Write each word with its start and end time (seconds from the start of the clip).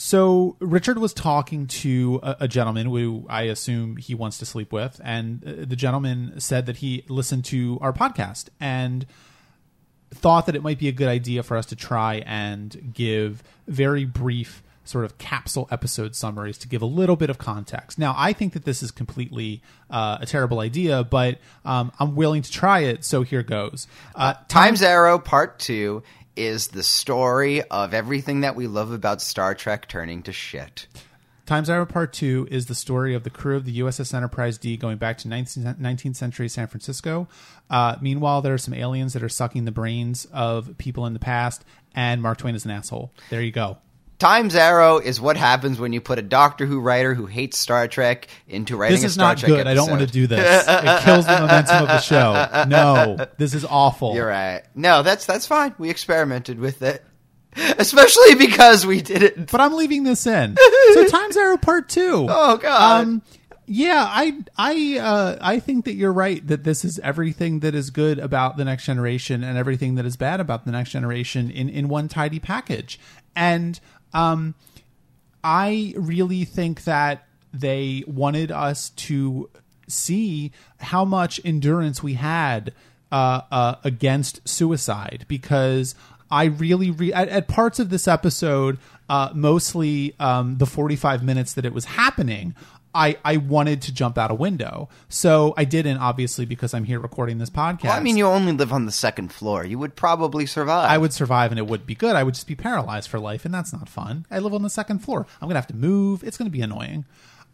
So 0.00 0.56
Richard 0.60 0.98
was 0.98 1.12
talking 1.12 1.66
to 1.66 2.20
a, 2.22 2.36
a 2.42 2.48
gentleman 2.48 2.86
who 2.86 3.26
I 3.28 3.42
assume 3.42 3.96
he 3.96 4.14
wants 4.14 4.38
to 4.38 4.46
sleep 4.46 4.72
with, 4.72 5.00
and 5.02 5.42
uh, 5.44 5.52
the 5.66 5.74
gentleman 5.74 6.34
said 6.38 6.66
that 6.66 6.76
he 6.76 7.04
listened 7.08 7.44
to 7.46 7.78
our 7.80 7.92
podcast 7.92 8.46
and 8.60 9.06
thought 10.14 10.46
that 10.46 10.54
it 10.54 10.62
might 10.62 10.78
be 10.78 10.86
a 10.86 10.92
good 10.92 11.08
idea 11.08 11.42
for 11.42 11.56
us 11.56 11.66
to 11.66 11.76
try 11.76 12.22
and 12.26 12.92
give 12.94 13.42
very 13.66 14.04
brief 14.04 14.62
sort 14.88 15.04
of 15.04 15.18
capsule 15.18 15.68
episode 15.70 16.16
summaries 16.16 16.56
to 16.58 16.68
give 16.68 16.80
a 16.80 16.86
little 16.86 17.16
bit 17.16 17.28
of 17.28 17.36
context. 17.36 17.98
Now, 17.98 18.14
I 18.16 18.32
think 18.32 18.54
that 18.54 18.64
this 18.64 18.82
is 18.82 18.90
completely 18.90 19.62
uh, 19.90 20.18
a 20.20 20.26
terrible 20.26 20.60
idea, 20.60 21.04
but 21.04 21.38
um, 21.64 21.92
I'm 21.98 22.16
willing 22.16 22.42
to 22.42 22.50
try 22.50 22.80
it. 22.80 23.04
So 23.04 23.22
here 23.22 23.42
goes. 23.42 23.86
Uh, 24.14 24.34
Times 24.48 24.80
Arrow 24.80 25.18
Part 25.18 25.58
2 25.58 26.02
is 26.38 26.68
the 26.68 26.82
story 26.82 27.62
of 27.62 27.92
everything 27.92 28.40
that 28.40 28.54
we 28.54 28.66
love 28.66 28.92
about 28.92 29.20
Star 29.20 29.54
Trek 29.54 29.88
turning 29.88 30.22
to 30.22 30.32
shit. 30.32 30.86
Times 31.44 31.68
Arrow 31.68 31.86
Part 31.86 32.12
2 32.12 32.48
is 32.50 32.66
the 32.66 32.74
story 32.74 33.14
of 33.14 33.24
the 33.24 33.30
crew 33.30 33.56
of 33.56 33.64
the 33.64 33.80
USS 33.80 34.14
Enterprise 34.14 34.58
D 34.58 34.76
going 34.76 34.98
back 34.98 35.18
to 35.18 35.28
19th, 35.28 35.78
19th 35.80 36.14
century 36.14 36.48
San 36.48 36.66
Francisco. 36.66 37.26
Uh, 37.68 37.96
meanwhile, 38.00 38.42
there 38.42 38.54
are 38.54 38.58
some 38.58 38.74
aliens 38.74 39.14
that 39.14 39.22
are 39.22 39.28
sucking 39.28 39.64
the 39.64 39.72
brains 39.72 40.26
of 40.26 40.76
people 40.78 41.06
in 41.06 41.14
the 41.14 41.18
past, 41.18 41.64
and 41.94 42.22
Mark 42.22 42.38
Twain 42.38 42.54
is 42.54 42.64
an 42.64 42.70
asshole. 42.70 43.12
There 43.30 43.42
you 43.42 43.50
go. 43.50 43.78
Times 44.18 44.56
Arrow 44.56 44.98
is 44.98 45.20
what 45.20 45.36
happens 45.36 45.78
when 45.78 45.92
you 45.92 46.00
put 46.00 46.18
a 46.18 46.22
Doctor 46.22 46.66
Who 46.66 46.80
writer 46.80 47.14
who 47.14 47.26
hates 47.26 47.56
Star 47.56 47.86
Trek 47.86 48.26
into 48.48 48.76
writing 48.76 48.96
This 48.96 49.04
a 49.04 49.06
is 49.06 49.14
Star 49.14 49.28
not 49.28 49.38
Trek 49.38 49.50
good. 49.50 49.66
I 49.68 49.74
don't 49.74 49.88
want 49.88 50.00
to 50.02 50.08
do 50.08 50.26
this. 50.26 50.66
It 50.68 51.02
kills 51.04 51.24
the 51.26 51.32
momentum 51.40 51.82
of 51.82 51.88
the 51.88 52.00
show. 52.00 52.64
No, 52.68 53.26
this 53.36 53.54
is 53.54 53.64
awful. 53.64 54.14
You're 54.14 54.26
right. 54.26 54.62
No, 54.74 55.02
that's 55.02 55.24
that's 55.24 55.46
fine. 55.46 55.74
We 55.78 55.90
experimented 55.90 56.58
with 56.58 56.82
it. 56.82 57.04
Especially 57.78 58.34
because 58.34 58.84
we 58.84 59.00
did 59.00 59.22
it. 59.22 59.50
But 59.50 59.60
I'm 59.60 59.74
leaving 59.74 60.02
this 60.04 60.26
in. 60.26 60.56
So 60.94 61.06
Times 61.06 61.36
Arrow 61.36 61.58
Part 61.58 61.90
2. 61.90 62.26
Oh 62.30 62.56
god. 62.56 63.02
Um, 63.02 63.22
yeah, 63.66 64.06
I 64.08 64.38
I 64.56 64.98
uh, 64.98 65.36
I 65.40 65.60
think 65.60 65.84
that 65.84 65.94
you're 65.94 66.12
right 66.12 66.44
that 66.46 66.64
this 66.64 66.82
is 66.82 66.98
everything 67.00 67.60
that 67.60 67.74
is 67.74 67.90
good 67.90 68.18
about 68.18 68.56
the 68.56 68.64
next 68.64 68.86
generation 68.86 69.44
and 69.44 69.58
everything 69.58 69.96
that 69.96 70.06
is 70.06 70.16
bad 70.16 70.40
about 70.40 70.64
the 70.64 70.72
next 70.72 70.90
generation 70.90 71.50
in 71.50 71.68
in 71.68 71.88
one 71.88 72.08
tidy 72.08 72.40
package. 72.40 72.98
And 73.36 73.78
um, 74.12 74.54
I 75.42 75.94
really 75.96 76.44
think 76.44 76.84
that 76.84 77.26
they 77.52 78.04
wanted 78.06 78.50
us 78.50 78.90
to 78.90 79.48
see 79.86 80.52
how 80.80 81.04
much 81.04 81.40
endurance 81.44 82.02
we 82.02 82.14
had 82.14 82.72
uh, 83.10 83.42
uh, 83.50 83.74
against 83.84 84.46
suicide 84.46 85.24
because 85.28 85.94
I 86.30 86.44
really 86.44 86.90
re- 86.90 87.12
at, 87.12 87.28
at 87.28 87.48
parts 87.48 87.78
of 87.78 87.90
this 87.90 88.06
episode, 88.06 88.78
uh, 89.08 89.30
mostly 89.34 90.14
um, 90.20 90.58
the 90.58 90.66
45 90.66 91.22
minutes 91.24 91.54
that 91.54 91.64
it 91.64 91.72
was 91.72 91.86
happening. 91.86 92.54
I, 92.94 93.18
I 93.24 93.36
wanted 93.36 93.82
to 93.82 93.92
jump 93.92 94.18
out 94.18 94.30
a 94.30 94.34
window. 94.34 94.88
So 95.08 95.54
I 95.56 95.64
didn't, 95.64 95.98
obviously, 95.98 96.44
because 96.44 96.74
I'm 96.74 96.84
here 96.84 97.00
recording 97.00 97.38
this 97.38 97.50
podcast. 97.50 97.84
Well, 97.84 97.92
I 97.92 98.00
mean, 98.00 98.16
you 98.16 98.26
only 98.26 98.52
live 98.52 98.72
on 98.72 98.86
the 98.86 98.92
second 98.92 99.32
floor. 99.32 99.64
You 99.64 99.78
would 99.78 99.94
probably 99.94 100.46
survive. 100.46 100.90
I 100.90 100.98
would 100.98 101.12
survive 101.12 101.52
and 101.52 101.58
it 101.58 101.66
would 101.66 101.86
be 101.86 101.94
good. 101.94 102.16
I 102.16 102.22
would 102.22 102.34
just 102.34 102.46
be 102.46 102.54
paralyzed 102.54 103.08
for 103.08 103.18
life, 103.18 103.44
and 103.44 103.52
that's 103.52 103.72
not 103.72 103.88
fun. 103.88 104.26
I 104.30 104.38
live 104.38 104.54
on 104.54 104.62
the 104.62 104.70
second 104.70 105.00
floor. 105.00 105.26
I'm 105.40 105.46
going 105.48 105.54
to 105.54 105.60
have 105.60 105.66
to 105.68 105.76
move. 105.76 106.24
It's 106.24 106.36
going 106.36 106.50
to 106.50 106.56
be 106.56 106.62
annoying. 106.62 107.04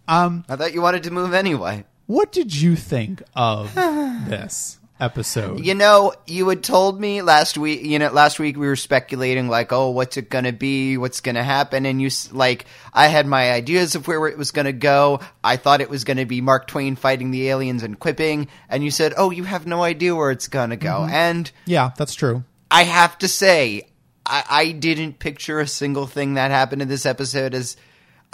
Um, 0.09 0.45
I 0.49 0.57
thought 0.57 0.75
you 0.75 0.83
wanted 0.83 1.03
to 1.05 1.11
move 1.11 1.33
anyway. 1.35 1.85
What 2.07 2.33
did 2.33 2.55
you 2.55 2.77
think 2.77 3.23
of 3.35 3.75
this 3.75 4.79
episode? 5.05 5.65
You 5.65 5.75
know, 5.75 6.15
you 6.27 6.49
had 6.49 6.63
told 6.63 7.01
me 7.01 7.23
last 7.23 7.57
week. 7.59 7.83
You 7.83 7.99
know, 7.99 8.11
last 8.11 8.39
week 8.39 8.57
we 8.57 8.67
were 8.67 8.77
speculating, 8.77 9.49
like, 9.49 9.73
oh, 9.73 9.91
what's 9.91 10.17
it 10.17 10.31
gonna 10.31 10.53
be? 10.53 10.97
What's 10.97 11.21
gonna 11.21 11.45
happen? 11.45 11.87
And 11.87 12.01
you, 12.01 12.11
like, 12.33 12.67
I 12.93 13.07
had 13.07 13.27
my 13.27 13.53
ideas 13.53 13.95
of 13.95 14.09
where 14.09 14.27
it 14.27 14.39
was 14.39 14.51
gonna 14.51 14.73
go. 14.73 15.21
I 15.43 15.57
thought 15.57 15.81
it 15.81 15.91
was 15.91 16.05
gonna 16.05 16.27
be 16.27 16.41
Mark 16.41 16.67
Twain 16.67 16.97
fighting 16.97 17.31
the 17.31 17.49
aliens 17.49 17.83
and 17.83 17.99
quipping, 17.99 18.49
and 18.69 18.83
you 18.83 18.91
said, 18.91 19.15
oh, 19.17 19.31
you 19.31 19.45
have 19.45 19.67
no 19.67 19.83
idea 19.83 20.15
where 20.15 20.31
it's 20.31 20.49
gonna 20.49 20.77
go. 20.77 21.01
Mm-hmm. 21.01 21.15
And 21.15 21.51
Yeah, 21.67 21.91
that's 21.97 22.15
true. 22.15 22.45
I 22.71 22.85
have 22.85 23.19
to 23.19 23.29
say, 23.29 23.83
I, 24.27 24.45
I 24.49 24.73
didn't 24.73 25.19
picture 25.19 25.61
a 25.61 25.67
single 25.67 26.07
thing 26.07 26.35
that 26.35 26.51
happened 26.51 26.83
in 26.83 26.89
this 26.89 27.07
episode 27.07 27.55
as. 27.55 27.77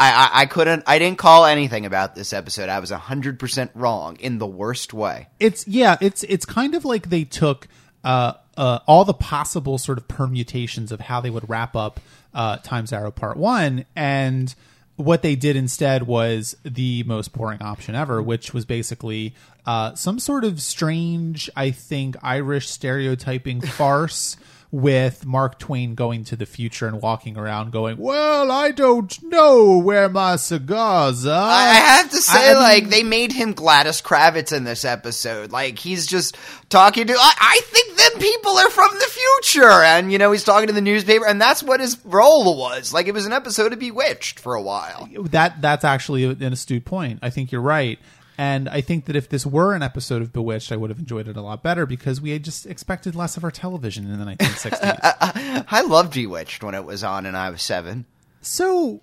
I, 0.00 0.12
I, 0.12 0.30
I 0.40 0.46
couldn't. 0.46 0.84
I 0.86 0.98
didn't 0.98 1.18
call 1.18 1.44
anything 1.44 1.84
about 1.84 2.14
this 2.14 2.32
episode. 2.32 2.70
I 2.70 2.80
was 2.80 2.90
hundred 2.90 3.38
percent 3.38 3.70
wrong 3.74 4.16
in 4.18 4.38
the 4.38 4.46
worst 4.46 4.94
way. 4.94 5.28
It's 5.38 5.68
yeah, 5.68 5.98
it's 6.00 6.22
it's 6.24 6.46
kind 6.46 6.74
of 6.74 6.86
like 6.86 7.10
they 7.10 7.24
took 7.24 7.68
uh, 8.02 8.32
uh, 8.56 8.78
all 8.86 9.04
the 9.04 9.12
possible 9.12 9.76
sort 9.76 9.98
of 9.98 10.08
permutations 10.08 10.90
of 10.90 11.00
how 11.00 11.20
they 11.20 11.28
would 11.28 11.48
wrap 11.50 11.76
up 11.76 12.00
uh, 12.32 12.56
Times 12.58 12.94
Arrow 12.94 13.10
Part 13.10 13.36
One, 13.36 13.84
and 13.94 14.54
what 14.96 15.20
they 15.20 15.36
did 15.36 15.56
instead 15.56 16.06
was 16.06 16.56
the 16.64 17.02
most 17.02 17.34
boring 17.34 17.60
option 17.60 17.94
ever, 17.94 18.22
which 18.22 18.54
was 18.54 18.64
basically 18.64 19.34
uh, 19.66 19.94
some 19.94 20.18
sort 20.18 20.44
of 20.44 20.62
strange, 20.62 21.50
I 21.54 21.72
think, 21.72 22.16
Irish 22.22 22.68
stereotyping 22.70 23.60
farce. 23.60 24.38
With 24.72 25.26
Mark 25.26 25.58
Twain 25.58 25.96
going 25.96 26.22
to 26.26 26.36
the 26.36 26.46
future 26.46 26.86
and 26.86 27.02
walking 27.02 27.36
around 27.36 27.72
going, 27.72 27.96
Well, 27.98 28.52
I 28.52 28.70
don't 28.70 29.20
know 29.24 29.78
where 29.78 30.08
my 30.08 30.36
cigars 30.36 31.26
are. 31.26 31.50
I 31.50 31.74
have 31.74 32.10
to 32.10 32.18
say, 32.18 32.50
I 32.50 32.52
like, 32.52 32.88
they 32.88 33.02
made 33.02 33.32
him 33.32 33.52
Gladys 33.52 34.00
Kravitz 34.00 34.56
in 34.56 34.62
this 34.62 34.84
episode. 34.84 35.50
Like, 35.50 35.78
he's 35.80 36.06
just 36.06 36.36
talking 36.68 37.08
to. 37.08 37.14
I, 37.14 37.32
I 37.36 37.60
think 37.64 37.96
them 37.96 38.20
people 38.20 38.56
are 38.58 38.70
from 38.70 38.90
the 38.94 39.10
future, 39.42 39.82
and 39.82 40.12
you 40.12 40.18
know, 40.18 40.30
he's 40.30 40.44
talking 40.44 40.68
to 40.68 40.72
the 40.72 40.80
newspaper, 40.80 41.26
and 41.26 41.40
that's 41.40 41.64
what 41.64 41.80
his 41.80 41.98
role 42.04 42.56
was. 42.56 42.94
Like, 42.94 43.08
it 43.08 43.14
was 43.14 43.26
an 43.26 43.32
episode 43.32 43.72
of 43.72 43.80
Bewitched 43.80 44.38
for 44.38 44.54
a 44.54 44.62
while. 44.62 45.08
that 45.30 45.60
that's 45.60 45.84
actually 45.84 46.24
an 46.24 46.52
astute 46.52 46.84
point. 46.84 47.18
I 47.22 47.30
think 47.30 47.50
you're 47.50 47.60
right. 47.60 47.98
And 48.40 48.70
I 48.70 48.80
think 48.80 49.04
that 49.04 49.16
if 49.16 49.28
this 49.28 49.44
were 49.44 49.74
an 49.74 49.82
episode 49.82 50.22
of 50.22 50.32
Bewitched, 50.32 50.72
I 50.72 50.76
would 50.76 50.88
have 50.88 50.98
enjoyed 50.98 51.28
it 51.28 51.36
a 51.36 51.42
lot 51.42 51.62
better 51.62 51.84
because 51.84 52.22
we 52.22 52.30
had 52.30 52.42
just 52.42 52.64
expected 52.64 53.14
less 53.14 53.36
of 53.36 53.44
our 53.44 53.50
television 53.50 54.10
in 54.10 54.18
the 54.18 54.24
1960s. 54.24 54.98
I 55.70 55.82
loved 55.82 56.14
Bewitched 56.14 56.64
when 56.64 56.74
it 56.74 56.82
was 56.86 57.04
on, 57.04 57.26
and 57.26 57.36
I 57.36 57.50
was 57.50 57.60
seven. 57.60 58.06
so 58.40 59.02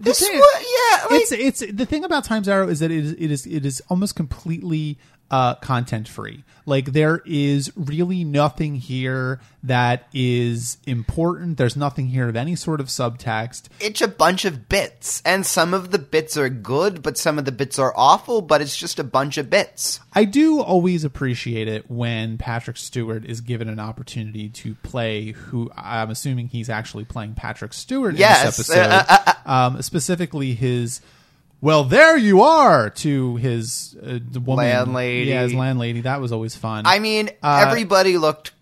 This 0.00 0.20
thing- 0.20 0.32
yeah, 0.32 1.04
like, 1.10 1.20
it's 1.30 1.32
it's 1.32 1.72
the 1.76 1.84
thing 1.84 2.04
about 2.04 2.24
Times 2.24 2.48
Arrow 2.48 2.68
is 2.68 2.80
that 2.80 2.90
it 2.90 3.04
is 3.04 3.12
it 3.12 3.30
is 3.30 3.44
it 3.46 3.66
is 3.66 3.82
almost 3.90 4.16
completely 4.16 4.96
uh, 5.32 5.54
content 5.56 6.06
free. 6.06 6.44
Like 6.66 6.92
there 6.92 7.22
is 7.24 7.72
really 7.74 8.22
nothing 8.22 8.76
here 8.76 9.40
that 9.64 10.06
is 10.12 10.76
important. 10.86 11.56
There's 11.56 11.74
nothing 11.74 12.06
here 12.08 12.28
of 12.28 12.36
any 12.36 12.54
sort 12.54 12.80
of 12.80 12.86
subtext. 12.86 13.64
it's 13.80 14.00
a 14.00 14.06
bunch 14.06 14.44
of 14.44 14.68
bits, 14.68 15.20
and 15.24 15.44
some 15.44 15.74
of 15.74 15.90
the 15.90 15.98
bits 15.98 16.36
are 16.36 16.48
good, 16.48 17.02
but 17.02 17.18
some 17.18 17.38
of 17.38 17.46
the 17.46 17.50
bits 17.52 17.80
are 17.80 17.92
awful. 17.96 18.42
But 18.42 18.60
it's 18.60 18.76
just 18.76 19.00
a 19.00 19.04
bunch 19.04 19.38
of 19.38 19.50
bits. 19.50 19.98
I 20.12 20.24
do 20.24 20.60
always 20.60 21.02
appreciate 21.02 21.66
it 21.66 21.90
when 21.90 22.38
Patrick 22.38 22.76
Stewart 22.76 23.24
is 23.24 23.40
given 23.40 23.68
an 23.68 23.80
opportunity 23.80 24.48
to 24.50 24.74
play 24.84 25.32
who 25.32 25.68
I'm 25.76 26.10
assuming 26.10 26.46
he's 26.48 26.68
actually 26.70 27.06
playing 27.06 27.34
Patrick 27.34 27.72
Stewart 27.72 28.14
Yes. 28.14 28.42
in 28.42 28.46
this 28.46 28.70
episode. 28.70 29.34
um, 29.46 29.82
specifically 29.82 30.54
his 30.54 31.00
well, 31.62 31.84
there 31.84 32.16
you 32.16 32.42
are 32.42 32.90
to 32.90 33.36
his 33.36 33.96
uh, 34.02 34.18
woman 34.34 34.66
Landlady. 34.66 35.30
Yeah, 35.30 35.42
his 35.42 35.54
landlady. 35.54 36.02
That 36.02 36.20
was 36.20 36.32
always 36.32 36.54
fun. 36.56 36.84
I 36.86 36.98
mean, 36.98 37.30
Uh, 37.42 37.64
everybody 37.66 38.18
looked 38.18 38.52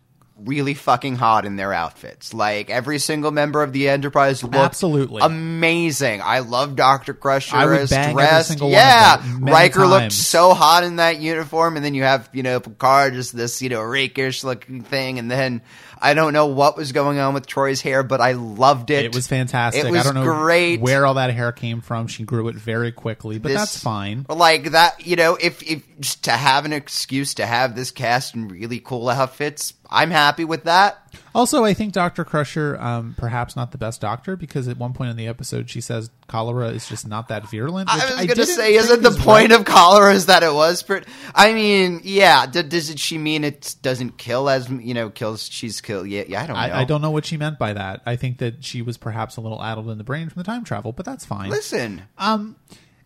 really 0.44 0.74
fucking 0.74 1.16
hot 1.16 1.44
in 1.44 1.56
their 1.56 1.72
outfits. 1.72 2.32
Like 2.32 2.70
every 2.70 2.98
single 2.98 3.30
member 3.30 3.62
of 3.62 3.72
the 3.72 3.88
Enterprise 3.88 4.42
looked 4.42 4.54
Absolutely. 4.54 5.22
amazing. 5.22 6.22
I 6.22 6.40
love 6.40 6.76
Doctor 6.76 7.14
Crusher 7.14 7.56
I 7.56 7.66
would 7.66 7.90
bang 7.90 8.10
every 8.10 8.22
dressed. 8.22 8.48
single 8.48 8.68
one 8.68 8.76
of 8.76 8.80
yeah, 8.80 9.36
Riker 9.40 9.86
looked 9.86 10.12
so 10.12 10.54
hot 10.54 10.84
in 10.84 10.96
that 10.96 11.20
uniform, 11.20 11.76
and 11.76 11.84
then 11.84 11.94
you 11.94 12.02
have 12.04 12.28
you 12.32 12.42
know 12.42 12.60
Picard 12.60 13.14
just 13.14 13.36
this 13.36 13.60
you 13.62 13.68
know 13.68 13.82
rakish 13.82 14.44
looking 14.44 14.82
thing, 14.82 15.18
and 15.18 15.30
then 15.30 15.62
I 16.00 16.14
don't 16.14 16.32
know 16.32 16.46
what 16.46 16.76
was 16.76 16.92
going 16.92 17.18
on 17.18 17.34
with 17.34 17.46
Troi's 17.46 17.80
hair, 17.80 18.02
but 18.02 18.20
I 18.20 18.32
loved 18.32 18.90
it. 18.90 19.04
it 19.04 19.14
was 19.14 19.26
fantastic. 19.26 19.84
It 19.84 19.90
was 19.90 20.00
I 20.00 20.04
don't 20.04 20.14
know 20.14 20.24
great. 20.24 20.80
where 20.80 21.04
all 21.04 21.14
that 21.14 21.32
hair 21.34 21.52
came 21.52 21.80
from. 21.82 22.06
She 22.06 22.24
grew 22.24 22.48
it 22.48 22.56
very 22.56 22.90
quickly, 22.92 23.38
but 23.38 23.48
This- 23.50 23.58
that's 23.58 23.78
fine. 23.82 24.24
Like 24.28 24.70
that, 24.72 25.06
you 25.06 25.16
know, 25.16 25.36
if 25.40 25.62
if 25.62 25.82
to 26.22 26.30
have 26.32 26.64
an 26.64 26.72
excuse 26.72 27.34
to 27.34 27.46
have 27.46 27.76
this 27.76 27.90
cast 27.90 28.34
in 28.34 28.48
really 28.48 28.80
cool 28.80 29.08
outfits, 29.10 29.74
I'm 29.90 30.10
happy 30.10 30.44
with 30.44 30.64
that. 30.64 30.96
Also, 31.34 31.64
I 31.64 31.74
think 31.74 31.92
Doctor 31.92 32.24
Crusher, 32.24 32.76
um, 32.80 33.14
perhaps 33.16 33.54
not 33.54 33.70
the 33.72 33.78
best 33.78 34.00
doctor, 34.00 34.36
because 34.36 34.66
at 34.66 34.78
one 34.78 34.92
point 34.92 35.10
in 35.10 35.16
the 35.16 35.28
episode 35.28 35.70
she 35.70 35.80
says 35.80 36.10
cholera 36.26 36.68
is 36.68 36.88
just 36.88 37.06
not 37.06 37.28
that 37.28 37.48
virulent. 37.48 37.88
I 37.88 37.96
was 37.96 38.26
going 38.26 38.28
to 38.28 38.46
say, 38.46 38.74
isn't 38.74 39.02
the 39.02 39.10
is 39.10 39.16
point 39.16 39.50
right. 39.50 39.60
of 39.60 39.64
cholera 39.66 40.12
is 40.12 40.26
that 40.26 40.42
it 40.42 40.52
was? 40.52 40.82
Per- 40.82 41.02
I 41.34 41.52
mean, 41.52 42.00
yeah. 42.02 42.46
D- 42.46 42.62
does 42.62 42.90
it, 42.90 42.98
she 42.98 43.16
mean 43.18 43.44
it 43.44 43.76
doesn't 43.82 44.18
kill 44.18 44.48
as 44.48 44.68
you 44.70 44.94
know 44.94 45.10
kills? 45.10 45.48
She's 45.48 45.80
killed. 45.80 46.08
Yeah, 46.08 46.24
yeah. 46.26 46.42
I 46.42 46.46
don't 46.46 46.56
know. 46.56 46.62
I, 46.62 46.80
I 46.80 46.84
don't 46.84 47.02
know 47.02 47.12
what 47.12 47.26
she 47.26 47.36
meant 47.36 47.58
by 47.58 47.74
that. 47.74 48.02
I 48.06 48.16
think 48.16 48.38
that 48.38 48.64
she 48.64 48.82
was 48.82 48.96
perhaps 48.96 49.36
a 49.36 49.40
little 49.40 49.62
addled 49.62 49.88
in 49.88 49.98
the 49.98 50.04
brain 50.04 50.28
from 50.30 50.40
the 50.40 50.46
time 50.46 50.64
travel, 50.64 50.92
but 50.92 51.06
that's 51.06 51.24
fine. 51.24 51.50
Listen, 51.50 52.02
um, 52.18 52.56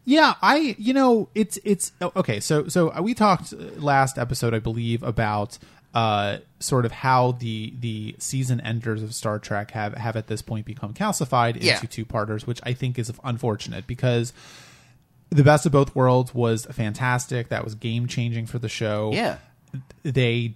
Yeah, 0.07 0.35
I 0.43 0.77
you 0.79 0.93
know 0.93 1.29
it's 1.35 1.59
it's 1.65 1.93
okay. 2.01 2.41
So 2.41 2.69
so 2.69 3.01
we 3.01 3.15
talked 3.15 3.53
last 3.79 4.19
episode, 4.19 4.53
I 4.55 4.59
believe, 4.59 5.03
about 5.03 5.59
uh, 5.95 6.39
sort 6.59 6.85
of 6.85 6.93
how 6.93 7.33
the 7.33 7.73
the 7.79 8.17
season 8.19 8.61
enders 8.61 9.03
of 9.03 9.15
Star 9.15 9.39
Trek 9.39 9.71
have 9.71 9.95
have 9.95 10.17
at 10.17 10.27
this 10.27 10.43
point 10.43 10.67
become 10.67 10.93
calcified 10.93 11.57
Yeah. 11.63 11.75
into 11.77 11.87
two 11.87 12.05
parters, 12.05 12.47
which 12.47 12.61
I 12.65 12.73
think 12.73 12.99
is 12.99 13.13
unfortunate 13.23 13.87
because 13.87 14.33
the 15.31 15.45
best 15.45 15.67
of 15.67 15.73
both 15.73 15.95
worlds 15.95 16.35
was 16.35 16.67
fantastic. 16.67 17.49
That 17.49 17.65
was 17.65 17.75
game 17.75 18.07
changing 18.09 18.47
for 18.47 18.59
the 18.59 18.69
show. 18.69 19.11
Yeah. 19.13 19.39
they 20.03 20.55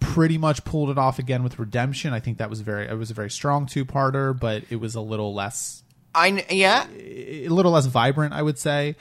pretty 0.00 0.36
much 0.36 0.64
pulled 0.64 0.90
it 0.90 0.98
off 0.98 1.18
again 1.18 1.42
with 1.42 1.58
Redemption. 1.58 2.12
I 2.12 2.20
think 2.20 2.38
that 2.38 2.50
was 2.50 2.60
very 2.60 2.86
it 2.88 2.94
was 2.98 3.10
a 3.10 3.14
very 3.14 3.30
strong 3.30 3.66
two 3.66 3.84
parter, 3.84 4.38
but 4.38 4.64
it 4.70 4.76
was 4.76 4.94
a 4.94 5.00
little 5.00 5.32
less 5.34 5.82
I 6.14 6.44
yeah. 6.50 6.86
a 6.96 7.48
little 7.48 7.72
less 7.72 7.86
vibrant, 7.86 8.32
I 8.34 8.42
would 8.42 8.58
say. 8.58 8.96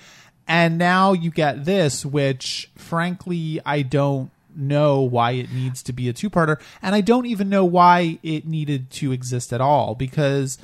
And 0.47 0.77
now 0.77 1.13
you 1.13 1.31
get 1.31 1.65
this, 1.65 2.05
which 2.05 2.69
frankly 2.75 3.59
I 3.65 3.81
don't 3.81 4.29
know 4.57 5.01
why 5.01 5.31
it 5.31 5.51
needs 5.51 5.83
to 5.83 5.93
be 5.93 6.09
a 6.09 6.13
two 6.13 6.29
parter, 6.29 6.59
and 6.81 6.95
I 6.95 7.01
don't 7.01 7.25
even 7.25 7.49
know 7.49 7.65
why 7.65 8.19
it 8.23 8.45
needed 8.45 8.89
to 8.91 9.11
exist 9.11 9.53
at 9.53 9.61
all 9.61 9.95
because 9.95 10.57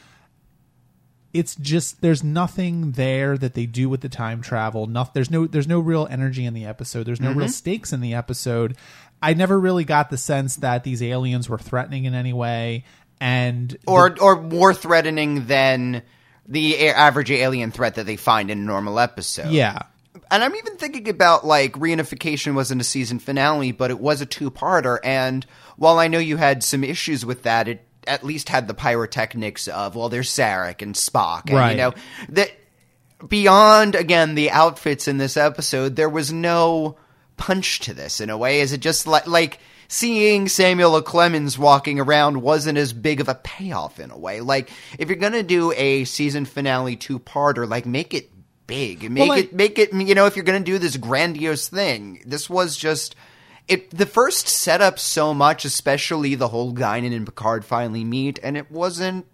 it's 1.34 1.56
just 1.56 2.01
there's 2.01 2.24
nothing 2.24 2.92
there 2.92 3.38
that 3.38 3.56
they 3.56 3.66
do 3.66 3.90
with 3.90 4.01
the 4.01 4.10
time 4.10 4.42
travel. 4.42 4.86
No, 4.86 5.10
there's 5.13 5.31
no 5.31 5.48
there's 5.48 5.68
no 5.68 5.80
real 5.80 6.07
energy 6.10 6.45
in 6.45 6.54
the 6.54 6.66
episode. 6.66 7.04
There's 7.04 7.19
no 7.19 7.30
real 7.30 7.48
mm-hmm. 7.48 7.48
stakes 7.48 7.92
in 7.92 8.01
the 8.01 8.13
episode. 8.13 8.78
I 9.22 9.34
never 9.34 9.60
really 9.60 9.84
got 9.84 10.10
the 10.10 10.18
sense 10.18 10.57
that 10.57 10.84
these 10.84 11.01
aliens 11.01 11.50
were 11.50 11.57
threatening 11.57 12.06
in 12.06 12.13
any 12.13 12.34
way, 12.34 12.86
and 13.19 13.75
Or 13.88 14.16
or 14.19 14.42
more 14.42 14.74
threatening 14.74 15.48
than 15.48 16.04
the 16.48 16.90
average 16.90 17.31
alien 17.31 17.72
threat 17.72 17.95
that 17.95 18.06
they 18.06 18.18
find 18.18 18.51
in 18.51 18.60
a 18.60 18.62
normal 18.62 19.00
episode. 19.00 19.51
yeah, 19.51 19.84
And 20.33 20.44
I'm 20.44 20.56
even 20.56 20.77
thinking 20.77 21.09
about 21.09 21.45
like 21.45 21.74
reunification 21.74 22.56
wasn't 22.56 22.81
a 22.81 22.83
season 22.83 23.19
finale, 23.19 23.71
but 23.71 23.91
it 23.91 24.00
was 24.00 24.19
a 24.19 24.25
two 24.25 24.50
parter. 24.50 24.97
And 25.03 25.45
while 25.77 26.00
I 26.00 26.07
know 26.07 26.18
you 26.18 26.38
had 26.38 26.63
some 26.63 26.83
issues 26.83 27.24
with 27.24 27.44
that, 27.44 27.68
it 27.68 27.85
at 28.07 28.24
least 28.24 28.50
had 28.50 28.68
the 28.68 28.74
pyrotechnics 28.74 29.68
of 29.68 29.95
well, 29.95 30.09
there's 30.09 30.31
Sarek 30.31 30.81
and 30.81 30.95
Spock, 30.95 31.50
and 31.50 31.57
Right. 31.59 31.71
you 31.71 31.77
know 31.77 31.94
that 32.30 32.51
beyond 33.27 33.94
again 33.94 34.33
the 34.33 34.50
outfits 34.50 35.07
in 35.07 35.19
this 35.19 35.38
episode, 35.38 35.95
there 35.95 36.09
was 36.09 36.33
no 36.33 36.97
punch 37.38 37.81
to 37.81 37.94
this 37.94 38.19
in 38.19 38.31
a 38.31 38.38
way. 38.38 38.62
Is 38.62 38.74
it 38.74 38.80
just 38.80 39.06
like 39.06 39.27
like 39.27 39.59
seeing 39.88 40.47
Samuel 40.47 40.95
L. 40.95 41.03
Clemens 41.03 41.59
walking 41.59 42.00
around 42.00 42.41
wasn't 42.41 42.80
as 42.80 42.91
big 42.91 43.21
of 43.21 43.30
a 43.30 43.35
payoff 43.35 44.00
in 44.00 44.09
a 44.09 44.18
way. 44.18 44.41
Like 44.41 44.71
if 44.97 45.09
you're 45.09 45.18
gonna 45.18 45.44
do 45.44 45.71
a 45.74 46.06
season 46.06 46.45
finale 46.45 46.95
two 46.95 47.19
parter, 47.19 47.69
like 47.69 47.85
make 47.85 48.15
it 48.15 48.31
big, 48.73 49.11
make 49.11 49.29
Well, 49.29 49.37
it 49.37 49.53
make 49.53 49.79
it 49.79 49.93
you 49.93 50.15
know 50.15 50.25
if 50.25 50.35
you're 50.35 50.45
gonna 50.45 50.59
do 50.59 50.79
this 50.79 50.97
grandiose 50.97 51.69
thing. 51.69 52.23
This 52.25 52.49
was 52.49 52.77
just. 52.77 53.15
It 53.65 53.91
the 53.91 54.05
first 54.05 54.49
set 54.49 54.81
up 54.81 54.99
so 54.99 55.33
much, 55.33 55.63
especially 55.63 56.35
the 56.35 56.49
whole 56.49 56.73
Guinan 56.73 57.15
and 57.15 57.25
Picard 57.25 57.63
finally 57.63 58.03
meet, 58.03 58.37
and 58.43 58.57
it 58.57 58.69
wasn't. 58.69 59.25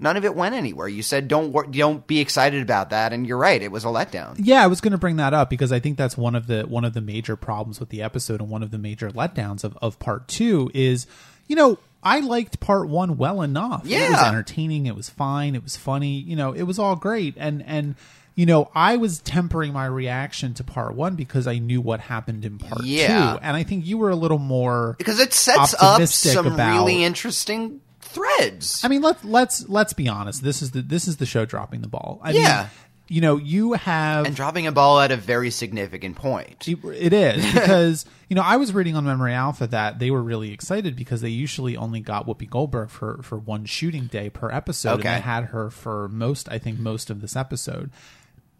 None 0.00 0.16
of 0.16 0.24
it 0.24 0.34
went 0.34 0.54
anywhere. 0.54 0.88
You 0.88 1.02
said 1.02 1.28
don't 1.28 1.52
wor- 1.52 1.66
don't 1.66 2.04
be 2.06 2.18
excited 2.18 2.60
about 2.62 2.90
that, 2.90 3.12
and 3.12 3.24
you're 3.26 3.38
right. 3.38 3.60
It 3.60 3.70
was 3.70 3.84
a 3.84 3.88
letdown. 3.88 4.36
Yeah, 4.38 4.64
I 4.64 4.66
was 4.66 4.80
going 4.80 4.92
to 4.92 4.98
bring 4.98 5.16
that 5.16 5.32
up 5.34 5.48
because 5.50 5.70
I 5.72 5.78
think 5.80 5.96
that's 5.96 6.16
one 6.16 6.34
of 6.34 6.48
the 6.48 6.62
one 6.62 6.84
of 6.84 6.92
the 6.92 7.00
major 7.00 7.36
problems 7.36 7.78
with 7.78 7.90
the 7.90 8.02
episode 8.02 8.40
and 8.40 8.50
one 8.50 8.62
of 8.64 8.70
the 8.72 8.78
major 8.78 9.10
letdowns 9.10 9.62
of, 9.62 9.76
of 9.82 9.98
part 10.00 10.26
two 10.28 10.70
is, 10.74 11.06
you 11.46 11.54
know, 11.54 11.78
I 12.02 12.20
liked 12.20 12.60
part 12.60 12.88
one 12.88 13.16
well 13.16 13.42
enough. 13.42 13.82
Yeah. 13.84 14.06
it 14.06 14.10
was 14.10 14.22
entertaining. 14.22 14.86
It 14.86 14.94
was 14.94 15.08
fine. 15.08 15.54
It 15.54 15.62
was 15.62 15.76
funny. 15.76 16.18
You 16.18 16.36
know, 16.36 16.52
it 16.52 16.62
was 16.62 16.78
all 16.78 16.96
great. 16.96 17.34
And 17.36 17.62
and 17.64 17.96
you 18.38 18.46
know, 18.46 18.70
I 18.72 18.98
was 18.98 19.18
tempering 19.18 19.72
my 19.72 19.86
reaction 19.86 20.54
to 20.54 20.62
part 20.62 20.94
one 20.94 21.16
because 21.16 21.48
I 21.48 21.58
knew 21.58 21.80
what 21.80 21.98
happened 21.98 22.44
in 22.44 22.58
part 22.58 22.84
Yeah. 22.84 23.32
two, 23.32 23.38
and 23.42 23.56
I 23.56 23.64
think 23.64 23.84
you 23.84 23.98
were 23.98 24.10
a 24.10 24.14
little 24.16 24.38
more 24.38 24.94
because 24.96 25.18
it 25.18 25.32
sets 25.34 25.74
up 25.80 26.00
some 26.06 26.46
about- 26.46 26.74
really 26.74 27.02
interesting 27.02 27.80
threads. 28.00 28.80
I 28.84 28.88
mean, 28.88 29.02
let's 29.02 29.24
let's 29.24 29.68
let's 29.68 29.92
be 29.92 30.06
honest. 30.08 30.44
This 30.44 30.62
is 30.62 30.70
the 30.70 30.82
this 30.82 31.08
is 31.08 31.16
the 31.16 31.26
show 31.26 31.44
dropping 31.46 31.80
the 31.82 31.88
ball. 31.88 32.20
I 32.22 32.30
Yeah. 32.30 32.56
mean, 32.58 32.66
you 33.10 33.20
know, 33.22 33.38
you 33.38 33.72
have 33.72 34.26
and 34.26 34.36
dropping 34.36 34.66
a 34.66 34.72
ball 34.72 35.00
at 35.00 35.10
a 35.10 35.16
very 35.16 35.50
significant 35.50 36.14
point. 36.16 36.68
It 36.68 37.12
is 37.12 37.44
because 37.54 38.04
you 38.28 38.36
know 38.36 38.42
I 38.42 38.56
was 38.56 38.72
reading 38.72 38.94
on 38.96 39.04
Memory 39.04 39.32
Alpha 39.34 39.66
that 39.66 39.98
they 39.98 40.10
were 40.12 40.22
really 40.22 40.52
excited 40.52 40.94
because 40.94 41.22
they 41.22 41.28
usually 41.30 41.76
only 41.76 42.00
got 42.00 42.26
Whoopi 42.26 42.48
Goldberg 42.48 42.90
for 42.90 43.20
for 43.22 43.36
one 43.38 43.64
shooting 43.64 44.06
day 44.06 44.30
per 44.30 44.50
episode, 44.50 45.00
Okay. 45.00 45.08
and 45.08 45.16
they 45.16 45.20
had 45.26 45.46
her 45.46 45.70
for 45.70 46.08
most, 46.08 46.48
I 46.50 46.58
think, 46.58 46.78
most 46.78 47.10
of 47.10 47.20
this 47.20 47.34
episode. 47.34 47.90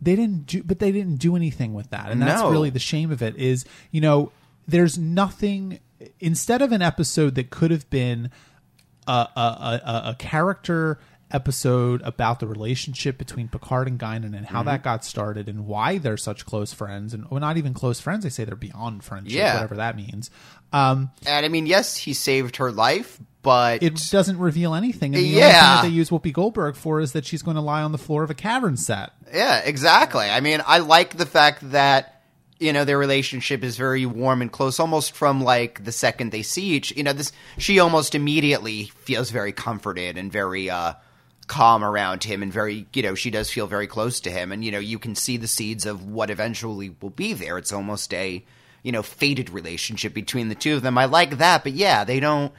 They 0.01 0.15
didn't 0.17 0.47
do, 0.47 0.63
but 0.63 0.79
they 0.79 0.93
didn't 0.93 1.17
do 1.17 1.35
anything 1.37 1.75
with 1.75 1.91
that, 1.91 2.11
and 2.11 2.23
that's 2.23 2.41
No. 2.43 2.51
really 2.51 2.71
the 2.71 2.79
shame 2.79 3.11
of 3.11 3.21
it. 3.23 3.37
Is 3.37 3.65
you 3.91 4.01
know, 4.01 4.31
there's 4.67 4.97
nothing 4.99 5.81
instead 6.21 6.63
of 6.63 6.71
an 6.73 6.83
episode 6.83 7.35
that 7.35 7.51
could 7.51 7.71
have 7.73 7.89
been 7.91 8.31
a, 9.09 9.11
a, 9.11 9.81
a, 9.85 10.03
a 10.11 10.17
character 10.19 11.01
episode 11.31 12.01
about 12.03 12.41
the 12.41 12.47
relationship 12.47 13.19
between 13.19 13.49
Picard 13.49 13.87
and 13.89 13.99
Guinan 13.99 14.35
and 14.37 14.47
how 14.47 14.61
Mm-hmm. 14.61 14.69
that 14.69 14.83
got 14.83 15.05
started 15.05 15.49
and 15.49 15.67
why 15.67 15.99
they're 15.99 16.17
such 16.17 16.47
close 16.47 16.73
friends 16.73 17.13
and 17.13 17.29
well, 17.31 17.41
not 17.41 17.57
even 17.59 17.75
close 17.75 18.01
friends. 18.01 18.25
They 18.25 18.31
say 18.31 18.45
they're 18.45 18.57
beyond 18.57 19.05
friendship, 19.05 19.37
Yeah. 19.37 19.55
whatever 19.55 19.77
that 19.77 19.97
means. 19.97 20.31
Um, 20.73 21.11
And 21.27 21.45
I 21.45 21.49
mean, 21.49 21.67
yes, 21.67 21.97
he 21.97 22.15
saved 22.15 22.57
her 22.57 22.71
life, 22.73 23.19
but 23.49 23.83
it 23.83 23.95
doesn't 24.11 24.39
reveal 24.39 24.75
anything. 24.75 25.15
And 25.15 25.25
the 25.25 25.29
only 25.29 25.41
thing 25.41 25.51
Yeah. 25.51 25.75
that 25.77 25.83
they 25.83 25.89
use 25.89 26.11
Whoopi 26.11 26.33
Goldberg 26.33 26.77
for 26.77 27.01
is 27.01 27.13
that 27.13 27.25
she's 27.25 27.43
going 27.43 27.55
to 27.57 27.61
lie 27.63 27.83
on 27.83 27.93
the 27.93 27.99
floor 27.99 28.23
of 28.23 28.31
a 28.31 28.35
cavern 28.35 28.77
set. 28.77 29.11
Yeah, 29.33 29.59
exactly. 29.65 30.27
I 30.29 30.41
mean, 30.41 30.61
I 30.67 30.79
like 30.79 31.17
the 31.17 31.27
fact 31.27 31.71
that 31.73 32.15
you 32.61 32.73
know 32.73 32.85
their 32.85 32.99
relationship 32.99 33.63
is 33.65 33.77
very 33.77 34.05
warm 34.05 34.43
and 34.43 34.51
close, 34.53 34.79
almost 34.81 35.13
from 35.13 35.41
like 35.43 35.85
the 35.85 35.93
second 35.93 36.31
they 36.33 36.43
see 36.43 36.75
each. 36.75 36.95
You 36.97 37.05
know, 37.05 37.13
this 37.13 37.33
she 37.57 37.79
almost 37.79 38.15
immediately 38.15 38.85
feels 39.05 39.31
very 39.31 39.53
comforted 39.53 40.17
and 40.19 40.31
very 40.33 40.69
uh 40.69 40.95
calm 41.47 41.83
around 41.83 42.25
him, 42.25 42.43
and 42.43 42.53
very 42.53 42.87
you 42.93 43.03
know 43.03 43.15
she 43.15 43.31
does 43.31 43.49
feel 43.51 43.67
very 43.67 43.87
close 43.87 44.21
to 44.21 44.31
him, 44.31 44.53
and 44.53 44.65
you 44.65 44.71
know 44.73 44.79
you 44.81 44.99
can 44.99 45.15
see 45.15 45.37
the 45.37 45.47
seeds 45.49 45.87
of 45.87 46.05
what 46.05 46.31
eventually 46.31 46.95
will 47.01 47.11
be 47.11 47.33
there. 47.33 47.57
It's 47.59 47.73
almost 47.73 48.13
a 48.13 48.45
you 48.83 48.93
know 48.93 49.03
fated 49.03 49.51
relationship 49.51 50.13
between 50.13 50.49
the 50.49 50.55
two 50.55 50.75
of 50.75 50.83
them. 50.83 50.99
I 50.99 51.05
like 51.07 51.39
that, 51.39 51.63
but 51.63 51.73
yeah, 51.75 52.05
they 52.05 52.19
don't. 52.21 52.53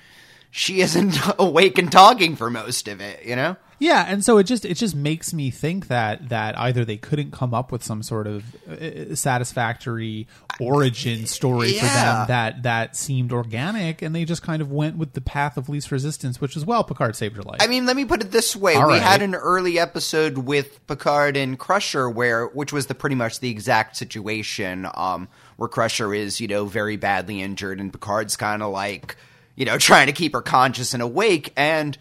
She 0.51 0.81
isn't 0.81 1.17
awake 1.39 1.77
and 1.77 1.91
talking 1.91 2.35
for 2.35 2.49
most 2.49 2.87
of 2.87 3.01
it. 3.01 3.25
You 3.25 3.35
know. 3.35 3.57
Yeah, 3.79 4.05
and 4.07 4.23
so 4.23 4.37
it 4.37 4.43
just 4.43 4.65
it 4.65 4.73
just 4.75 4.93
makes 4.93 5.33
me 5.33 5.51
think 5.51 5.87
that 5.87 6.29
that 6.29 6.57
either 6.59 6.83
they 6.83 6.97
couldn't 6.97 7.31
come 7.31 7.53
up 7.53 7.71
with 7.71 7.81
some 7.81 8.03
sort 8.03 8.27
of 8.27 8.43
uh, 8.69 9.15
satisfactory 9.15 10.27
origin 10.59 11.25
story 11.25 11.71
for 11.73 11.85
them 11.85 12.27
that 12.27 12.63
that 12.63 12.97
seemed 12.97 13.31
organic, 13.31 14.01
and 14.01 14.13
they 14.13 14.25
just 14.25 14.43
kind 14.43 14.61
of 14.61 14.69
went 14.69 14.97
with 14.97 15.13
the 15.13 15.21
path 15.21 15.55
of 15.55 15.69
least 15.69 15.91
resistance, 15.91 16.41
which 16.41 16.57
is 16.57 16.65
well, 16.65 16.83
Picard 16.83 17.15
saved 17.15 17.37
her 17.37 17.41
life. 17.41 17.61
I 17.61 17.67
mean, 17.67 17.85
let 17.85 17.95
me 17.95 18.03
put 18.03 18.21
it 18.21 18.31
this 18.31 18.53
way: 18.53 18.75
All 18.75 18.87
we 18.87 18.95
right. 18.95 19.01
had 19.01 19.21
an 19.21 19.33
early 19.33 19.79
episode 19.79 20.39
with 20.39 20.85
Picard 20.85 21.37
and 21.37 21.57
Crusher, 21.57 22.09
where 22.09 22.47
which 22.47 22.73
was 22.73 22.87
the 22.87 22.95
pretty 22.95 23.15
much 23.15 23.39
the 23.39 23.49
exact 23.49 23.95
situation, 23.95 24.89
um, 24.93 25.29
where 25.55 25.69
Crusher 25.69 26.13
is 26.13 26.41
you 26.41 26.49
know 26.49 26.65
very 26.65 26.97
badly 26.97 27.41
injured, 27.41 27.79
and 27.79 27.93
Picard's 27.93 28.35
kind 28.35 28.61
of 28.61 28.73
like 28.73 29.15
you 29.59 29.65
know 29.65 29.77
trying 29.77 30.07
to 30.07 30.13
keep 30.13 30.33
her 30.33 30.41
conscious 30.41 30.95
and 30.95 31.03
awake. 31.03 31.53
And 31.55 31.95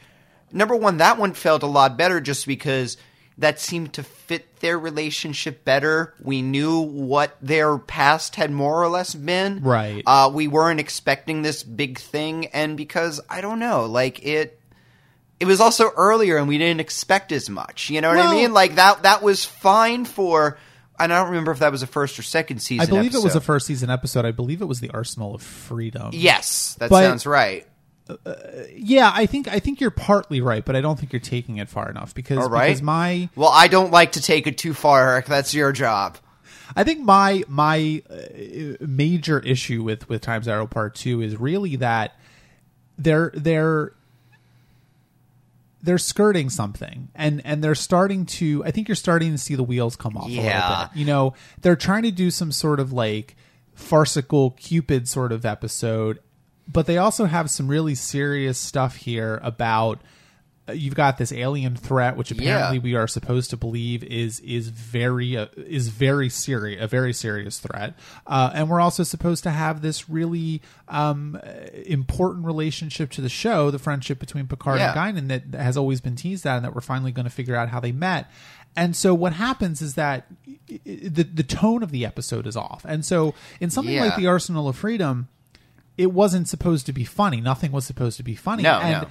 number 0.50 0.74
one, 0.74 0.96
that 0.98 1.18
one 1.18 1.34
felt 1.34 1.62
a 1.62 1.66
lot 1.66 1.98
better 1.98 2.22
just 2.22 2.46
because 2.46 2.96
that 3.36 3.60
seemed 3.60 3.92
to 3.94 4.02
fit 4.02 4.60
their 4.60 4.78
relationship 4.78 5.64
better. 5.64 6.14
We 6.22 6.40
knew 6.40 6.80
what 6.80 7.36
their 7.42 7.76
past 7.76 8.36
had 8.36 8.50
more 8.50 8.82
or 8.82 8.88
less 8.88 9.14
been. 9.14 9.62
Right. 9.62 10.02
Uh, 10.06 10.30
we 10.32 10.48
weren't 10.48 10.80
expecting 10.80 11.42
this 11.42 11.62
big 11.62 11.98
thing, 11.98 12.46
and 12.46 12.76
because 12.76 13.20
I 13.28 13.42
don't 13.42 13.58
know, 13.58 13.84
like 13.84 14.24
it 14.24 14.58
it 15.40 15.46
was 15.46 15.60
also 15.60 15.90
earlier 15.96 16.36
and 16.36 16.48
we 16.48 16.58
didn't 16.58 16.80
expect 16.80 17.32
as 17.32 17.48
much. 17.48 17.90
You 17.90 18.00
know 18.00 18.08
what 18.08 18.18
I 18.18 18.32
mean? 18.32 18.52
Like 18.52 18.76
that 18.76 19.02
that 19.02 19.22
was 19.22 19.44
fine 19.44 20.04
for 20.04 20.58
and 20.98 21.12
I 21.12 21.18
don't 21.20 21.28
remember 21.28 21.50
if 21.52 21.58
that 21.60 21.72
was 21.72 21.82
a 21.82 21.86
first 21.86 22.18
or 22.18 22.22
second 22.22 22.60
season. 22.60 22.80
I 22.82 22.86
believe 22.86 23.14
it 23.14 23.22
was 23.22 23.34
a 23.34 23.40
first 23.40 23.66
season 23.66 23.90
episode. 23.90 24.24
I 24.24 24.30
believe 24.32 24.60
it 24.62 24.66
was 24.66 24.80
the 24.80 24.90
Arsenal 24.90 25.34
of 25.34 25.42
Freedom. 25.42 26.10
Yes, 26.12 26.76
that 26.78 26.90
But- 26.90 27.02
sounds 27.04 27.26
right. 27.26 27.66
yeah. 28.74 29.10
I 29.14 29.26
think 29.26 29.48
I 29.48 29.58
think 29.58 29.80
you're 29.80 29.90
partly 29.90 30.40
right, 30.40 30.64
but 30.64 30.74
I 30.76 30.80
don't 30.80 30.98
think 30.98 31.12
you're 31.12 31.20
taking 31.20 31.58
it 31.58 31.68
far 31.68 31.90
enough 31.90 32.14
because 32.14 32.38
All 32.38 32.48
right. 32.48 32.68
because 32.68 32.82
my 32.82 33.28
Well, 33.36 33.50
I 33.52 33.68
don't 33.68 33.90
like 33.92 34.12
to 34.12 34.22
take 34.22 34.46
it 34.46 34.56
too 34.58 34.72
far, 34.74 35.12
Eric. 35.12 35.26
That's 35.26 35.52
your 35.54 35.72
job. 35.72 36.16
I 36.76 36.84
think 36.84 37.00
my 37.00 37.44
my 37.48 38.02
uh, 38.10 38.76
major 38.86 39.38
issue 39.40 39.82
with 39.82 40.08
with 40.08 40.22
Times 40.22 40.48
Arrow 40.48 40.66
Part 40.66 40.94
Two 40.94 41.20
is 41.22 41.36
really 41.38 41.76
that 41.76 42.14
they're 42.98 43.30
they're 43.34 43.92
they're 45.82 45.98
skirting 45.98 46.50
something 46.50 47.08
and 47.14 47.40
and 47.44 47.62
they're 47.62 47.74
starting 47.74 48.26
to 48.26 48.64
I 48.64 48.70
think 48.72 48.88
you're 48.88 48.94
starting 48.96 49.30
to 49.32 49.38
see 49.38 49.54
the 49.54 49.62
wheels 49.62 49.94
come 49.96 50.16
off 50.16 50.28
a 50.28 50.32
Yeah. 50.32 50.68
little 50.68 50.88
bit. 50.88 50.98
You 50.98 51.06
know, 51.06 51.34
they're 51.62 51.76
trying 51.76 52.02
to 52.02 52.10
do 52.10 52.30
some 52.30 52.50
sort 52.52 52.80
of 52.80 52.92
like 52.92 53.36
farcical 53.74 54.50
Cupid 54.52 55.08
sort 55.08 55.30
of 55.32 55.44
episode, 55.46 56.18
but 56.66 56.86
they 56.86 56.98
also 56.98 57.26
have 57.26 57.48
some 57.50 57.68
really 57.68 57.94
serious 57.94 58.58
stuff 58.58 58.96
here 58.96 59.38
about 59.42 60.00
you've 60.72 60.94
got 60.94 61.18
this 61.18 61.32
alien 61.32 61.76
threat, 61.76 62.16
which 62.16 62.30
apparently 62.30 62.76
Yeah. 62.78 62.82
we 62.82 62.94
are 62.94 63.06
supposed 63.08 63.50
to 63.50 63.56
believe 63.56 64.02
is 64.04 64.40
is 64.40 64.68
very 64.68 65.36
uh, 65.36 65.46
is 65.56 65.88
very 65.88 66.28
serious, 66.28 66.82
a 66.82 66.86
very 66.86 67.12
serious 67.12 67.58
threat, 67.58 67.94
uh, 68.26 68.50
and 68.54 68.68
we're 68.68 68.80
also 68.80 69.02
supposed 69.02 69.42
to 69.44 69.50
have 69.50 69.82
this 69.82 70.08
really 70.08 70.60
um, 70.88 71.38
important 71.86 72.44
relationship 72.46 73.10
to 73.12 73.20
the 73.20 73.28
show, 73.28 73.70
the 73.70 73.78
friendship 73.78 74.18
between 74.18 74.46
Picard 74.46 74.78
Yeah. 74.78 74.92
and 75.06 75.28
Guinan 75.28 75.50
that 75.52 75.58
has 75.60 75.76
always 75.76 76.00
been 76.00 76.16
teased 76.16 76.46
at, 76.46 76.56
and 76.56 76.64
that 76.64 76.74
we're 76.74 76.80
finally 76.80 77.12
going 77.12 77.24
to 77.24 77.30
figure 77.30 77.56
out 77.56 77.68
how 77.68 77.80
they 77.80 77.92
met. 77.92 78.30
And 78.76 78.94
so 78.94 79.14
what 79.14 79.32
happens 79.32 79.82
is 79.82 79.94
that 79.94 80.26
the 80.84 81.24
the 81.24 81.42
tone 81.42 81.82
of 81.82 81.90
the 81.90 82.04
episode 82.06 82.46
is 82.46 82.56
off, 82.56 82.84
and 82.86 83.04
so 83.04 83.34
in 83.60 83.70
something 83.70 83.94
Yeah. 83.94 84.04
like 84.04 84.16
the 84.16 84.26
Arsenal 84.26 84.68
of 84.68 84.76
Freedom, 84.76 85.28
it 85.96 86.12
wasn't 86.12 86.48
supposed 86.48 86.86
to 86.86 86.92
be 86.92 87.04
funny. 87.04 87.40
Nothing 87.40 87.72
was 87.72 87.84
supposed 87.84 88.16
to 88.18 88.22
be 88.22 88.36
funny. 88.36 88.62
No, 88.62 88.78
and 88.78 89.02
no. 89.02 89.08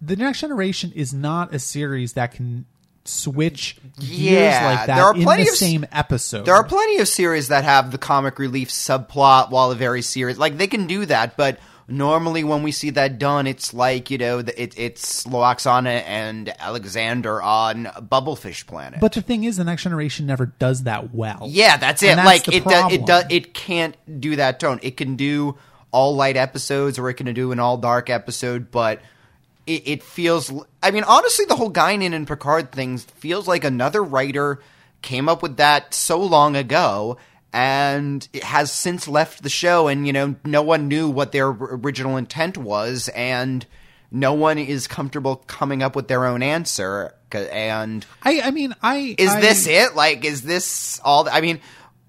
The 0.00 0.16
Next 0.16 0.40
Generation 0.40 0.92
is 0.94 1.12
not 1.12 1.54
a 1.54 1.58
series 1.58 2.12
that 2.14 2.32
can 2.32 2.66
switch 3.04 3.76
gears 3.98 4.10
Yeah, 4.10 4.70
like 4.76 4.86
that 4.86 4.96
there 4.96 5.04
are 5.04 5.14
in 5.14 5.22
plenty 5.22 5.44
the 5.44 5.50
of 5.50 5.56
same 5.56 5.86
episode. 5.90 6.44
There 6.44 6.54
are 6.54 6.64
plenty 6.64 6.98
of 6.98 7.08
series 7.08 7.48
that 7.48 7.64
have 7.64 7.90
the 7.90 7.98
comic 7.98 8.38
relief 8.38 8.68
subplot 8.68 9.50
while 9.50 9.70
a 9.70 9.74
very 9.74 10.02
serious. 10.02 10.38
Like 10.38 10.58
they 10.58 10.66
can 10.66 10.86
do 10.86 11.06
that, 11.06 11.36
but 11.36 11.58
normally 11.88 12.44
when 12.44 12.62
we 12.62 12.70
see 12.70 12.90
that 12.90 13.18
done, 13.18 13.46
it's 13.46 13.72
like 13.72 14.10
you 14.10 14.18
know, 14.18 14.38
it, 14.40 14.74
it's 14.76 15.24
Lwaxana 15.24 16.02
and 16.06 16.52
Alexander 16.60 17.40
on 17.40 17.86
Bubblefish 17.86 18.66
Planet. 18.66 19.00
but 19.00 19.12
the 19.12 19.22
thing 19.22 19.44
is, 19.44 19.56
the 19.56 19.64
Next 19.64 19.84
Generation 19.84 20.26
never 20.26 20.46
does 20.46 20.82
that 20.82 21.14
well. 21.14 21.46
yeah, 21.48 21.78
that's 21.78 22.02
it. 22.02 22.16
That's 22.16 22.26
like 22.26 22.48
it, 22.54 22.64
do, 22.64 22.94
it 22.94 23.06
does. 23.06 23.24
It 23.30 23.54
can't 23.54 23.96
do 24.20 24.36
that 24.36 24.60
tone. 24.60 24.80
It 24.82 24.96
can 24.98 25.16
do 25.16 25.56
all 25.90 26.14
light 26.14 26.36
episodes, 26.36 26.98
or 26.98 27.08
it 27.08 27.14
can 27.14 27.32
do 27.32 27.52
an 27.52 27.58
all 27.58 27.78
dark 27.78 28.10
episode, 28.10 28.70
but. 28.70 29.00
It, 29.68 29.82
it 29.86 30.02
feels. 30.02 30.50
I 30.82 30.90
mean, 30.90 31.04
honestly, 31.04 31.44
the 31.44 31.54
whole 31.56 31.70
Guinan 31.72 32.14
and 32.14 32.26
Picard 32.26 32.72
thing 32.72 32.96
feels 32.98 33.46
like 33.46 33.64
another 33.64 34.02
writer 34.02 34.60
came 35.02 35.28
up 35.28 35.42
with 35.42 35.58
that 35.58 35.92
so 35.94 36.18
long 36.20 36.56
ago, 36.56 37.18
and 37.52 38.26
it 38.32 38.42
has 38.44 38.72
since 38.72 39.06
left 39.06 39.42
the 39.42 39.48
show. 39.50 39.86
And 39.88 40.06
you 40.06 40.12
know, 40.12 40.36
no 40.44 40.62
one 40.62 40.88
knew 40.88 41.10
what 41.10 41.32
their 41.32 41.48
original 41.48 42.16
intent 42.16 42.56
was, 42.56 43.08
and 43.14 43.66
no 44.10 44.32
one 44.32 44.56
is 44.58 44.86
comfortable 44.86 45.36
coming 45.46 45.82
up 45.82 45.94
with 45.94 46.08
their 46.08 46.24
own 46.24 46.42
answer 46.42 47.14
And 47.34 48.06
I, 48.22 48.40
I 48.40 48.50
mean, 48.52 48.74
I 48.82 49.14
is 49.18 49.30
I- 49.30 49.40
this 49.40 49.66
it? 49.66 49.94
Like, 49.94 50.24
is 50.24 50.42
this 50.42 50.98
all? 51.04 51.28
I 51.28 51.42
mean, 51.42 51.60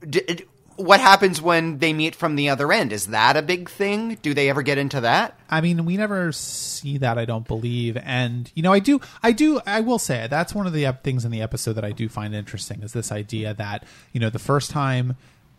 d- 0.07 0.45
what 0.79 0.99
happens 0.99 1.41
when 1.41 1.77
they 1.79 1.93
meet 1.93 2.15
from 2.15 2.35
the 2.35 2.49
other 2.49 2.71
end? 2.71 2.91
Is 2.93 3.07
that 3.07 3.35
a 3.37 3.41
big 3.41 3.69
thing? 3.69 4.17
Do 4.21 4.33
they 4.33 4.49
ever 4.49 4.61
get 4.61 4.77
into 4.77 5.01
that? 5.01 5.37
I 5.49 5.61
mean, 5.61 5.85
we 5.85 5.97
never 5.97 6.31
see 6.31 6.97
that. 6.99 7.17
I 7.17 7.25
don't 7.25 7.47
believe, 7.47 7.97
and 7.97 8.51
you 8.55 8.63
know, 8.63 8.71
I 8.73 8.79
do, 8.79 8.99
I 9.21 9.31
do, 9.31 9.59
I 9.65 9.81
will 9.81 9.99
say 9.99 10.27
that's 10.29 10.55
one 10.55 10.67
of 10.67 10.73
the 10.73 10.91
things 11.03 11.25
in 11.25 11.31
the 11.31 11.41
episode 11.41 11.73
that 11.73 11.85
I 11.85 11.91
do 11.91 12.07
find 12.09 12.33
interesting 12.33 12.81
is 12.81 12.93
this 12.93 13.11
idea 13.11 13.53
that 13.55 13.83
you 14.13 14.19
know 14.19 14.29
the 14.29 14.39
first 14.39 14.71
time 14.71 15.15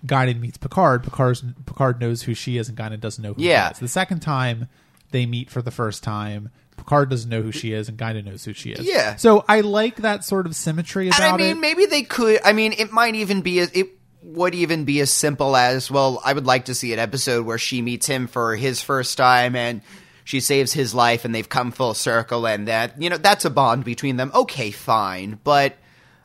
Guinan 0.07 0.41
meets 0.41 0.57
Picard, 0.59 1.05
Picard's, 1.05 1.45
Picard 1.67 2.01
knows 2.01 2.23
who 2.23 2.35
she 2.35 2.57
is, 2.57 2.69
and 2.69 2.77
Guinan 2.79 3.01
doesn't 3.01 3.23
know 3.23 3.35
who 3.35 3.43
Yeah. 3.43 3.67
he 3.69 3.73
is. 3.73 3.79
The 3.79 3.89
second 3.89 4.21
time 4.21 4.69
they 5.11 5.27
meet 5.27 5.51
for 5.51 5.61
the 5.63 5.71
first 5.71 6.03
time. 6.03 6.51
Picard 6.77 7.11
doesn't 7.11 7.29
know 7.29 7.43
who 7.43 7.53
she 7.53 7.75
is, 7.75 7.91
and 7.91 7.99
Guinan 7.99 8.25
knows 8.25 8.47
who 8.47 8.55
she 8.55 8.71
is. 8.71 8.87
Yeah. 8.87 9.17
So 9.17 9.45
I 9.47 9.61
like 9.61 9.97
that 9.97 10.25
sort 10.25 10.47
of 10.47 10.57
symmetry 10.57 11.09
about 11.09 11.21
And 11.21 11.35
I 11.35 11.37
mean, 11.37 11.57
it. 11.59 11.61
maybe 11.61 11.85
they 11.85 12.03
could. 12.05 12.41
I 12.43 12.55
mean, 12.55 12.73
it 12.73 12.91
might 12.91 13.15
even 13.15 13.43
be. 13.43 13.59
As, 13.61 13.71
it 13.73 13.89
would 14.23 14.55
even 14.55 14.85
be 14.85 15.01
as 15.01 15.11
simple 15.11 15.57
as 15.57 15.91
well. 15.91 16.21
I 16.25 16.33
would 16.33 16.47
like 16.47 16.67
to 16.67 16.75
see 16.75 16.93
an 16.93 16.99
episode 16.99 17.47
where 17.47 17.59
she 17.59 17.83
meets 17.83 18.07
him 18.07 18.27
for 18.27 18.57
his 18.57 18.83
first 18.83 19.17
time 19.19 19.57
and. 19.57 19.83
She 20.23 20.39
saves 20.39 20.73
his 20.73 20.95
life, 20.95 21.25
and 21.25 21.35
they've 21.35 21.49
come 21.49 21.73
full 21.73 21.93
circle, 21.95 22.47
and 22.47 22.69
that 22.69 23.03
you 23.03 23.11
know 23.11 23.17
that's 23.17 23.45
a 23.45 23.51
bond 23.51 23.85
between 23.85 24.17
them. 24.17 24.31
Okay, 24.33 24.71
fine, 24.71 25.41
but 25.43 25.77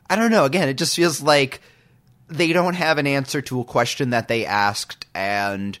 I 0.08 0.14
don't 0.14 0.30
know. 0.30 0.44
Again, 0.44 0.68
it 0.68 0.78
just 0.78 0.94
feels 0.94 1.20
like 1.20 1.60
they 2.28 2.52
don't 2.52 2.74
have 2.74 2.98
an 2.98 3.08
answer 3.08 3.42
to 3.42 3.60
a 3.60 3.64
question 3.64 4.10
that 4.10 4.28
they 4.28 4.46
asked, 4.46 5.06
and 5.12 5.76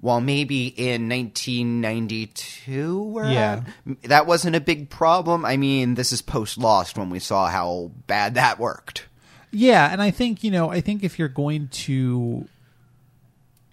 while 0.00 0.20
maybe 0.20 0.66
in 0.66 1.08
1992, 1.08 3.20
Yeah. 3.26 3.62
at, 3.86 4.02
that 4.08 4.26
wasn't 4.26 4.56
a 4.56 4.60
big 4.60 4.90
problem. 4.90 5.44
I 5.44 5.56
mean, 5.56 5.94
this 5.94 6.10
is 6.12 6.20
post 6.22 6.58
Lost 6.58 6.98
when 6.98 7.10
we 7.10 7.20
saw 7.20 7.46
how 7.48 7.92
bad 8.08 8.34
that 8.34 8.58
worked. 8.58 9.06
Yeah, 9.52 9.90
and 9.92 10.00
I 10.00 10.10
think 10.10 10.42
you 10.42 10.50
know, 10.50 10.70
I 10.70 10.80
think 10.80 11.04
if 11.04 11.18
you're 11.18 11.28
going 11.28 11.68
to, 11.68 12.48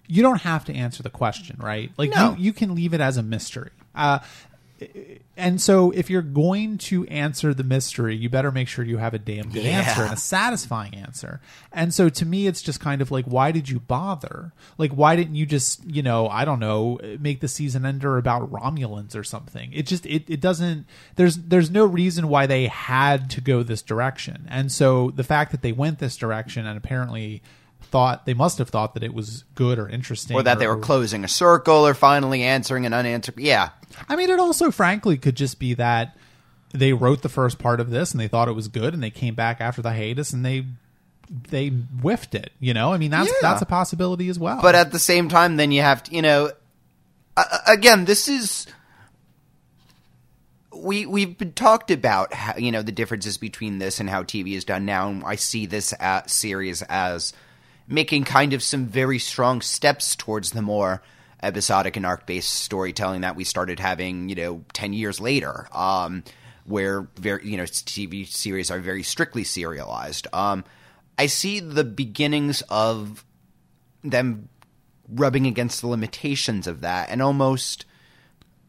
you 0.06 0.22
don't 0.22 0.42
have 0.42 0.64
to 0.66 0.74
answer 0.74 1.02
the 1.02 1.10
question, 1.10 1.56
right? 1.58 1.90
Like 1.96 2.10
No. 2.14 2.32
you, 2.36 2.44
you 2.44 2.52
can 2.52 2.74
leave 2.74 2.92
it 2.94 3.00
as 3.00 3.16
a 3.16 3.22
mystery. 3.22 3.70
Uh, 3.94 4.18
and 5.36 5.60
so 5.60 5.90
if 5.90 6.08
you're 6.10 6.22
going 6.22 6.78
to 6.78 7.06
answer 7.06 7.52
the 7.54 7.64
mystery, 7.64 8.16
you 8.16 8.28
better 8.28 8.50
make 8.50 8.68
sure 8.68 8.84
you 8.84 8.98
have 8.98 9.14
a 9.14 9.18
damn 9.18 9.50
good 9.50 9.64
Yeah. 9.64 9.80
answer 9.80 10.02
and 10.04 10.12
a 10.12 10.16
satisfying 10.16 10.94
answer. 10.94 11.40
And 11.72 11.92
so 11.94 12.08
to 12.08 12.26
me, 12.26 12.46
it's 12.46 12.62
just 12.62 12.80
kind 12.80 13.02
of 13.02 13.10
like, 13.10 13.24
why 13.26 13.52
did 13.52 13.68
you 13.68 13.80
bother? 13.80 14.52
Like, 14.78 14.92
why 14.92 15.16
didn't 15.16 15.34
you 15.34 15.46
just, 15.46 15.84
you 15.84 16.02
know, 16.02 16.28
I 16.28 16.44
don't 16.44 16.60
know, 16.60 16.98
make 17.18 17.40
the 17.40 17.48
season 17.48 17.84
ender 17.84 18.16
about 18.18 18.50
Romulans 18.50 19.14
or 19.16 19.24
something? 19.24 19.70
It 19.72 19.86
just, 19.86 20.06
it, 20.06 20.24
it 20.28 20.40
doesn't, 20.40 20.86
there's, 21.16 21.36
there's 21.36 21.70
no 21.70 21.84
reason 21.84 22.28
why 22.28 22.46
they 22.46 22.66
had 22.66 23.30
to 23.30 23.40
go 23.40 23.62
this 23.62 23.82
direction. 23.82 24.46
And 24.50 24.70
so 24.72 25.10
the 25.10 25.24
fact 25.24 25.52
that 25.52 25.62
they 25.62 25.72
went 25.72 25.98
this 25.98 26.16
direction 26.16 26.66
and 26.66 26.76
apparently 26.76 27.42
thought, 27.90 28.26
they 28.26 28.34
must 28.34 28.58
have 28.58 28.68
thought 28.70 28.94
that 28.94 29.02
it 29.02 29.12
was 29.12 29.44
good 29.54 29.78
or 29.78 29.88
interesting. 29.88 30.36
Or 30.36 30.42
that 30.42 30.58
they 30.58 30.66
were 30.66 30.78
closing 30.78 31.24
a 31.24 31.28
circle 31.28 31.86
or 31.86 31.94
finally 31.94 32.42
answering 32.42 32.86
an 32.86 32.92
unanswered. 32.92 33.38
Yeah. 33.38 33.70
I 34.08 34.16
mean, 34.16 34.30
it 34.30 34.38
also, 34.40 34.70
frankly, 34.70 35.16
could 35.18 35.36
just 35.36 35.58
be 35.58 35.74
that 35.74 36.16
they 36.72 36.92
wrote 36.92 37.22
the 37.22 37.28
first 37.28 37.58
part 37.58 37.80
of 37.80 37.90
this 37.90 38.12
and 38.12 38.20
they 38.20 38.28
thought 38.28 38.48
it 38.48 38.52
was 38.52 38.68
good, 38.68 38.94
and 38.94 39.02
they 39.02 39.10
came 39.10 39.34
back 39.34 39.60
after 39.60 39.82
the 39.82 39.90
hiatus 39.92 40.32
and 40.32 40.44
they 40.44 40.64
they 41.48 41.68
whiffed 41.68 42.34
it. 42.34 42.52
You 42.58 42.74
know, 42.74 42.92
I 42.92 42.98
mean, 42.98 43.10
that's 43.10 43.28
Yeah. 43.28 43.34
that's 43.42 43.62
a 43.62 43.66
possibility 43.66 44.28
as 44.28 44.38
well. 44.38 44.60
But 44.62 44.74
at 44.74 44.90
the 44.92 44.98
same 44.98 45.28
time, 45.28 45.56
then 45.56 45.70
you 45.72 45.82
have 45.82 46.02
to, 46.04 46.14
you 46.14 46.22
know, 46.22 46.50
uh, 47.36 47.58
again, 47.66 48.04
this 48.04 48.28
is 48.28 48.66
we 50.74 51.06
we've 51.06 51.36
been 51.36 51.52
talked 51.52 51.90
about 51.90 52.32
how, 52.32 52.56
you 52.56 52.72
know 52.72 52.82
the 52.82 52.92
differences 52.92 53.36
between 53.38 53.78
this 53.78 54.00
and 54.00 54.08
how 54.08 54.22
TV 54.22 54.54
is 54.54 54.64
done 54.64 54.84
now. 54.86 55.08
And 55.08 55.22
I 55.24 55.36
see 55.36 55.66
this 55.66 55.92
uh, 55.98 56.22
series 56.26 56.82
as 56.82 57.32
making 57.90 58.24
kind 58.24 58.54
of 58.54 58.62
some 58.62 58.86
very 58.86 59.18
strong 59.18 59.60
steps 59.60 60.16
towards 60.16 60.52
the 60.52 60.62
more 60.62 61.02
episodic 61.42 61.96
and 61.96 62.06
arc 62.06 62.24
based 62.24 62.50
storytelling 62.50 63.20
that 63.20 63.36
we 63.36 63.44
started 63.44 63.80
having, 63.80 64.30
you 64.30 64.34
know, 64.34 64.64
ten 64.72 64.94
years 64.94 65.20
later. 65.20 65.68
Um, 65.72 66.24
where 66.64 67.08
very 67.16 67.50
you 67.50 67.56
know 67.56 67.64
TV 67.64 68.26
series 68.26 68.70
are 68.70 68.78
very 68.78 69.02
strictly 69.02 69.44
serialized. 69.44 70.26
Um, 70.32 70.64
I 71.18 71.26
see 71.26 71.60
the 71.60 71.84
beginnings 71.84 72.62
of 72.68 73.24
them 74.02 74.48
rubbing 75.08 75.46
against 75.46 75.80
the 75.80 75.88
limitations 75.88 76.66
of 76.66 76.80
that 76.82 77.10
and 77.10 77.20
almost 77.20 77.84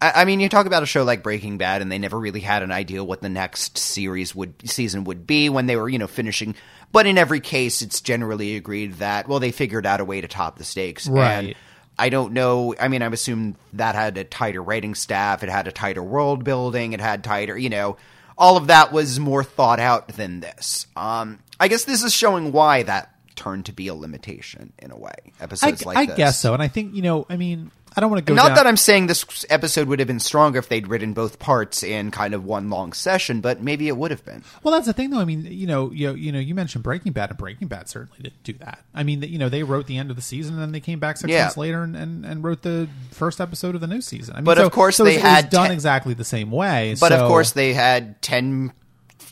I, 0.02 0.12
I 0.22 0.26
mean 0.26 0.40
you 0.40 0.50
talk 0.50 0.66
about 0.66 0.84
a 0.84 0.86
show 0.88 1.04
like 1.04 1.24
breaking 1.24 1.58
bad 1.58 1.82
and 1.82 1.92
they 1.92 2.00
never 2.00 2.20
really 2.20 2.40
had 2.42 2.64
an 2.64 2.72
idea 2.72 3.04
what 3.04 3.22
the 3.22 3.30
next 3.30 3.78
series 3.78 4.34
would 4.36 4.54
season 4.70 5.04
would 5.06 5.26
be 5.28 5.48
when 5.50 5.68
they 5.68 5.76
were 5.78 5.88
you 5.88 6.00
know 6.00 6.08
finishing 6.08 6.56
but 6.92 7.06
in 7.06 7.18
every 7.18 7.40
case 7.40 7.82
it's 7.82 8.02
generally 8.02 8.56
agreed 8.56 8.96
that 8.96 9.28
well 9.28 9.40
they 9.40 9.52
figured 9.52 9.86
out 9.86 10.00
a 10.02 10.06
way 10.06 10.20
to 10.22 10.28
top 10.28 10.58
the 10.58 10.64
stakes 10.64 11.08
Right. 11.08 11.32
and 11.32 11.56
I 12.00 12.10
don't 12.10 12.34
know. 12.34 12.74
I 12.80 12.88
mean, 12.88 13.04
I 13.04 13.08
assume 13.08 13.58
that 13.74 13.94
had 13.94 14.18
a 14.18 14.24
tighter 14.24 14.64
writing 14.64 14.96
staff. 14.96 15.44
It 15.44 15.50
had 15.50 15.68
a 15.68 15.72
tighter 15.72 16.02
world 16.02 16.44
building. 16.44 16.94
It 16.94 17.02
had 17.02 17.24
tighter, 17.24 17.56
you 17.56 17.70
know, 17.70 17.98
all 18.38 18.58
of 18.58 18.68
that 18.68 18.92
was 18.92 19.20
more 19.20 19.44
thought 19.44 19.80
out 19.80 20.08
than 20.08 20.40
this. 20.40 20.88
Um, 20.96 21.40
I 21.60 21.68
guess 21.68 21.84
this 21.84 22.02
is 22.02 22.12
showing 22.12 22.54
why 22.54 22.82
that 22.84 23.14
turned 23.36 23.66
to 23.68 23.74
be 23.74 23.88
a 23.88 23.94
limitation 23.94 24.74
in 24.80 24.90
a 24.90 24.98
way. 24.98 25.12
I, 25.40 25.44
Episodes 25.44 25.86
like 25.86 25.98
I 25.98 26.06
this. 26.08 26.18
guess 26.18 26.40
so, 26.40 26.54
and 26.56 26.64
I 26.64 26.70
think 26.70 26.96
you 26.96 27.04
know, 27.04 27.28
I 27.30 27.38
mean, 27.38 27.70
I 27.94 28.00
don't 28.00 28.10
want 28.10 28.26
to 28.26 28.30
go 28.32 28.36
Not 28.36 28.48
down- 28.50 28.56
that 28.56 28.68
I'm 28.68 28.78
saying 28.78 29.08
this 29.08 29.46
episode 29.50 29.90
would 29.90 30.00
have 30.00 30.08
been 30.08 30.22
stronger 30.22 30.60
if 30.60 30.70
they'd 30.70 30.88
written 30.88 31.12
both 31.12 31.40
parts 31.40 31.84
in 31.84 32.10
kind 32.12 32.34
of 32.34 32.46
one 32.46 32.70
long 32.70 32.94
session, 32.94 33.42
but 33.42 33.62
maybe 33.62 33.90
it 33.90 33.98
would 33.98 34.12
have 34.12 34.24
been. 34.24 34.44
Well, 34.64 34.74
that's 34.74 34.88
the 34.88 34.94
thing, 34.94 35.10
though. 35.10 35.20
I 35.20 35.26
mean, 35.26 35.46
you 35.46 35.68
know, 35.68 35.92
you 35.92 36.14
you 36.14 36.32
know, 36.32 36.40
you 36.40 36.56
mentioned 36.56 36.84
Breaking 36.86 37.12
Bad, 37.12 37.32
and 37.32 37.38
Breaking 37.38 37.68
Bad 37.68 37.90
certainly 37.90 38.18
didn't 38.22 38.44
do 38.44 38.54
that. 38.60 38.84
I 38.96 39.04
mean, 39.04 39.22
you 39.24 39.38
know, 39.38 39.50
they 39.50 39.64
wrote 39.64 39.88
the 39.88 39.98
end 39.98 40.10
of 40.10 40.16
the 40.16 40.22
season, 40.22 40.54
and 40.54 40.62
then 40.62 40.72
they 40.72 40.80
came 40.80 41.00
back 41.00 41.18
six 41.18 41.30
Yeah. 41.32 41.44
months 41.44 41.58
later 41.58 41.84
and, 41.84 41.98
and, 41.98 42.26
and 42.26 42.44
wrote 42.44 42.62
the 42.62 42.88
first 43.12 43.42
episode 43.42 43.76
of 43.76 43.82
the 43.82 43.88
new 43.88 44.00
season. 44.00 44.36
I 44.36 44.38
mean, 44.40 44.46
But 44.46 44.58
so- 44.58 44.66
of 44.68 44.72
course 44.72 44.96
so 44.96 45.04
they 45.04 45.16
it 45.16 45.18
was, 45.18 45.24
had 45.24 45.50
done 45.50 45.64
ten- 45.66 45.72
exactly 45.74 46.14
the 46.14 46.24
same 46.24 46.50
way. 46.50 46.96
But 46.98 47.10
so- 47.10 47.18
of 47.22 47.28
course, 47.28 47.52
they 47.52 47.74
had 47.74 48.22
10, 48.22 48.72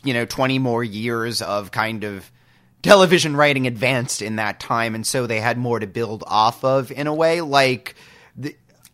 you 0.04 0.12
know, 0.12 0.26
20 0.26 0.58
more 0.58 0.84
years 0.84 1.40
of 1.40 1.70
kind 1.70 2.04
of 2.04 2.30
television 2.82 3.36
writing 3.36 3.66
advanced 3.66 4.22
in 4.22 4.36
that 4.36 4.60
time. 4.60 4.94
And 4.94 5.06
so 5.06 5.26
they 5.26 5.40
had 5.40 5.58
more 5.58 5.78
to 5.80 5.86
build 5.86 6.24
off 6.26 6.62
of 6.64 6.90
in 6.90 7.06
a 7.06 7.14
way. 7.14 7.40
Like, 7.40 7.94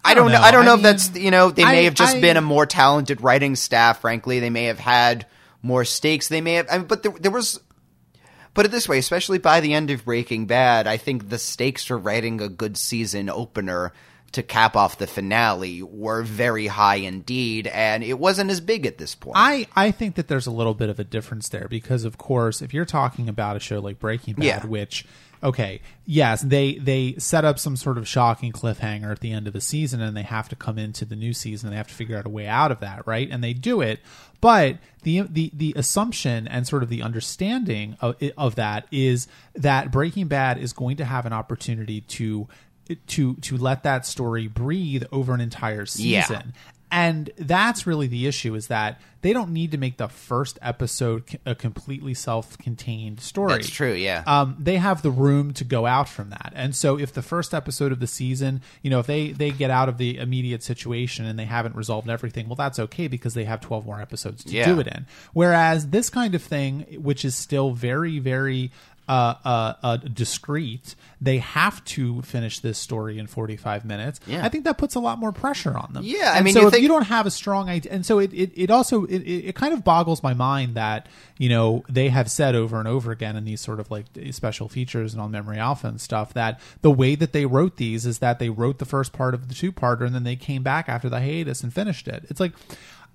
I, 0.06 0.14
don't 0.14 0.30
know. 0.32 0.40
I 0.40 0.50
don't 0.50 0.64
know 0.64 0.72
I 0.72 0.76
if 0.76 0.82
that's, 0.82 1.16
you 1.16 1.30
know, 1.30 1.50
they 1.50 1.64
may 1.64 1.80
I- 1.80 1.84
have 1.84 1.94
just 1.94 2.16
I- 2.16 2.20
been 2.20 2.36
a 2.36 2.42
more 2.42 2.66
talented 2.66 3.20
writing 3.20 3.56
staff, 3.56 4.00
frankly. 4.00 4.40
They 4.40 4.50
may 4.50 4.64
have 4.64 4.78
had 4.78 5.26
more 5.62 5.84
stakes. 5.84 6.28
They 6.28 6.40
may 6.40 6.54
have, 6.54 6.66
I 6.70 6.78
mean, 6.78 6.86
but 6.86 7.02
there, 7.02 7.12
there 7.12 7.30
was. 7.32 7.60
Put 8.54 8.64
it 8.64 8.70
this 8.70 8.88
way, 8.88 8.96
especially 8.96 9.36
by 9.36 9.60
the 9.60 9.74
end 9.74 9.90
of 9.90 10.06
Breaking 10.06 10.46
Bad, 10.46 10.86
I 10.86 10.96
think 10.96 11.28
the 11.28 11.38
stakes 11.38 11.84
for 11.84 11.98
writing 11.98 12.40
a 12.40 12.48
good 12.48 12.78
season 12.78 13.28
opener 13.28 13.92
to 14.32 14.42
cap 14.42 14.76
off 14.76 14.96
the 14.96 15.06
finale 15.06 15.82
were 15.82 16.22
very 16.22 16.66
high 16.66 16.96
indeed, 16.96 17.66
and 17.66 18.02
it 18.02 18.18
wasn't 18.18 18.50
as 18.50 18.62
big 18.62 18.86
at 18.86 18.96
this 18.96 19.14
point. 19.14 19.36
I, 19.38 19.66
I 19.76 19.90
think 19.90 20.14
that 20.14 20.28
there's 20.28 20.46
a 20.46 20.50
little 20.50 20.72
bit 20.72 20.88
of 20.88 20.98
a 20.98 21.04
difference 21.04 21.50
there 21.50 21.68
because, 21.68 22.04
of 22.04 22.16
course, 22.16 22.62
if 22.62 22.72
you're 22.72 22.86
talking 22.86 23.28
about 23.28 23.56
a 23.56 23.60
show 23.60 23.78
like 23.78 23.98
Breaking 23.98 24.32
Bad, 24.34 24.44
Yeah. 24.44 24.66
which 24.66 25.04
okay, 25.42 25.80
yes, 26.04 26.42
they 26.42 26.74
they 26.74 27.14
set 27.18 27.44
up 27.44 27.58
some 27.58 27.76
sort 27.76 27.98
of 27.98 28.06
shocking 28.08 28.52
cliffhanger 28.52 29.10
at 29.10 29.20
the 29.20 29.32
end 29.32 29.46
of 29.46 29.52
the 29.52 29.60
season, 29.60 30.00
and 30.00 30.16
they 30.16 30.22
have 30.22 30.48
to 30.48 30.56
come 30.56 30.78
into 30.78 31.04
the 31.04 31.16
new 31.16 31.32
season, 31.32 31.68
and 31.68 31.72
they 31.72 31.76
have 31.78 31.88
to 31.88 31.94
figure 31.94 32.16
out 32.16 32.26
a 32.26 32.30
way 32.30 32.46
out 32.46 32.72
of 32.72 32.80
that, 32.80 33.06
right? 33.06 33.28
And 33.30 33.42
they 33.42 33.52
do 33.52 33.80
it, 33.80 34.00
but 34.40 34.78
the 35.02 35.22
the 35.22 35.50
the 35.54 35.72
assumption 35.76 36.46
and 36.48 36.66
sort 36.66 36.82
of 36.82 36.88
the 36.88 37.02
understanding 37.02 37.96
of 38.00 38.16
of 38.36 38.54
that 38.56 38.86
is 38.90 39.28
that 39.54 39.90
Breaking 39.90 40.28
Bad 40.28 40.58
is 40.58 40.72
going 40.72 40.96
to 40.98 41.04
have 41.04 41.26
an 41.26 41.32
opportunity 41.32 42.00
to 42.02 42.48
to 43.08 43.34
to 43.36 43.56
let 43.56 43.82
that 43.82 44.06
story 44.06 44.46
breathe 44.46 45.04
over 45.10 45.34
an 45.34 45.40
entire 45.40 45.86
Yeah. 46.46 46.52
And 46.96 47.30
that's 47.36 47.86
really 47.86 48.06
the 48.06 48.26
issue 48.26 48.54
is 48.54 48.68
that 48.68 48.98
they 49.20 49.32
don't 49.32 49.50
need 49.50 49.72
to 49.72 49.78
make 49.78 49.96
the 49.98 50.08
first 50.08 50.58
episode 50.62 51.24
a 51.44 51.54
completely 51.54 52.14
self-contained 52.14 53.20
story 53.20 53.52
That's 53.54 53.68
true, 53.70 53.92
yeah. 53.92 54.22
um, 54.26 54.56
they 54.58 54.76
have 54.76 55.02
the 55.02 55.10
room 55.10 55.52
to 55.54 55.64
go 55.64 55.84
out 55.84 56.08
from 56.08 56.30
that 56.30 56.52
and 56.54 56.74
so 56.74 56.98
if 56.98 57.12
the 57.12 57.22
first 57.22 57.52
episode 57.52 57.92
of 57.92 58.00
the 58.00 58.06
season 58.06 58.62
you 58.82 58.90
know 58.90 59.00
if 59.00 59.06
they 59.06 59.32
they 59.32 59.50
get 59.50 59.70
out 59.70 59.88
of 59.88 59.98
the 59.98 60.16
immediate 60.18 60.62
situation 60.62 61.26
and 61.26 61.38
they 61.38 61.44
haven't 61.44 61.76
resolved 61.76 62.08
everything 62.08 62.48
well 62.48 62.56
that's 62.56 62.78
okay 62.78 63.08
because 63.08 63.34
they 63.34 63.44
have 63.44 63.60
12 63.60 63.84
more 63.84 64.00
episodes 64.00 64.44
to 64.44 64.52
Yeah. 64.52 64.66
do 64.66 64.80
it 64.80 64.86
in 64.86 65.06
whereas 65.34 65.88
this 65.90 66.08
kind 66.08 66.34
of 66.34 66.42
thing 66.42 66.82
which 67.02 67.24
is 67.24 67.34
still 67.34 67.72
very 67.72 68.18
very 68.18 68.70
uh, 69.08 69.34
uh, 69.44 69.74
uh, 69.82 69.96
discreet. 69.98 70.94
They 71.20 71.38
have 71.38 71.84
to 71.86 72.20
finish 72.22 72.58
this 72.60 72.78
story 72.78 73.18
in 73.18 73.26
45 73.26 73.84
minutes. 73.84 74.20
Yeah. 74.26 74.44
I 74.44 74.48
think 74.48 74.64
that 74.64 74.76
puts 74.78 74.94
a 74.94 75.00
lot 75.00 75.18
more 75.18 75.32
pressure 75.32 75.76
on 75.76 75.92
them. 75.92 76.02
Yeah, 76.04 76.32
I 76.32 76.36
And 76.36 76.44
mean, 76.44 76.54
so 76.54 76.60
you 76.62 76.66
if 76.66 76.72
think- 76.72 76.82
you 76.82 76.88
don't 76.88 77.06
have 77.06 77.24
a 77.26 77.30
strong 77.30 77.68
idea, 77.68 77.92
and 77.92 78.04
so 78.04 78.18
it, 78.18 78.32
it, 78.34 78.52
it 78.54 78.70
also 78.70 79.04
it, 79.04 79.22
it 79.22 79.46
it 79.48 79.54
kind 79.54 79.72
of 79.72 79.84
boggles 79.84 80.22
my 80.22 80.34
mind 80.34 80.74
that 80.74 81.08
you 81.38 81.48
know 81.48 81.84
they 81.88 82.08
have 82.08 82.30
said 82.30 82.54
over 82.54 82.78
and 82.78 82.86
over 82.88 83.12
again 83.12 83.36
in 83.36 83.44
these 83.44 83.60
sort 83.60 83.80
of 83.80 83.90
like 83.90 84.06
special 84.32 84.68
features 84.68 85.12
and 85.14 85.22
on 85.22 85.30
Memory 85.30 85.58
Alpha 85.58 85.86
and 85.86 86.00
stuff 86.00 86.34
that 86.34 86.60
the 86.82 86.90
way 86.90 87.14
that 87.14 87.32
they 87.32 87.46
wrote 87.46 87.76
these 87.76 88.04
is 88.06 88.18
that 88.18 88.38
they 88.38 88.50
wrote 88.50 88.78
the 88.78 88.84
first 88.84 89.12
part 89.12 89.32
of 89.34 89.48
the 89.48 89.54
two 89.54 89.72
parter 89.72 90.02
and 90.04 90.14
then 90.14 90.24
they 90.24 90.36
came 90.36 90.62
back 90.62 90.88
after 90.88 91.08
the 91.08 91.20
hiatus 91.20 91.62
and 91.62 91.72
finished 91.72 92.08
it. 92.08 92.24
It's 92.28 92.40
like. 92.40 92.52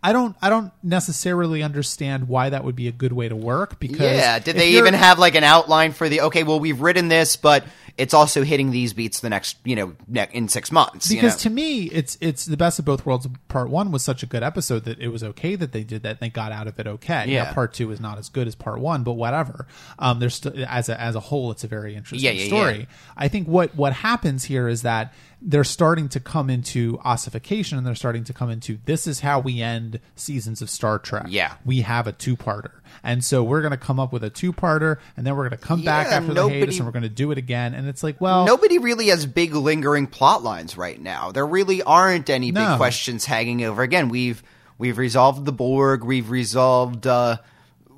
I 0.04 0.14
don't. 0.14 0.36
I 0.42 0.50
don't 0.50 0.72
necessarily 0.82 1.62
understand 1.62 2.28
why 2.28 2.50
that 2.50 2.64
would 2.64 2.76
be 2.76 2.88
a 2.88 2.92
good 2.92 3.14
way 3.14 3.30
to 3.30 3.36
work. 3.36 3.80
Because 3.80 4.18
yeah, 4.18 4.40
did 4.40 4.56
they 4.56 4.72
even 4.72 4.94
have 4.94 5.20
like 5.20 5.36
an 5.36 5.44
outline 5.44 5.92
for 5.92 6.10
the 6.10 6.22
okay? 6.22 6.44
Well, 6.44 6.60
we've 6.60 6.82
written 6.82 7.08
this, 7.08 7.36
but 7.36 7.64
it's 7.98 8.14
also 8.14 8.44
hitting 8.44 8.72
these 8.72 8.94
beats 8.94 9.20
the 9.20 9.30
next, 9.30 9.58
you 9.66 9.76
know, 9.76 9.94
ne- 10.08 10.28
in 10.32 10.48
six 10.48 10.72
months. 10.72 11.12
you 11.12 11.18
because 11.18 11.34
know? 11.34 11.50
to 11.50 11.54
me 11.54 11.84
it's 11.84 12.18
it's 12.22 12.46
the 12.46 12.56
best 12.58 12.80
of 12.80 12.86
both 12.86 13.06
worlds 13.06 13.28
part 13.50 13.70
one 13.70 13.92
was 13.92 14.02
such 14.02 14.24
a 14.24 14.26
good 14.26 14.42
episode 14.44 14.86
that 14.86 14.98
it 15.00 15.10
was 15.10 15.24
okay 15.24 15.56
that 15.56 15.72
they 15.74 15.84
did 15.84 16.02
that 16.04 16.12
and 16.12 16.20
they 16.20 16.30
got 16.30 16.52
out 16.54 16.68
of 16.68 16.80
it 16.80 16.88
okay 16.88 17.26
Yeah. 17.28 17.44
Now, 17.44 17.54
part 17.54 17.74
two 17.74 17.92
is 17.92 18.00
not 18.00 18.18
as 18.18 18.30
good 18.30 18.48
as 18.48 18.56
part 18.56 18.80
one 18.80 19.04
but 19.04 19.14
whatever 19.14 19.68
um 20.00 20.20
there's 20.20 20.36
still 20.36 20.54
as 20.68 20.88
a 20.88 21.00
as 21.00 21.16
a 21.16 21.20
whole 21.20 21.52
it's 21.52 21.66
a 21.66 21.68
very 21.68 21.94
interesting 21.96 22.26
Yeah, 22.34 22.42
yeah, 22.42 22.48
story 22.48 22.88
i 23.18 23.28
think 23.28 23.48
what 23.48 23.76
what 23.76 23.92
happens 23.92 24.46
here 24.46 24.70
is 24.70 24.84
that 24.84 25.14
they're 25.44 25.64
starting 25.64 26.08
to 26.10 26.20
come 26.20 26.50
into 26.52 27.00
ossification 27.04 27.78
and 27.78 27.88
they're 27.88 27.96
starting 27.96 28.24
to 28.24 28.32
come 28.34 28.50
into 28.52 28.78
this 28.86 29.08
is 29.08 29.22
how 29.22 29.40
we 29.40 29.62
end 29.62 30.00
seasons 30.16 30.62
of 30.62 30.70
star 30.70 31.00
trek 31.00 31.26
Yeah. 31.30 31.54
we 31.66 31.82
have 31.82 32.06
a 32.06 32.12
two-parter 32.12 32.72
and 33.04 33.24
so 33.24 33.44
we're 33.44 33.62
going 33.62 33.72
to 33.72 33.78
come 33.78 34.00
up 34.00 34.14
with 34.14 34.24
a 34.24 34.30
two-parter 34.30 34.98
and 35.18 35.26
then 35.26 35.36
we're 35.36 35.50
going 35.50 35.60
to 35.60 35.66
come 35.66 35.82
back 35.84 36.08
Yeah, 36.08 36.18
after 36.18 36.34
the 36.36 36.48
hiatus 36.48 36.78
and 36.78 36.86
we're 36.86 36.92
going 36.92 37.04
to 37.04 37.10
do 37.10 37.32
it 37.32 37.38
again 37.40 37.74
and 37.74 37.88
it's 37.88 38.04
like 38.04 38.22
well 38.22 38.46
Nobody 38.46 38.78
really 38.78 39.08
has 39.08 39.26
big 39.26 39.56
lingering 39.56 40.06
plot 40.08 40.44
lines 40.44 40.78
right 40.78 41.02
now. 41.02 41.32
There 41.32 41.46
really 41.48 41.82
aren't 41.82 42.30
any 42.30 42.52
No. 42.52 42.70
big 42.70 42.78
questions 42.78 43.26
hanging 43.26 43.64
over. 43.64 43.82
Again, 43.82 44.10
we've 44.10 44.44
we've 44.78 44.98
resolved 45.00 45.46
the 45.46 45.52
Borg, 45.52 46.04
we've 46.04 46.30
resolved 46.30 47.08
uh 47.08 47.38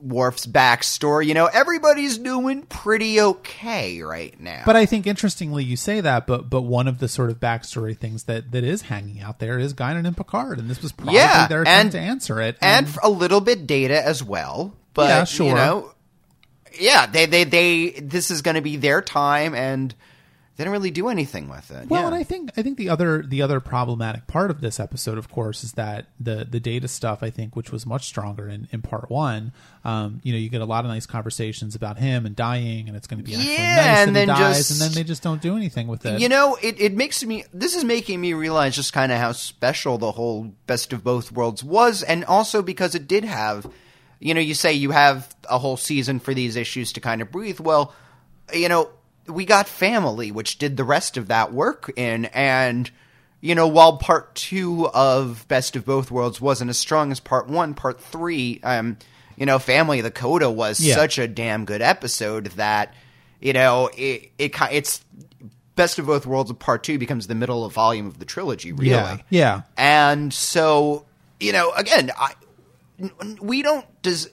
Worf's 0.03 0.45
backstory. 0.45 1.25
You 1.27 1.33
know, 1.33 1.45
everybody's 1.45 2.17
doing 2.17 2.63
pretty 2.63 3.21
okay 3.21 4.01
right 4.01 4.37
now. 4.39 4.63
But 4.65 4.75
I 4.75 4.85
think 4.85 5.07
interestingly 5.07 5.63
you 5.63 5.77
say 5.77 6.01
that, 6.01 6.27
but 6.27 6.49
but 6.49 6.63
one 6.63 6.87
of 6.87 6.99
the 6.99 7.07
sort 7.07 7.29
of 7.29 7.39
backstory 7.39 7.97
things 7.97 8.25
that 8.25 8.51
that 8.51 8.63
is 8.63 8.83
hanging 8.83 9.21
out 9.21 9.39
there 9.39 9.57
is 9.57 9.73
Guinan 9.73 10.05
and 10.05 10.17
Picard, 10.17 10.59
and 10.59 10.69
this 10.69 10.81
was 10.81 10.91
probably 10.91 11.15
Yeah, 11.15 11.47
their 11.47 11.61
attempt 11.61 11.79
and- 11.81 11.91
to 11.93 11.99
answer 11.99 12.41
it. 12.41 12.57
and 12.61 12.87
a 13.01 13.09
little 13.09 13.41
bit 13.41 13.65
data 13.65 14.05
as 14.05 14.21
well. 14.23 14.75
But 14.93 15.07
Yeah, 15.09 15.23
sure. 15.23 15.47
you 15.47 15.53
know, 15.55 15.91
yeah, 16.79 17.05
they 17.05 17.25
they 17.25 17.43
they 17.45 17.89
this 17.91 18.29
is 18.31 18.41
going 18.41 18.55
to 18.55 18.61
be 18.61 18.75
their 18.77 19.01
time, 19.01 19.55
and 19.55 19.93
they 20.55 20.63
didn't 20.63 20.73
really 20.73 20.91
do 20.91 21.09
anything 21.09 21.49
with 21.49 21.71
it. 21.71 21.89
well, 21.89 22.01
yeah. 22.01 22.07
and 22.07 22.15
I 22.15 22.23
think 22.23 22.51
I 22.55 22.61
think 22.61 22.77
the 22.77 22.89
other 22.89 23.23
the 23.23 23.41
other 23.41 23.59
problematic 23.59 24.27
part 24.27 24.51
of 24.51 24.61
this 24.61 24.79
episode, 24.79 25.17
of 25.17 25.29
course, 25.29 25.63
is 25.63 25.73
that 25.73 26.05
the 26.19 26.45
the 26.49 26.59
data 26.59 26.87
stuff 26.87 27.23
I 27.23 27.29
think, 27.31 27.55
which 27.55 27.71
was 27.71 27.85
much 27.85 28.05
stronger 28.05 28.47
in, 28.47 28.67
in 28.71 28.81
part 28.83 29.09
one. 29.09 29.51
Um, 29.83 30.21
you 30.23 30.31
know, 30.31 30.37
you 30.39 30.49
get 30.49 30.61
a 30.61 30.65
lot 30.65 30.85
of 30.85 30.91
nice 30.91 31.05
conversations 31.05 31.73
about 31.75 31.97
him 31.97 32.25
and 32.25 32.35
dying, 32.35 32.87
and 32.87 32.95
it's 32.95 33.07
going 33.07 33.17
to 33.17 33.23
be 33.23 33.33
actually 33.35 33.53
Yeah, 33.53 33.75
nice 33.75 33.97
and 34.07 34.15
that 34.15 34.19
he 34.21 34.25
then 34.25 34.27
dies, 34.27 34.57
just- 34.57 34.71
and 34.71 34.81
then 34.81 34.91
they 34.95 35.03
just 35.03 35.23
don't 35.23 35.41
do 35.41 35.55
anything 35.57 35.87
with 35.87 36.05
it. 36.05 36.21
You 36.21 36.29
know, 36.29 36.57
it, 36.61 36.79
it 36.79 36.93
makes 36.93 37.23
me. 37.23 37.45
This 37.53 37.75
is 37.75 37.83
making 37.83 38.21
me 38.21 38.33
realize 38.33 38.75
just 38.75 38.93
kind 38.93 39.11
of 39.11 39.17
how 39.17 39.31
special 39.31 39.97
the 39.97 40.11
whole 40.11 40.53
best 40.67 40.93
of 40.93 41.03
both 41.03 41.31
worlds 41.31 41.63
was, 41.63 42.03
and 42.03 42.23
also 42.25 42.61
because 42.61 42.95
it 42.95 43.07
did 43.07 43.23
have. 43.25 43.65
You 44.19 44.33
know, 44.33 44.39
you 44.39 44.53
say 44.53 44.71
you 44.71 44.91
have 44.91 45.35
a 45.49 45.57
whole 45.57 45.75
season 45.75 46.19
for 46.19 46.33
these 46.33 46.55
issues 46.55 46.93
to 46.93 47.01
kind 47.01 47.21
of 47.21 47.29
breathe. 47.29 47.59
Well, 47.59 47.93
you 48.53 48.69
know, 48.69 48.89
we 49.27 49.45
got 49.45 49.67
Family, 49.67 50.31
which 50.31 50.57
did 50.57 50.77
the 50.77 50.83
rest 50.83 51.17
of 51.17 51.27
that 51.27 51.53
work 51.53 51.91
in, 51.95 52.25
and 52.25 52.89
you 53.41 53.55
know, 53.55 53.67
while 53.67 53.97
part 53.97 54.33
two 54.35 54.87
of 54.93 55.45
Best 55.49 55.75
of 55.75 55.85
Both 55.85 56.09
Worlds 56.11 56.39
wasn't 56.39 56.69
as 56.69 56.77
strong 56.77 57.11
as 57.11 57.19
part 57.19 57.47
one, 57.47 57.73
part 57.73 57.99
three, 57.99 58.61
um, 58.63 58.97
you 59.35 59.45
know, 59.45 59.59
Family 59.59 59.99
of 59.99 60.03
the 60.05 60.11
Coda 60.11 60.49
was 60.49 60.79
Yeah. 60.79 60.95
such 60.95 61.17
a 61.17 61.27
damn 61.27 61.65
good 61.65 61.81
episode 61.81 62.45
that 62.55 62.93
you 63.41 63.51
know 63.53 63.89
it 63.97 64.31
it 64.37 64.53
it's 64.71 65.03
Best 65.75 65.97
of 65.99 66.05
Both 66.05 66.25
Worlds 66.25 66.51
of 66.51 66.59
Part 66.59 66.83
Two 66.83 66.97
becomes 66.99 67.27
the 67.27 67.35
middle 67.35 67.65
of 67.65 67.73
volume 67.73 68.07
of 68.07 68.19
the 68.19 68.25
trilogy, 68.25 68.71
really. 68.71 68.89
Yeah, 68.91 69.17
yeah. 69.29 69.61
And 69.75 70.31
so, 70.33 71.05
you 71.39 71.51
know, 71.51 71.71
again, 71.71 72.11
I 72.17 72.33
we 73.41 73.61
don't 73.63 73.85
does 74.03 74.29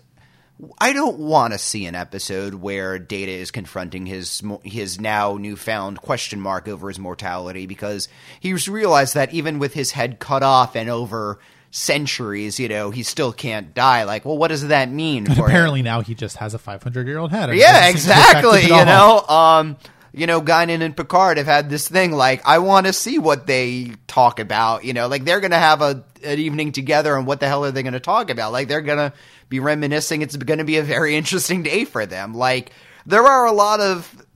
I 0.79 0.93
don't 0.93 1.19
want 1.19 1.53
to 1.53 1.59
see 1.59 1.87
an 1.87 1.95
episode 1.95 2.55
where 2.55 2.99
Data 2.99 3.33
is 3.33 3.51
confronting 3.51 4.07
his 4.07 4.43
his 4.63 5.01
now 5.01 5.37
newfound 5.37 6.01
question 6.01 6.41
mark 6.41 6.69
over 6.69 6.89
his 6.89 6.99
mortality 6.99 7.67
because 7.67 8.09
he's 8.41 8.69
realized 8.69 9.15
that 9.15 9.33
even 9.33 9.59
with 9.59 9.75
his 9.75 9.93
head 9.93 10.19
cut 10.19 10.43
off 10.43 10.77
and 10.77 10.91
over 10.91 11.39
centuries, 11.71 12.59
you 12.59 12.69
know, 12.69 12.91
he 12.91 13.03
still 13.03 13.33
can't 13.33 13.75
die. 13.75 14.05
Like, 14.05 14.25
well, 14.25 14.37
what 14.37 14.49
does 14.49 14.69
that 14.69 14.91
mean? 14.91 15.27
for 15.27 15.33
him? 15.33 15.45
Apparently 15.45 15.83
now 15.83 16.03
he 16.03 16.15
just 16.15 16.37
has 16.39 16.55
a 16.55 16.59
500 16.59 17.07
year 17.07 17.19
old 17.19 17.31
head. 17.31 17.55
Yeah, 17.55 17.81
doesn't 17.93 18.01
seem 18.01 18.13
to 18.13 18.21
affect 18.21 18.35
it 18.35 18.39
exactly. 18.39 18.63
You 18.77 18.85
know, 18.85 19.25
um, 19.29 19.77
you 20.13 20.27
know, 20.27 20.41
Guinan 20.41 20.83
and 20.83 20.97
Picard 20.97 21.39
have 21.39 21.47
had 21.47 21.71
this 21.71 21.89
thing 21.89 22.13
like 22.13 22.47
I 22.47 22.59
want 22.59 22.87
to 22.87 22.93
see 22.93 23.19
what 23.19 23.47
they 23.47 23.93
talk 24.07 24.41
about. 24.41 24.85
You 24.85 24.93
know, 24.93 25.09
like 25.09 25.25
they're 25.25 25.41
gonna 25.41 25.59
have 25.59 25.83
a 25.83 26.05
an 26.25 26.39
evening 26.39 26.73
together, 26.73 27.17
and 27.17 27.27
what 27.27 27.41
the 27.41 27.49
hell 27.49 27.65
are 27.65 27.71
they 27.71 27.83
gonna 27.83 28.01
talk 28.01 28.31
about? 28.31 28.53
Like 28.53 28.69
they're 28.69 28.81
gonna 28.81 29.13
be 29.49 29.61
reminiscing. 29.61 30.23
It's 30.23 30.37
gonna 30.37 30.65
be 30.65 30.79
a 30.79 30.83
very 30.83 31.17
interesting 31.17 31.63
day 31.63 31.85
for 31.85 32.07
them. 32.07 32.35
Like 32.35 32.73
there 33.07 33.25
are 33.25 33.47
a 33.47 33.53
lot 33.53 33.81
of 33.81 34.27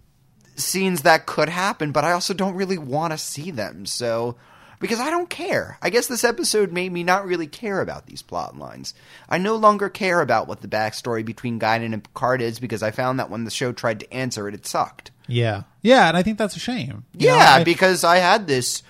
scenes 0.57 1.03
that 1.03 1.27
could 1.27 1.49
happen, 1.49 1.93
but 1.93 2.05
I 2.05 2.13
also 2.13 2.35
don't 2.35 2.55
really 2.55 2.79
want 2.79 3.13
to 3.13 3.19
see 3.19 3.51
them. 3.51 3.87
So 3.87 4.37
because 4.85 5.01
I 5.01 5.09
don't 5.09 5.31
care. 5.31 5.79
I 5.81 5.89
guess 5.89 6.09
this 6.09 6.25
episode 6.25 6.71
made 6.71 6.93
me 6.93 7.03
not 7.03 7.25
really 7.27 7.47
care 7.47 7.81
about 7.81 8.05
these 8.07 8.21
plot 8.21 8.59
lines. 8.59 8.93
I 9.31 9.39
no 9.39 9.57
longer 9.57 9.89
care 9.89 10.21
about 10.21 10.47
what 10.47 10.61
the 10.61 10.69
backstory 10.69 11.25
between 11.25 11.59
Guinan 11.59 11.95
and 11.95 12.05
Picard 12.05 12.43
is 12.43 12.59
because 12.61 12.83
I 12.83 12.91
found 12.91 13.19
that 13.19 13.31
when 13.31 13.45
the 13.45 13.51
show 13.51 13.73
tried 13.73 14.01
to 14.01 14.13
answer 14.13 14.47
it, 14.47 14.55
it 14.55 14.67
sucked. 14.67 15.11
Yeah, 15.27 15.63
yeah, 15.81 16.09
and 16.09 16.19
I 16.19 16.23
think 16.23 16.37
that's 16.37 16.55
a 16.57 16.61
shame. 16.61 17.07
You 17.17 17.29
know, 17.29 17.37
Yeah, 17.37 17.55
I- 17.55 17.65
because 17.65 18.05
I 18.05 18.19
had 18.19 18.47
this 18.47 18.83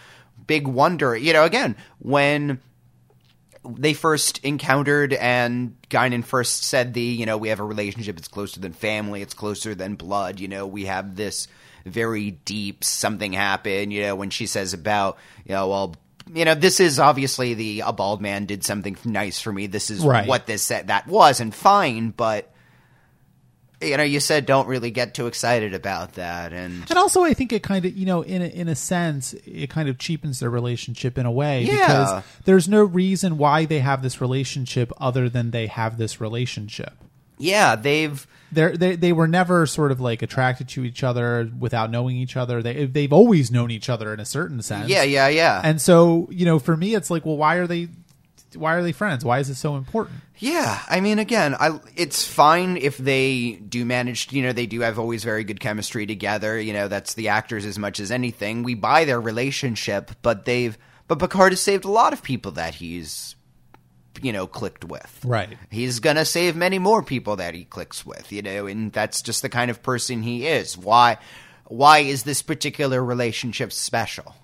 big 0.48 0.66
wonder. 0.66 1.16
You 1.16 1.32
know, 1.32 1.44
again, 1.44 1.76
when 2.00 2.58
they 3.64 3.94
first 3.94 4.38
encountered 4.44 5.14
and 5.14 5.76
Guinan 5.88 6.24
first 6.24 6.64
said 6.64 6.92
the, 6.92 7.00
you 7.00 7.24
know, 7.24 7.38
we 7.38 7.48
have 7.50 7.60
a 7.60 7.64
relationship, 7.64 8.18
it's 8.18 8.28
closer 8.28 8.60
than 8.60 8.72
family, 8.72 9.22
it's 9.22 9.32
closer 9.32 9.74
than 9.74 9.94
blood, 9.94 10.38
you 10.40 10.48
know, 10.48 10.66
we 10.66 10.84
have 10.86 11.16
this 11.16 11.48
very 11.84 12.32
deep 12.32 12.82
something 12.84 13.32
happened, 13.32 13.92
you 13.92 14.02
know, 14.02 14.14
when 14.16 14.30
she 14.30 14.46
says 14.46 14.72
about, 14.72 15.18
you 15.44 15.54
know, 15.54 15.68
well, 15.68 15.96
you 16.32 16.44
know, 16.44 16.54
this 16.54 16.80
is 16.80 16.98
obviously 16.98 17.54
the 17.54 17.80
a 17.80 17.92
bald 17.92 18.20
man 18.22 18.46
did 18.46 18.64
something 18.64 18.96
nice 19.04 19.40
for 19.40 19.52
me. 19.52 19.66
This 19.66 19.90
is 19.90 20.04
Right. 20.04 20.26
what 20.26 20.46
this 20.46 20.62
said 20.62 20.86
that 20.88 21.06
was, 21.06 21.40
and 21.40 21.54
fine, 21.54 22.10
but 22.10 22.50
you 23.82 23.98
know, 23.98 24.02
you 24.02 24.18
said 24.20 24.46
don't 24.46 24.66
really 24.66 24.90
get 24.90 25.12
too 25.12 25.26
excited 25.26 25.74
about 25.74 26.14
that, 26.14 26.54
and 26.54 26.84
And 26.88 26.98
also, 26.98 27.22
I 27.24 27.34
think 27.34 27.52
it 27.52 27.62
kind 27.62 27.84
of, 27.84 27.94
you 27.94 28.06
know, 28.06 28.22
in 28.22 28.40
a, 28.40 28.46
in 28.46 28.68
a 28.68 28.74
sense, 28.74 29.34
it 29.44 29.68
kind 29.68 29.90
of 29.90 29.98
cheapens 29.98 30.40
their 30.40 30.48
relationship 30.48 31.18
in 31.18 31.26
a 31.26 31.30
way 31.30 31.64
Yeah. 31.64 31.74
because 31.76 32.24
there's 32.46 32.66
no 32.68 32.82
reason 32.82 33.36
why 33.36 33.66
they 33.66 33.80
have 33.80 34.02
this 34.02 34.22
relationship 34.22 34.90
other 34.98 35.28
than 35.28 35.50
they 35.50 35.66
have 35.66 35.98
this 35.98 36.18
relationship. 36.18 36.94
Yeah, 37.36 37.76
they've 37.76 38.26
They're, 38.54 38.76
they 38.76 38.96
they 38.96 39.12
were 39.12 39.28
never 39.28 39.66
sort 39.66 39.92
of 39.92 40.00
like 40.00 40.22
attracted 40.22 40.68
to 40.70 40.84
each 40.84 41.02
other 41.02 41.50
without 41.58 41.90
knowing 41.90 42.16
each 42.16 42.36
other. 42.36 42.62
They 42.62 42.86
they've 42.86 43.12
always 43.12 43.50
known 43.50 43.70
each 43.70 43.88
other 43.88 44.12
in 44.12 44.20
a 44.20 44.24
certain 44.24 44.62
sense. 44.62 44.88
yeah, 44.88 45.02
yeah, 45.02 45.28
yeah. 45.28 45.60
And 45.62 45.80
so 45.80 46.28
you 46.30 46.44
know, 46.44 46.58
for 46.58 46.76
me, 46.76 46.94
it's 46.94 47.10
like, 47.10 47.26
well, 47.26 47.36
why 47.36 47.56
are 47.56 47.66
they? 47.66 47.88
Why 48.54 48.74
are 48.74 48.82
they 48.82 48.92
friends? 48.92 49.24
Why 49.24 49.40
is 49.40 49.50
it 49.50 49.56
so 49.56 49.74
important? 49.74 50.20
Yeah, 50.38 50.80
I 50.88 51.00
mean, 51.00 51.18
again, 51.18 51.56
I 51.58 51.80
it's 51.96 52.26
fine 52.26 52.76
if 52.76 52.96
they 52.98 53.52
do 53.52 53.84
manage. 53.84 54.32
You 54.32 54.42
know, 54.42 54.52
they 54.52 54.66
do 54.66 54.80
have 54.80 54.98
always 54.98 55.24
very 55.24 55.44
good 55.44 55.58
chemistry 55.60 56.06
together. 56.06 56.58
You 56.60 56.72
know, 56.72 56.88
that's 56.88 57.14
the 57.14 57.28
actors 57.28 57.66
as 57.66 57.78
much 57.78 57.98
as 57.98 58.10
anything. 58.10 58.62
We 58.62 58.74
buy 58.74 59.04
their 59.04 59.20
relationship, 59.20 60.12
but 60.22 60.44
they've 60.44 60.78
but 61.06 61.18
Picard 61.18 61.52
has 61.52 61.60
saved 61.60 61.84
a 61.84 61.90
lot 61.90 62.12
of 62.12 62.22
people 62.22 62.52
that 62.52 62.76
he's 62.76 63.36
you 64.22 64.32
know 64.32 64.46
clicked 64.46 64.84
with. 64.84 65.20
Right. 65.24 65.56
He's 65.70 66.00
gonna 66.00 66.24
save 66.24 66.56
many 66.56 66.78
more 66.78 67.02
people 67.02 67.36
that 67.36 67.54
he 67.54 67.64
clicks 67.64 68.04
with. 68.04 68.32
You 68.32 68.42
know, 68.42 68.66
and 68.66 68.92
that's 68.92 69.22
just 69.22 69.42
the 69.42 69.48
kind 69.48 69.70
of 69.70 69.82
person 69.82 70.22
he 70.22 70.46
is. 70.46 70.76
Why? 70.76 71.18
Why 71.66 72.00
is 72.00 72.24
this 72.24 72.42
particular 72.42 73.02
relationship 73.02 73.72
special? 73.72 74.34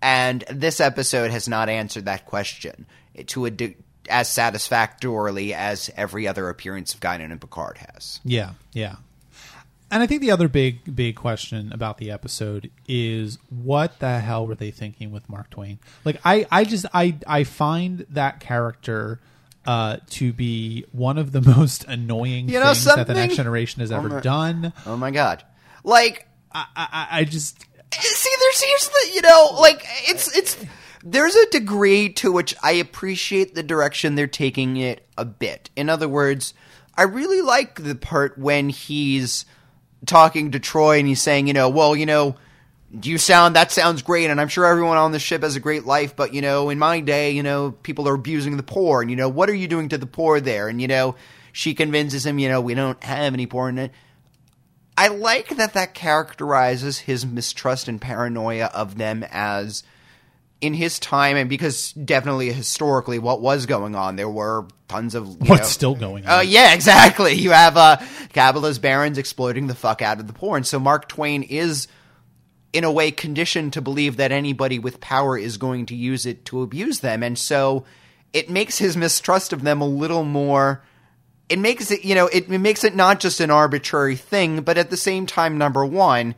And 0.00 0.44
this 0.50 0.80
episode 0.80 1.30
has 1.30 1.48
not 1.48 1.68
answered 1.68 2.04
that 2.04 2.26
question 2.26 2.86
to 3.26 3.46
a 3.46 3.50
de- 3.50 3.76
as 4.08 4.28
satisfactorily 4.28 5.54
as 5.54 5.90
every 5.96 6.26
other 6.28 6.48
appearance 6.48 6.94
of 6.94 7.00
Guinan 7.00 7.30
and 7.30 7.40
Picard 7.40 7.78
has. 7.78 8.20
Yeah, 8.24 8.52
yeah. 8.72 8.96
And 9.90 10.02
I 10.02 10.06
think 10.06 10.20
the 10.20 10.30
other 10.30 10.48
big, 10.48 10.94
big 10.94 11.16
question 11.16 11.72
about 11.72 11.98
the 11.98 12.10
episode 12.10 12.70
is 12.86 13.38
what 13.48 13.98
the 14.00 14.20
hell 14.20 14.46
were 14.46 14.54
they 14.54 14.70
thinking 14.70 15.10
with 15.12 15.28
Mark 15.28 15.48
Twain? 15.50 15.78
Like, 16.04 16.20
I, 16.24 16.46
I 16.50 16.64
just, 16.64 16.84
I, 16.92 17.16
I 17.26 17.44
find 17.44 18.04
that 18.10 18.40
character 18.40 19.20
uh, 19.66 19.98
to 20.10 20.32
be 20.32 20.84
one 20.92 21.18
of 21.18 21.32
the 21.32 21.40
most 21.56 21.84
annoying 21.84 22.48
You 22.48 22.58
know 22.58 22.66
things 22.72 22.84
that 22.84 23.06
the? 23.06 23.14
Next 23.14 23.36
Generation 23.36 23.80
has 23.80 23.92
ever 23.92 24.08
my- 24.08 24.20
done. 24.20 24.72
Oh 24.86 24.96
my 24.96 25.10
god! 25.10 25.44
Like 25.84 26.26
I, 26.52 26.66
I, 26.74 27.08
I 27.20 27.24
just, 27.24 27.60
see 27.92 28.30
there's 28.40 28.62
here's 28.62 28.88
the 28.88 29.14
you 29.14 29.22
know 29.22 29.56
like 29.60 29.84
it's 30.08 30.34
it's 30.36 30.56
there's 31.04 31.34
a 31.34 31.50
degree 31.50 32.08
to 32.14 32.32
which 32.32 32.54
I 32.62 32.72
appreciate 32.72 33.54
the 33.54 33.62
direction 33.62 34.14
they're 34.14 34.26
taking 34.26 34.76
it 34.78 35.06
a 35.16 35.24
bit. 35.24 35.70
In 35.76 35.88
other 35.88 36.08
words, 36.08 36.54
I 36.96 37.02
really 37.02 37.42
like 37.42 37.82
the 37.82 37.94
part 37.94 38.38
when 38.38 38.70
he's 38.70 39.44
talking 40.06 40.52
to 40.52 40.60
Troi 40.60 40.98
and 40.98 41.08
he's 41.08 41.22
saying, 41.22 41.46
you 41.46 41.52
know, 41.52 41.68
well, 41.68 41.96
you 41.96 42.06
know, 42.06 42.36
do 42.98 43.10
you 43.10 43.18
sound 43.18 43.56
that 43.56 43.70
sounds 43.70 44.02
great 44.02 44.30
and 44.30 44.40
I'm 44.40 44.48
sure 44.48 44.64
everyone 44.64 44.96
on 44.96 45.12
the 45.12 45.18
ship 45.18 45.42
has 45.42 45.56
a 45.56 45.60
great 45.60 45.84
life, 45.84 46.16
but 46.16 46.32
you 46.32 46.40
know, 46.40 46.70
in 46.70 46.78
my 46.78 47.00
day, 47.00 47.32
you 47.32 47.42
know, 47.42 47.72
people 47.82 48.08
are 48.08 48.14
abusing 48.14 48.56
the 48.56 48.62
poor 48.62 49.02
and 49.02 49.10
you 49.10 49.16
know, 49.16 49.28
what 49.28 49.50
are 49.50 49.54
you 49.54 49.68
doing 49.68 49.88
to 49.90 49.98
the 49.98 50.06
poor 50.06 50.40
there? 50.40 50.68
And 50.68 50.80
you 50.80 50.88
know, 50.88 51.14
she 51.52 51.74
convinces 51.74 52.24
him, 52.24 52.38
you 52.38 52.48
know, 52.48 52.60
we 52.60 52.74
don't 52.74 53.02
have 53.04 53.34
any 53.34 53.46
poor 53.46 53.68
and 53.68 53.90
I 54.96 55.08
like 55.08 55.50
that 55.56 55.74
that 55.74 55.94
characterizes 55.94 56.98
his 56.98 57.24
mistrust 57.24 57.86
and 57.86 58.00
paranoia 58.00 58.66
of 58.74 58.98
them 58.98 59.24
as 59.30 59.84
in 60.60 60.74
his 60.74 60.98
time 60.98 61.36
and 61.36 61.48
because 61.48 61.92
definitely 61.92 62.52
historically 62.52 63.18
what 63.20 63.40
was 63.40 63.66
going 63.66 63.94
on 63.94 64.16
there 64.16 64.28
were 64.28 64.66
tons 64.88 65.14
of 65.14 65.28
you 65.28 65.36
what's 65.46 65.60
know- 65.62 65.66
still 65.66 65.94
going 65.94 66.26
on? 66.26 66.38
Oh 66.38 66.40
yeah, 66.40 66.74
exactly. 66.74 67.34
You 67.34 67.50
have 67.50 67.76
uh 67.76 67.98
capitalist 68.32 68.82
barons 68.82 69.18
exploiting 69.18 69.66
the 69.68 69.74
fuck 69.74 70.02
out 70.02 70.18
of 70.18 70.26
the 70.26 70.32
poor, 70.32 70.56
and 70.56 70.66
so 70.66 70.78
Mark 70.80 71.08
Twain 71.08 71.42
is 71.42 71.86
in 72.72 72.84
a 72.84 72.92
way 72.92 73.10
conditioned 73.10 73.72
to 73.74 73.80
believe 73.80 74.16
that 74.16 74.32
anybody 74.32 74.78
with 74.78 75.00
power 75.00 75.38
is 75.38 75.56
going 75.56 75.86
to 75.86 75.94
use 75.94 76.26
it 76.26 76.44
to 76.46 76.62
abuse 76.62 77.00
them, 77.00 77.22
and 77.22 77.38
so 77.38 77.84
it 78.32 78.50
makes 78.50 78.78
his 78.78 78.96
mistrust 78.96 79.52
of 79.52 79.62
them 79.62 79.80
a 79.80 79.86
little 79.86 80.24
more. 80.24 80.82
It 81.48 81.58
makes 81.58 81.90
it, 81.90 82.04
you 82.04 82.14
know, 82.14 82.26
it, 82.26 82.50
it 82.50 82.58
makes 82.58 82.84
it 82.84 82.94
not 82.94 83.20
just 83.20 83.40
an 83.40 83.50
arbitrary 83.50 84.16
thing, 84.16 84.60
but 84.60 84.76
at 84.76 84.90
the 84.90 84.98
same 84.98 85.24
time, 85.24 85.56
number 85.56 85.82
one, 85.86 86.34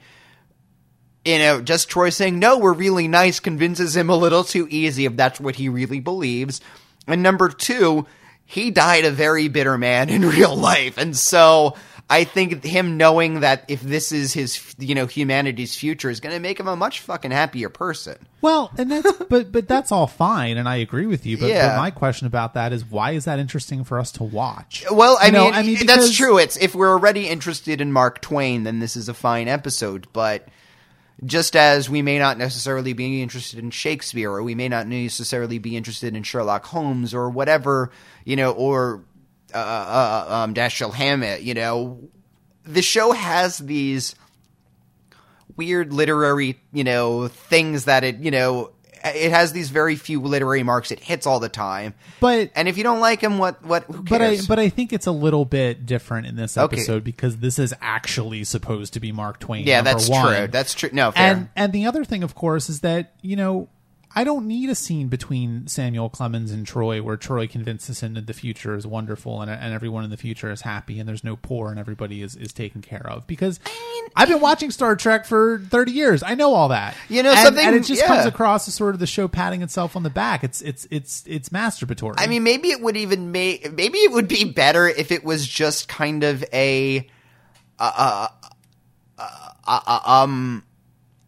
you 1.24 1.38
know, 1.38 1.60
just 1.60 1.90
Troi 1.90 2.12
saying, 2.12 2.38
no, 2.38 2.58
we're 2.58 2.72
really 2.72 3.08
nice 3.08 3.40
convinces 3.40 3.96
him 3.96 4.08
a 4.10 4.16
little 4.16 4.44
too 4.44 4.66
easy 4.70 5.04
if 5.04 5.16
that's 5.16 5.40
what 5.40 5.56
he 5.56 5.68
really 5.68 6.00
believes. 6.00 6.60
And 7.06 7.22
number 7.22 7.48
two, 7.48 8.06
he 8.46 8.70
died 8.70 9.04
a 9.04 9.10
very 9.10 9.48
bitter 9.48 9.76
man 9.78 10.08
in 10.08 10.22
real 10.28 10.56
life. 10.56 10.96
And 10.98 11.16
so 11.16 11.76
I 12.08 12.24
think 12.24 12.64
him 12.64 12.96
knowing 12.96 13.40
that 13.40 13.64
if 13.68 13.80
this 13.82 14.10
is 14.12 14.32
his, 14.32 14.74
you 14.78 14.94
know, 14.96 15.06
humanity's 15.06 15.76
future 15.76 16.10
is 16.10 16.18
going 16.20 16.34
to 16.34 16.40
make 16.40 16.58
him 16.58 16.66
a 16.66 16.74
much 16.74 17.00
fucking 17.00 17.30
happier 17.30 17.68
person. 17.68 18.16
Well, 18.40 18.72
and 18.76 18.90
that's 18.90 19.12
but 19.28 19.52
but 19.52 19.68
that's 19.68 19.92
all 19.92 20.06
fine, 20.08 20.56
and 20.56 20.68
I 20.68 20.76
agree 20.76 21.06
with 21.06 21.24
you. 21.26 21.38
But, 21.38 21.50
Yeah. 21.50 21.68
but 21.68 21.76
my 21.82 21.90
question 21.92 22.26
about 22.26 22.54
that 22.54 22.72
is, 22.72 22.84
why 22.84 23.12
is 23.12 23.26
that 23.26 23.38
interesting 23.38 23.84
for 23.84 23.98
us 24.00 24.10
to 24.12 24.24
watch? 24.24 24.84
Well, 24.90 25.18
I 25.20 25.26
You 25.26 25.32
know, 25.32 25.50
mean, 25.52 25.66
because- 25.74 25.86
that's 25.86 26.16
true. 26.16 26.38
It's 26.38 26.56
if 26.56 26.74
we're 26.74 26.90
already 26.90 27.28
interested 27.28 27.80
in 27.80 27.92
Mark 27.92 28.20
Twain, 28.20 28.64
then 28.64 28.80
this 28.80 28.96
is 28.96 29.08
a 29.08 29.14
fine 29.14 29.46
episode. 29.46 30.08
But 30.12 30.48
just 31.24 31.54
as 31.54 31.90
we 31.90 32.02
may 32.02 32.18
not 32.18 32.38
necessarily 32.38 32.92
be 32.92 33.22
interested 33.22 33.58
in 33.58 33.70
Shakespeare, 33.70 34.30
or 34.30 34.42
we 34.42 34.54
may 34.54 34.68
not 34.68 34.86
necessarily 34.86 35.58
be 35.58 35.76
interested 35.76 36.16
in 36.16 36.22
Sherlock 36.22 36.64
Holmes, 36.64 37.14
or 37.14 37.28
whatever, 37.28 37.90
you 38.24 38.36
know, 38.36 38.52
or 38.52 39.04
uh, 39.54 39.58
uh, 39.58 40.34
um, 40.34 40.54
Dashiell 40.54 40.94
Hammett, 40.94 41.42
you 41.42 41.54
know, 41.54 42.08
the 42.64 42.82
show 42.82 43.12
has 43.12 43.58
these 43.58 44.14
weird 45.56 45.92
literary, 45.92 46.60
you 46.72 46.84
know, 46.84 47.28
things 47.28 47.84
that 47.84 48.04
it, 48.04 48.16
you 48.16 48.30
know, 48.30 48.70
it 49.04 49.30
has 49.30 49.52
these 49.52 49.70
very 49.70 49.96
few 49.96 50.20
literary 50.20 50.62
marks 50.62 50.90
it 50.90 51.00
hits 51.00 51.26
all 51.26 51.40
the 51.40 51.48
time. 51.48 51.94
But 52.20 52.50
And 52.54 52.68
if 52.68 52.76
you 52.76 52.82
don't 52.84 53.00
like 53.00 53.20
him, 53.20 53.38
what, 53.38 53.64
what, 53.64 53.84
who 53.84 54.02
but 54.02 54.20
I 54.22 54.38
but 54.46 54.58
I 54.58 54.68
think 54.68 54.92
it's 54.92 55.06
a 55.06 55.12
little 55.12 55.44
bit 55.44 55.86
different 55.86 56.26
in 56.26 56.36
this 56.36 56.56
Okay. 56.58 56.76
episode 56.76 57.04
because 57.04 57.38
this 57.38 57.58
is 57.58 57.74
actually 57.80 58.44
supposed 58.44 58.92
to 58.94 59.00
be 59.00 59.12
Mark 59.12 59.38
Twain. 59.40 59.66
Yeah, 59.66 59.82
that's 59.82 60.08
one. 60.08 60.34
true. 60.34 60.46
That's 60.48 60.74
true. 60.74 60.90
No, 60.92 61.10
fair. 61.12 61.32
And 61.32 61.48
and 61.56 61.72
the 61.72 61.86
other 61.86 62.04
thing, 62.04 62.22
of 62.22 62.34
course, 62.34 62.68
is 62.68 62.80
that 62.80 63.14
you 63.22 63.36
know 63.36 63.68
I 64.14 64.24
don't 64.24 64.46
need 64.46 64.68
a 64.70 64.74
scene 64.74 65.06
between 65.06 65.68
Samuel 65.68 66.08
Clemens 66.08 66.50
and 66.50 66.66
Troi 66.66 67.00
where 67.00 67.16
Troi 67.16 67.48
convinces 67.48 68.00
him 68.00 68.14
that 68.14 68.26
the 68.26 68.32
future 68.32 68.74
is 68.74 68.84
wonderful 68.84 69.40
and, 69.40 69.50
and 69.50 69.72
everyone 69.72 70.02
in 70.02 70.10
the 70.10 70.16
future 70.16 70.50
is 70.50 70.62
happy 70.62 70.98
and 70.98 71.08
there's 71.08 71.22
no 71.22 71.36
poor 71.36 71.70
and 71.70 71.78
everybody 71.78 72.20
is, 72.20 72.34
is 72.34 72.52
taken 72.52 72.82
care 72.82 73.06
of 73.06 73.26
because 73.28 73.60
I've 74.16 74.28
been 74.28 74.40
watching 74.40 74.72
Star 74.72 74.96
Trek 74.96 75.26
for 75.26 75.60
30 75.60 75.92
years. 75.92 76.22
I 76.24 76.34
know 76.34 76.54
all 76.54 76.68
that. 76.68 76.96
You 77.08 77.22
know, 77.22 77.30
and, 77.30 77.38
something- 77.38 77.64
and 77.64 77.76
it 77.76 77.84
just 77.84 78.02
yeah. 78.02 78.08
comes 78.08 78.26
across 78.26 78.66
as 78.66 78.74
sort 78.74 78.94
of 78.94 79.00
the 79.00 79.06
show 79.06 79.28
patting 79.28 79.62
itself 79.62 79.94
on 79.94 80.02
the 80.02 80.10
back. 80.10 80.42
It's 80.42 80.60
it's 80.62 80.88
it's 80.90 81.22
it's 81.26 81.50
masturbatory. 81.50 82.14
I 82.18 82.26
mean, 82.26 82.42
maybe 82.42 82.70
it 82.70 82.80
would 82.80 82.96
even 82.96 83.30
make 83.30 83.72
maybe 83.72 83.98
it 83.98 84.10
would 84.10 84.26
be 84.26 84.44
better 84.44 84.88
if 84.88 85.12
it 85.12 85.22
was 85.22 85.46
just 85.46 85.88
kind 85.88 86.24
of 86.24 86.44
a, 86.52 87.06
uh, 87.78 87.92
uh, 87.96 88.28
uh, 89.18 89.80
uh, 89.86 90.00
um, 90.04 90.64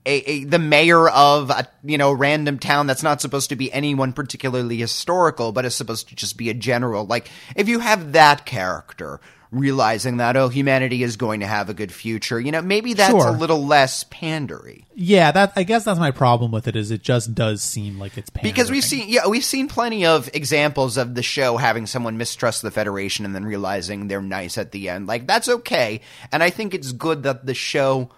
a, 0.06 0.18
a 0.30 0.44
the 0.44 0.58
mayor 0.58 1.08
of 1.08 1.50
a 1.50 1.66
you 1.84 1.98
know 1.98 2.12
random 2.12 2.58
town 2.58 2.86
that's 2.86 3.02
not 3.02 3.20
supposed 3.20 3.50
to 3.50 3.56
be 3.56 3.72
anyone 3.72 4.12
particularly 4.12 4.76
historical, 4.76 5.52
but 5.52 5.64
is 5.64 5.74
supposed 5.74 6.08
to 6.08 6.14
just 6.16 6.36
be 6.36 6.50
a 6.50 6.54
general. 6.54 7.06
Like 7.06 7.30
if 7.56 7.68
you 7.68 7.78
have 7.80 8.12
that 8.12 8.44
character 8.46 9.20
realizing 9.50 10.16
that 10.16 10.34
oh 10.34 10.48
humanity 10.48 11.02
is 11.02 11.16
going 11.18 11.40
to 11.40 11.46
have 11.46 11.68
a 11.68 11.74
good 11.74 11.92
future, 11.92 12.40
you 12.40 12.50
know 12.50 12.62
maybe 12.62 12.94
that's 12.94 13.10
Sure. 13.10 13.28
a 13.28 13.32
little 13.32 13.66
less 13.66 14.02
pandery. 14.04 14.86
yeah, 14.94 15.30
that 15.30 15.52
I 15.56 15.62
guess 15.64 15.84
that's 15.84 16.00
my 16.00 16.10
problem 16.10 16.50
with 16.52 16.66
it 16.68 16.74
is 16.74 16.90
it 16.90 17.02
just 17.02 17.34
does 17.34 17.60
seem 17.62 17.98
like 17.98 18.16
it's 18.16 18.30
because 18.30 18.70
we've 18.70 18.82
seen 18.82 19.10
yeah 19.10 19.28
we've 19.28 19.44
seen 19.44 19.68
plenty 19.68 20.06
of 20.06 20.30
examples 20.32 20.96
of 20.96 21.14
the 21.14 21.22
show 21.22 21.58
having 21.58 21.86
someone 21.86 22.16
mistrust 22.16 22.62
the 22.62 22.70
federation 22.70 23.26
and 23.26 23.34
then 23.34 23.44
realizing 23.44 24.08
they're 24.08 24.22
nice 24.22 24.56
at 24.56 24.72
the 24.72 24.88
end 24.88 25.06
like 25.06 25.26
that's 25.26 25.48
okay 25.50 26.00
and 26.32 26.42
i 26.42 26.48
think 26.48 26.72
it's 26.72 26.92
good 26.92 27.22
that 27.24 27.44
the 27.44 27.52
show 27.54 28.08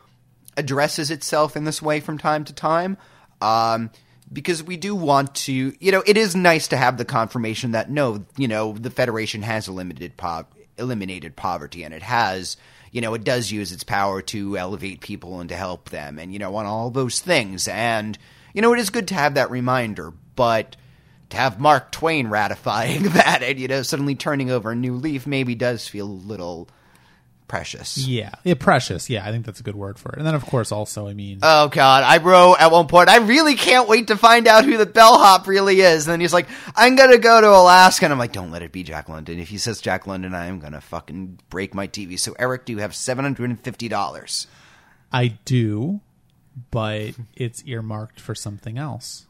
addresses 0.57 1.11
itself 1.11 1.57
in 1.57 1.65
this 1.65 1.83
way 1.83 2.01
from 2.01 2.19
time 2.19 2.45
to 2.45 2.53
time 2.53 2.97
um 3.41 3.91
because 4.33 4.63
we 4.63 4.77
do 4.77 4.95
want 4.95 5.35
to 5.35 5.75
you 5.79 5.93
know 5.93 6.03
it 6.07 6.17
is 6.17 6.35
nice 6.35 6.69
to 6.69 6.77
have 6.77 6.97
the 6.97 7.05
confirmation 7.05 7.73
that 7.73 7.91
no 7.91 8.25
you 8.37 8.49
know 8.49 8.73
the 8.73 8.91
federation 8.91 9.43
has 9.43 9.69
eliminated 9.69 10.17
po- 10.17 10.47
eliminated 10.79 11.37
poverty 11.37 11.85
and 11.85 11.95
it 11.95 12.03
has 12.03 12.57
you 12.95 13.01
know 13.01 13.13
it 13.15 13.25
does 13.25 13.51
use 13.51 13.73
its 13.73 13.85
power 13.85 14.23
to 14.23 14.57
elevate 14.57 15.01
people 15.01 15.41
and 15.41 15.49
to 15.49 15.57
help 15.57 15.91
them 15.91 16.19
and 16.19 16.33
you 16.33 16.39
know 16.39 16.55
on 16.55 16.65
all 16.65 16.91
those 16.91 17.21
things. 17.21 17.69
And 17.69 18.17
you 18.55 18.63
know 18.63 18.73
it 18.73 18.79
is 18.79 18.91
good 18.91 19.09
to 19.09 19.15
have 19.15 19.35
that 19.35 19.51
reminder 19.51 20.13
but 20.37 20.77
to 21.31 21.37
have 21.37 21.59
Mark 21.59 21.91
Twain 21.91 22.29
ratifying 22.29 23.03
that 23.15 23.43
and 23.43 23.59
you 23.59 23.67
know 23.67 23.83
suddenly 23.83 24.15
turning 24.15 24.51
over 24.51 24.71
a 24.71 24.77
new 24.77 24.95
leaf 24.95 25.27
maybe 25.27 25.57
does 25.57 25.89
feel 25.89 26.07
a 26.07 26.09
little 26.09 26.69
precious. 27.49 27.99
Yeah, 27.99 28.31
yeah, 28.45 28.55
precious. 28.55 29.09
Yeah, 29.11 29.27
I 29.27 29.31
think 29.31 29.45
that's 29.47 29.61
a 29.61 29.63
good 29.63 29.77
word 29.77 29.99
for 29.99 30.13
it. 30.13 30.19
And 30.19 30.27
then, 30.27 30.35
of 30.35 30.45
course, 30.47 30.73
also, 30.73 31.07
I 31.07 31.15
mean, 31.15 31.39
Oh 31.43 31.69
god, 31.69 32.03
I 32.05 32.19
wrote 32.19 32.57
at 32.61 32.71
one 32.71 32.87
point, 32.87 33.09
I 33.09 33.19
really 33.19 33.55
can't 33.55 33.89
wait 33.89 34.09
to 34.09 34.17
find 34.17 34.47
out 34.49 34.65
who 34.65 34.77
the 34.77 34.87
bellhop 34.87 35.47
really 35.47 35.81
is. 35.81 36.07
And 36.07 36.13
then 36.13 36.21
he's 36.21 36.33
like, 36.33 36.49
I'm 36.75 36.97
gonna 36.97 37.19
go 37.19 37.41
to 37.41 37.49
Alaska. 37.49 38.07
And 38.07 38.13
I'm 38.13 38.19
like, 38.19 38.33
don't 38.33 38.51
let 38.51 38.63
it 38.63 38.73
be 38.73 38.83
Jack 38.83 39.09
London. 39.09 39.39
If 39.39 39.49
he 39.49 39.59
says 39.59 39.81
Jack 39.81 40.07
London, 40.07 40.35
I 40.35 40.47
am 40.47 40.59
gonna 40.59 40.81
fucking 40.81 41.41
break 41.51 41.75
my 41.75 41.87
TV. 41.87 42.19
So 42.19 42.35
Eric, 42.39 42.65
do 42.65 42.73
you 42.73 42.79
have 42.81 42.93
$750? 42.93 44.47
I 45.13 45.29
do, 45.45 46.01
but 46.71 47.13
it's 47.37 47.63
earmarked 47.65 48.21
for 48.21 48.35
something 48.35 48.79
else. 48.79 49.27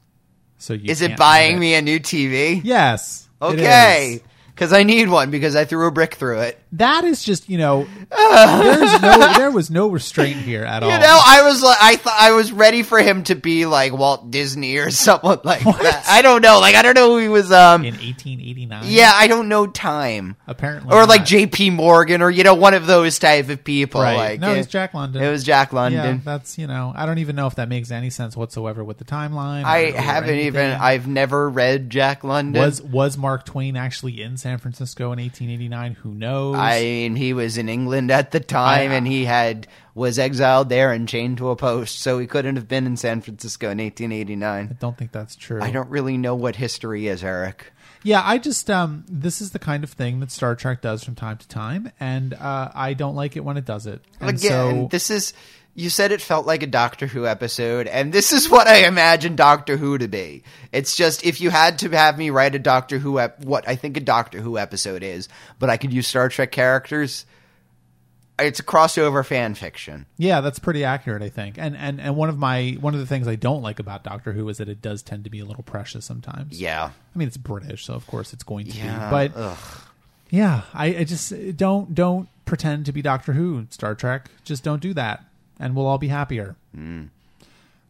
So 0.59 0.73
you 0.73 0.91
Is 0.91 1.03
it 1.03 1.17
buying 1.17 1.57
it. 1.57 1.61
me 1.61 1.75
a 1.75 1.83
new 1.83 2.01
TV? 2.01 2.61
Yes. 2.65 3.29
Okay. 3.43 4.23
Because 4.55 4.73
I 4.73 4.85
need 4.85 5.09
one 5.09 5.31
because 5.31 5.57
I 5.57 5.65
threw 5.65 5.87
a 5.87 5.91
brick 5.91 6.15
through 6.15 6.41
it. 6.41 6.61
That 6.75 7.05
is 7.05 7.23
just 7.23 7.49
you 7.49 7.59
know 7.59 7.87
there's 8.11 9.03
no 9.03 9.33
there 9.37 9.51
was 9.51 9.71
no 9.71 9.89
restraint 9.89 10.37
here 10.37 10.65
at 10.65 10.83
all. 10.83 10.91
You 10.91 10.99
know, 10.99 11.21
I 11.25 11.43
was 11.43 11.63
like, 11.63 11.79
I 11.81 11.97
thought 11.97 12.17
I 12.19 12.33
was 12.33 12.53
ready 12.53 12.83
for 12.83 12.99
him 13.01 13.25
to 13.25 13.35
be 13.35 13.67
like 13.67 13.93
Walt 13.93 14.31
Disney 14.31 14.77
or 14.77 14.91
someone 14.93 15.41
like 15.45 15.63
that. 15.65 16.05
I 16.09 16.23
don't 16.23 16.43
know, 16.43 16.61
like 16.61 16.75
I 16.75 16.83
don't 16.83 16.95
know 16.95 17.11
who 17.11 17.19
he 17.19 17.29
was. 17.29 17.53
Um, 17.53 17.85
in 17.85 17.95
1889. 17.95 18.85
yeah, 18.87 19.13
I 19.15 19.27
don't 19.27 19.49
know 19.49 19.67
time, 19.67 20.37
apparently, 20.47 20.95
or 20.95 21.07
like. 21.07 21.25
J.P. 21.25 21.71
Morgan, 21.71 22.23
or 22.23 22.31
you 22.31 22.45
know, 22.45 22.55
one 22.55 22.75
of 22.75 22.87
those 22.87 23.19
type 23.19 23.49
of 23.49 23.65
people. 23.65 24.01
Right. 24.01 24.17
Like, 24.17 24.41
no, 24.41 24.53
it, 24.53 24.59
it's 24.59 24.69
Jack 24.69 24.95
London. 24.95 25.23
it 25.23 25.31
was 25.31 25.43
Jack 25.43 25.73
yeah, 25.73 25.79
London. 25.79 26.23
that's 26.25 26.59
you 26.59 26.67
know 26.67 26.93
I 26.95 27.07
don't 27.07 27.19
even 27.19 27.35
know 27.35 27.47
if 27.47 27.57
that 27.57 27.69
makes 27.69 27.91
any 27.91 28.11
sense 28.11 28.37
whatsoever 28.37 28.85
with 28.85 28.99
the 28.99 29.05
timeline. 29.05 29.65
I 29.65 29.91
haven't 29.91 30.39
even. 30.39 30.73
I've 30.73 31.07
never 31.07 31.49
read 31.49 31.91
Jack 31.91 32.25
London. 32.25 32.61
was 32.61 32.83
was 32.83 33.17
Mark 33.17 33.45
Twain 33.45 33.77
actually 33.77 34.21
in 34.21 34.37
San 34.37 34.59
Francisco 34.59 35.07
in 35.07 35.19
1889? 35.19 35.95
Who 35.95 36.15
knows? 36.15 36.57
I 36.57 36.64
mean, 36.81 37.17
he 37.17 37.33
was 37.33 37.59
in 37.59 37.69
England 37.69 38.11
at 38.11 38.31
the 38.31 38.41
time, 38.41 38.91
I- 38.91 38.95
and 38.95 39.07
he 39.07 39.25
had 39.25 39.67
was 39.95 40.19
exiled 40.19 40.69
there 40.71 40.93
and 40.93 41.09
chained 41.09 41.39
to 41.39 41.51
a 41.51 41.57
post, 41.57 42.01
so 42.01 42.19
he 42.19 42.27
couldn't 42.27 42.57
have 42.57 42.67
been 42.67 42.85
in 42.87 42.97
San 42.97 43.21
Francisco 43.21 43.67
in 43.71 43.79
1889. 43.79 44.69
I 44.71 44.73
don't 44.75 44.97
think 44.99 45.13
that's 45.13 45.37
true. 45.37 45.63
I 45.63 45.71
don't 45.71 45.89
really 45.89 46.17
know 46.17 46.35
what 46.35 46.57
history 46.57 47.07
is, 47.07 47.23
Eric. 47.23 47.73
Yeah, 48.03 48.21
I 48.25 48.37
just 48.39 48.69
um 48.71 49.05
this 49.09 49.41
is 49.41 49.53
the 49.53 49.59
kind 49.59 49.83
of 49.85 49.91
thing 49.91 50.21
that 50.21 50.31
Star 50.31 50.55
Trek 50.57 50.83
does 50.83 51.03
from 51.05 51.15
time 51.15 51.39
to 51.39 51.49
time, 51.49 51.91
and 52.01 52.35
uh, 52.35 52.71
I 52.75 52.93
don't 52.95 53.15
like 53.15 53.37
it 53.37 53.41
when 53.45 53.57
it 53.57 53.65
does 53.65 53.87
it. 53.87 54.03
And 54.21 54.37
Again, 54.37 54.51
so 54.51 54.89
this 54.91 55.11
is 55.11 55.33
you 55.75 55.91
said 55.91 56.13
it 56.13 56.21
felt 56.21 56.47
like 56.47 56.63
a 56.63 56.69
Doctor 56.69 57.07
Who 57.07 57.27
episode, 57.27 57.87
and 57.89 58.13
this 58.13 58.33
is 58.33 58.49
what 58.49 58.67
I 58.67 58.87
imagine 58.87 59.37
Doctor 59.37 59.77
Who 59.77 59.99
to 59.99 60.09
be. 60.09 60.45
It's 60.73 60.97
just 60.97 61.25
if 61.25 61.41
you 61.41 61.51
had 61.51 61.81
to 61.81 61.91
have 61.91 62.17
me 62.17 62.31
write 62.31 62.55
a 62.55 62.59
Doctor 62.61 62.99
Who 62.99 63.19
ep- 63.19 63.45
what 63.45 63.69
I 63.69 63.77
think 63.77 63.97
a 63.97 64.01
Doctor 64.01 64.41
Who 64.41 64.57
episode 64.57 65.03
is, 65.03 65.29
but 65.59 65.71
I 65.71 65.77
could 65.77 65.93
use 65.93 66.07
Star 66.07 66.29
Trek 66.29 66.53
characters. 66.53 67.27
It's 68.37 68.59
a 68.59 68.65
crossover 68.65 69.25
fan 69.25 69.55
fiction. 69.55 70.07
yeah, 70.17 70.41
that's 70.41 70.59
pretty 70.59 70.83
accurate, 70.83 71.23
I 71.23 71.29
think. 71.29 71.57
And 71.57 71.77
and 71.77 72.01
and 72.01 72.17
one 72.17 72.29
of 72.29 72.39
my 72.39 72.77
one 72.81 72.95
of 72.95 73.01
the 73.01 73.07
things 73.07 73.29
I 73.29 73.37
don't 73.37 73.63
like 73.63 73.79
about 73.79 74.03
Doctor 74.03 74.33
Who 74.33 74.49
is 74.49 74.59
that 74.59 74.69
it 74.69 74.83
does 74.83 75.03
tend 75.03 75.25
to 75.25 75.31
be 75.31 75.41
a 75.41 75.45
little 75.45 75.63
precious 75.63 76.05
sometimes. 76.05 76.61
Yeah, 76.61 76.85
I 76.85 77.19
mean 77.19 77.29
it's 77.29 77.37
British, 77.37 77.85
so 77.85 77.95
of 77.95 78.07
course 78.07 78.33
it's 78.33 78.43
going 78.43 78.67
to 78.67 78.77
yeah. 78.77 79.07
be. 79.07 79.11
But 79.11 79.33
ugh. 79.41 79.59
yeah, 80.31 80.63
I, 80.73 80.87
I 80.87 81.05
just 81.05 81.57
don't 81.57 81.95
don't 81.95 82.29
pretend 82.45 82.87
to 82.87 82.93
be 82.93 83.03
Doctor 83.03 83.33
Who, 83.33 83.67
Star 83.71 83.95
Trek. 83.95 84.31
Just 84.45 84.65
don't 84.65 84.83
do 84.83 84.95
that, 84.95 85.25
and 85.59 85.75
we'll 85.75 85.87
all 85.87 85.99
be 85.99 86.09
happier. 86.09 86.57
Hmm. 86.75 87.05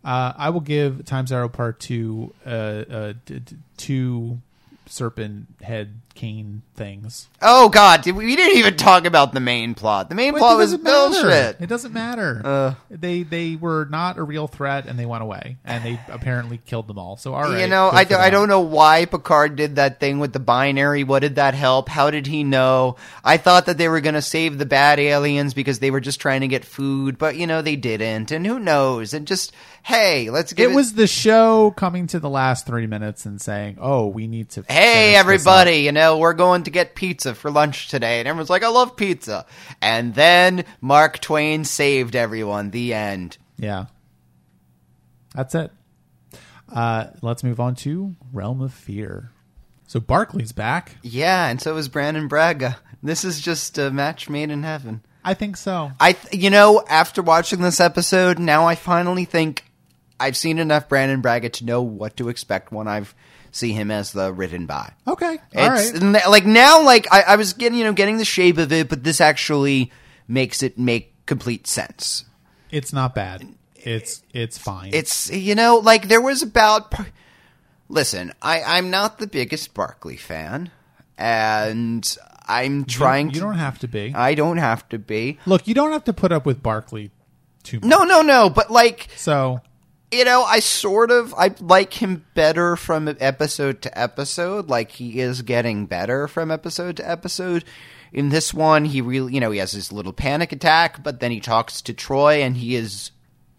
Uh, 0.04 0.32
I 0.36 0.50
will 0.50 0.60
give 0.60 1.04
Times 1.06 1.32
Arrow 1.32 1.48
Part 1.48 1.80
Two 1.80 2.34
uh, 2.44 2.48
uh, 2.50 3.12
d- 3.24 3.38
d- 3.38 3.56
two 3.78 4.38
serpent 4.86 5.46
head 5.62 6.00
cane 6.14 6.62
things. 6.76 7.28
Oh 7.42 7.68
God, 7.68 8.02
did 8.02 8.14
we, 8.14 8.26
we 8.26 8.36
didn't 8.36 8.58
even 8.58 8.76
talk 8.76 9.04
about 9.04 9.32
the 9.32 9.40
main 9.40 9.74
plot. 9.74 10.08
The 10.08 10.14
main 10.14 10.32
Wait, 10.32 10.40
plot 10.40 10.56
was 10.56 10.72
doesn't 10.72 10.84
matter. 10.84 11.22
bullshit. 11.22 11.60
It 11.60 11.66
doesn't 11.68 11.92
matter. 11.92 12.40
Uh. 12.44 12.74
they 12.90 13.22
they 13.22 13.56
were 13.56 13.86
not 13.90 14.16
a 14.18 14.22
real 14.22 14.46
threat, 14.46 14.86
and 14.86 14.98
they 14.98 15.06
went 15.06 15.22
away, 15.22 15.56
and 15.64 15.84
they 15.84 16.00
apparently 16.08 16.58
killed 16.58 16.86
them 16.86 16.98
all. 16.98 17.16
So 17.16 17.34
all 17.34 17.42
right, 17.42 17.60
you 17.60 17.66
know, 17.66 17.90
I, 17.90 18.04
do, 18.04 18.16
I 18.16 18.30
don't 18.30 18.48
know 18.48 18.60
why 18.60 19.04
Picard 19.06 19.56
did 19.56 19.76
that 19.76 20.00
thing 20.00 20.18
with 20.18 20.32
the 20.32 20.40
binary. 20.40 21.04
What 21.04 21.20
did 21.20 21.36
that 21.36 21.54
help? 21.54 21.88
How 21.88 22.10
did 22.10 22.26
he 22.26 22.44
know? 22.44 22.96
I 23.24 23.36
thought 23.36 23.66
that 23.66 23.78
they 23.78 23.88
were 23.88 24.00
going 24.00 24.14
to 24.14 24.22
save 24.22 24.58
the 24.58 24.66
bad 24.66 24.98
aliens 24.98 25.54
because 25.54 25.78
they 25.80 25.90
were 25.90 26.00
just 26.00 26.20
trying 26.20 26.42
to 26.42 26.48
get 26.48 26.64
food, 26.64 27.18
but 27.18 27.36
you 27.36 27.46
know 27.46 27.62
they 27.62 27.76
didn't. 27.76 28.30
And 28.30 28.46
who 28.46 28.58
knows? 28.58 29.14
And 29.14 29.26
just 29.26 29.52
hey, 29.84 30.30
let's 30.30 30.52
give 30.52 30.70
It 30.70 30.72
it, 30.72 30.76
was 30.76 30.94
the 30.94 31.06
show 31.06 31.70
coming 31.70 32.06
to 32.08 32.18
the 32.18 32.28
last 32.28 32.66
three 32.66 32.86
minutes 32.86 33.26
and 33.26 33.40
saying, 33.40 33.78
"Oh, 33.80 34.08
we 34.08 34.26
need 34.26 34.50
to." 34.50 34.64
Hey 34.68 35.14
everybody, 35.14 35.78
you 35.78 35.92
know, 35.92 36.18
we're 36.18 36.32
going 36.34 36.64
to 36.64 36.70
get 36.70 36.94
pizza 36.94 37.34
for 37.34 37.50
lunch 37.50 37.88
today. 37.88 38.18
And 38.18 38.26
everyone's 38.26 38.50
like, 38.50 38.64
I 38.64 38.68
love 38.68 38.96
pizza. 38.96 39.46
And 39.80 40.14
then 40.14 40.64
Mark 40.80 41.20
Twain 41.20 41.64
saved 41.64 42.16
everyone. 42.16 42.70
The 42.70 42.94
end. 42.94 43.38
Yeah, 43.58 43.86
that's 45.34 45.54
it. 45.54 45.70
Uh, 46.72 47.08
let's 47.22 47.44
move 47.44 47.60
on 47.60 47.74
to 47.76 48.16
Realm 48.32 48.60
of 48.60 48.72
Fear. 48.72 49.30
So 49.86 50.00
Barclay's 50.00 50.52
back. 50.52 50.96
Yeah, 51.02 51.46
and 51.46 51.60
so 51.60 51.76
is 51.76 51.88
Brannon 51.88 52.26
Braga. 52.26 52.78
This 53.02 53.22
is 53.22 53.38
just 53.38 53.76
a 53.78 53.90
match 53.90 54.30
made 54.30 54.50
in 54.50 54.62
heaven. 54.62 55.02
I 55.22 55.34
think 55.34 55.56
so. 55.56 55.92
I, 56.00 56.12
th- 56.12 56.42
you 56.42 56.50
know, 56.50 56.82
after 56.88 57.22
watching 57.22 57.60
this 57.60 57.80
episode, 57.80 58.38
now 58.38 58.66
I 58.66 58.74
finally 58.74 59.24
think 59.24 59.64
I've 60.20 60.36
seen 60.36 60.58
enough 60.58 60.88
Brannon 60.88 61.20
Braga 61.20 61.48
to 61.50 61.64
know 61.64 61.82
what 61.82 62.16
to 62.18 62.28
expect 62.28 62.72
when 62.72 62.88
I've 62.88 63.14
see 63.50 63.72
him 63.72 63.90
as 63.90 64.12
the 64.12 64.32
written 64.32 64.66
by. 64.66 64.92
Okay, 65.06 65.38
all 65.56 65.74
It's 65.76 66.00
right. 66.00 66.28
like 66.28 66.44
now, 66.44 66.82
like 66.82 67.06
I, 67.12 67.22
I 67.22 67.36
was 67.36 67.52
getting, 67.52 67.78
you 67.78 67.84
know, 67.84 67.92
getting 67.92 68.16
the 68.16 68.24
shape 68.24 68.58
of 68.58 68.72
it, 68.72 68.88
but 68.88 69.04
this 69.04 69.20
actually 69.20 69.92
makes 70.26 70.62
it 70.62 70.78
make 70.78 71.14
complete 71.26 71.66
sense. 71.66 72.24
It's 72.70 72.92
not 72.92 73.14
bad. 73.14 73.46
It's 73.76 74.22
it's 74.32 74.58
fine. 74.58 74.90
It's 74.92 75.30
you 75.30 75.54
know, 75.54 75.76
like 75.76 76.08
there 76.08 76.20
was 76.20 76.42
about. 76.42 76.92
Listen, 77.88 78.32
I, 78.40 78.62
I'm 78.62 78.90
not 78.90 79.18
the 79.18 79.26
biggest 79.26 79.74
Barclay 79.74 80.16
fan, 80.16 80.70
and 81.18 82.16
I'm 82.46 82.84
trying. 82.86 83.28
You 83.28 83.34
to, 83.34 83.40
don't 83.40 83.58
have 83.58 83.78
to 83.80 83.88
be. 83.88 84.12
I 84.14 84.34
don't 84.34 84.56
have 84.56 84.88
to 84.88 84.98
be. 84.98 85.38
Look, 85.46 85.68
you 85.68 85.74
don't 85.74 85.92
have 85.92 86.04
to 86.04 86.12
put 86.12 86.32
up 86.32 86.46
with 86.46 86.62
Barclay 86.62 87.10
too 87.62 87.80
much. 87.80 87.88
No, 87.88 88.04
no, 88.04 88.22
no. 88.22 88.48
But 88.50 88.70
like, 88.70 89.08
So 89.16 89.60
you 90.14 90.24
know, 90.24 90.42
I 90.42 90.60
sort 90.60 91.10
of 91.10 91.34
I 91.34 91.54
like 91.60 91.94
him 91.94 92.24
better 92.34 92.76
from 92.76 93.14
episode 93.20 93.82
to 93.82 93.98
episode. 93.98 94.68
Like 94.68 94.92
he 94.92 95.20
is 95.20 95.42
getting 95.42 95.86
better 95.86 96.28
from 96.28 96.50
episode 96.50 96.96
to 96.98 97.10
episode. 97.10 97.64
In 98.12 98.28
this 98.28 98.54
one, 98.54 98.84
he 98.84 99.00
really, 99.00 99.34
you 99.34 99.40
know, 99.40 99.50
he 99.50 99.58
has 99.58 99.72
his 99.72 99.92
little 99.92 100.12
panic 100.12 100.52
attack, 100.52 101.02
but 101.02 101.18
then 101.18 101.32
he 101.32 101.40
talks 101.40 101.82
to 101.82 101.92
Troi, 101.92 102.42
and 102.42 102.56
he 102.56 102.76
is 102.76 103.10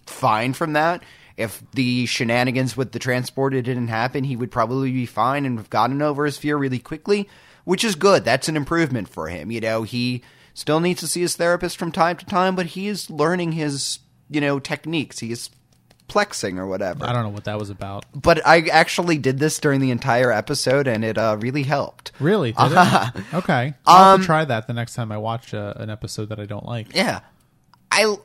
fine 0.06 0.54
from 0.54 0.74
that. 0.74 1.04
If 1.36 1.62
the 1.72 2.06
shenanigans 2.06 2.78
with 2.78 2.94
the 2.94 3.00
transporter 3.00 3.62
didn't 3.62 3.90
happen, 3.90 4.24
he 4.24 4.38
would 4.38 4.52
probably 4.52 4.92
be 4.92 5.06
fine 5.06 5.46
and 5.46 5.58
have 5.58 5.70
gotten 5.70 6.02
over 6.02 6.26
his 6.26 6.38
fear 6.38 6.56
really 6.56 6.80
quickly, 6.80 7.28
which 7.66 7.84
is 7.84 7.96
good. 7.96 8.24
That's 8.24 8.48
an 8.48 8.56
improvement 8.56 9.10
for 9.10 9.28
him. 9.28 9.52
You 9.52 9.60
know, 9.60 9.84
he 9.84 10.24
still 10.54 10.80
needs 10.80 11.02
to 11.02 11.08
see 11.08 11.22
his 11.22 11.36
therapist 11.36 11.76
from 11.76 11.92
time 11.92 12.16
to 12.16 12.26
time, 12.26 12.56
but 12.56 12.68
he 12.68 12.88
is 12.88 13.10
learning 13.10 13.52
his, 13.52 14.00
you 14.30 14.40
know, 14.40 14.60
techniques. 14.60 15.20
He 15.20 15.34
is 15.34 15.50
plexing 16.08 16.58
or 16.58 16.68
whatever. 16.68 17.06
I 17.06 17.14
don't 17.14 17.24
know 17.24 17.30
what 17.30 17.46
that 17.46 17.58
was 17.60 17.70
about. 17.70 18.06
But 18.14 18.46
I 18.46 18.62
actually 18.68 19.18
did 19.18 19.40
this 19.40 19.60
during 19.60 19.82
the 19.82 19.92
entire 19.92 20.32
episode, 20.32 20.88
and 20.88 21.04
it 21.04 21.18
uh, 21.18 21.38
really 21.40 21.64
helped. 21.64 22.12
Really? 22.20 22.52
Did 22.52 22.72
it? 22.72 23.24
Okay. 23.34 23.74
I'll 23.86 24.14
Um, 24.14 24.20
have 24.20 24.20
to 24.22 24.26
try 24.26 24.46
that 24.46 24.68
the 24.68 24.74
next 24.74 24.94
time 24.94 25.12
I 25.12 25.18
watch 25.18 25.54
uh, 25.54 25.74
an 25.78 25.90
episode 25.90 26.30
that 26.30 26.40
I 26.40 26.46
don't 26.46 26.66
like. 26.66 26.96
Yeah, 26.96 27.22
I 27.92 28.16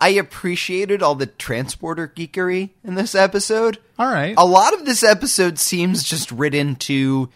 I 0.00 0.10
appreciated 0.10 1.02
all 1.02 1.14
the 1.14 1.26
transporter 1.26 2.06
geekery 2.06 2.70
in 2.84 2.94
this 2.96 3.14
episode. 3.14 3.78
All 3.98 4.10
right. 4.12 4.34
A 4.36 4.44
lot 4.44 4.74
of 4.74 4.84
this 4.84 5.02
episode 5.02 5.58
seems 5.58 6.02
just 6.02 6.30
written 6.30 6.76
to 6.76 7.30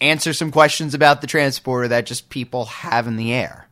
answer 0.00 0.32
some 0.32 0.50
questions 0.50 0.94
about 0.94 1.20
the 1.20 1.26
transporter 1.26 1.88
that 1.88 2.06
just 2.06 2.28
people 2.28 2.66
have 2.66 3.06
in 3.06 3.16
the 3.16 3.32
air. 3.32 3.66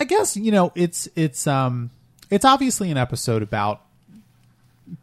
I 0.00 0.04
guess 0.04 0.36
you 0.36 0.50
know 0.50 0.72
it's 0.74 1.08
it's 1.14 1.46
um 1.46 1.90
it's 2.30 2.44
obviously 2.44 2.90
an 2.90 2.96
episode 2.96 3.42
about 3.42 3.82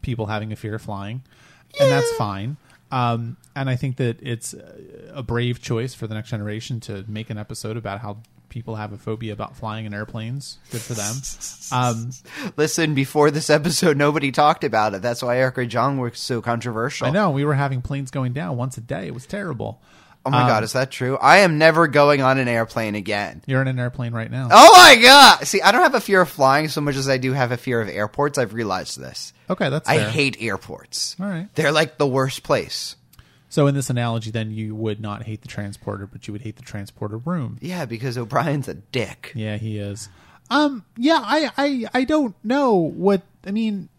people 0.02 0.28
having 0.28 0.52
a 0.52 0.56
fear 0.56 0.76
of 0.76 0.82
flying, 0.82 1.24
and 1.80 1.92
that's 1.92 2.12
fine. 2.14 2.58
Um, 2.92 3.38
and 3.56 3.70
I 3.70 3.76
think 3.76 3.98
that 3.98 4.18
it's 4.22 4.56
a 5.14 5.24
brave 5.24 5.62
choice 5.62 5.94
for 5.94 6.08
the 6.08 6.16
next 6.16 6.30
generation 6.30 6.80
to 6.82 7.04
make 7.08 7.30
an 7.30 7.38
episode 7.38 7.76
about 7.76 8.00
how 8.00 8.18
people 8.50 8.76
have 8.76 8.94
a 8.94 8.98
phobia 8.98 9.34
about 9.34 9.56
flying 9.58 9.86
in 9.86 9.94
airplanes. 9.94 10.58
Good 10.72 10.82
for 10.82 10.94
them. 10.94 11.16
Um, 11.72 12.12
Listen, 12.58 12.94
before 12.94 13.30
this 13.30 13.50
episode, 13.50 13.98
nobody 13.98 14.32
talked 14.32 14.64
about 14.64 14.94
it. 14.94 15.02
That's 15.02 15.22
why 15.22 15.38
Erica 15.38 15.66
Jong 15.66 15.98
was 15.98 16.18
so 16.18 16.42
controversial. 16.42 17.08
I 17.08 17.12
know 17.12 17.30
we 17.30 17.44
were 17.46 17.56
having 17.56 17.82
planes 17.82 18.10
going 18.10 18.34
down 18.34 18.58
once 18.58 18.78
a 18.78 18.82
day. 18.82 19.08
It 19.08 19.14
was 19.14 19.26
terrible. 19.26 19.82
Oh 20.28 20.32
my 20.32 20.48
god, 20.48 20.64
is 20.64 20.74
that 20.74 20.92
true? 20.92 21.18
I 21.18 21.40
am 21.40 21.58
never 21.58 21.88
going 21.88 22.22
on 22.22 22.38
an 22.38 22.48
airplane 22.48 22.96
again. 22.96 23.42
You're 23.46 23.62
in 23.62 23.68
an 23.68 23.80
airplane 23.80 24.14
right 24.14 24.30
now. 24.30 24.50
Oh 24.52 24.72
my 24.74 25.02
god! 25.02 25.48
See, 25.48 25.62
I 25.62 25.72
don't 25.72 25.84
have 25.84 25.96
a 25.96 26.02
fear 26.02 26.22
of 26.22 26.30
flying 26.30 26.68
so 26.68 26.82
much 26.82 26.96
as 26.96 27.08
I 27.10 27.18
do 27.18 27.34
have 27.34 27.52
a 27.52 27.58
fear 27.58 27.82
of 27.82 27.90
airports. 27.90 28.38
I've 28.38 28.54
realized 28.54 29.00
this. 29.00 29.34
Okay, 29.50 29.70
that's 29.70 29.88
I 29.88 29.98
fair. 29.98 30.10
hate 30.10 30.38
airports. 30.40 31.16
All 31.20 31.28
right. 31.28 31.48
They're 31.56 31.72
like 31.72 31.98
the 31.98 32.08
worst 32.08 32.44
place. 32.44 32.96
So 33.50 33.68
in 33.68 33.76
this 33.76 33.90
analogy, 33.90 34.30
then 34.32 34.52
you 34.52 34.76
would 34.76 35.00
not 35.00 35.24
hate 35.24 35.42
the 35.42 35.48
transporter, 35.48 36.06
but 36.06 36.28
you 36.28 36.34
would 36.34 36.42
hate 36.42 36.58
the 36.58 36.64
transporter 36.64 37.18
room. 37.18 37.58
Yeah, 37.62 37.86
because 37.86 38.18
O'Brien's 38.18 38.68
a 38.68 38.74
dick. 38.74 39.32
Yeah, 39.36 39.58
he 39.58 39.78
is. 39.78 40.10
Um, 40.50 40.84
yeah, 40.98 41.20
I, 41.24 41.50
I, 41.58 41.86
I 41.94 42.04
don't 42.04 42.36
know 42.44 42.74
what 42.76 43.22
I 43.46 43.52
mean. 43.52 43.90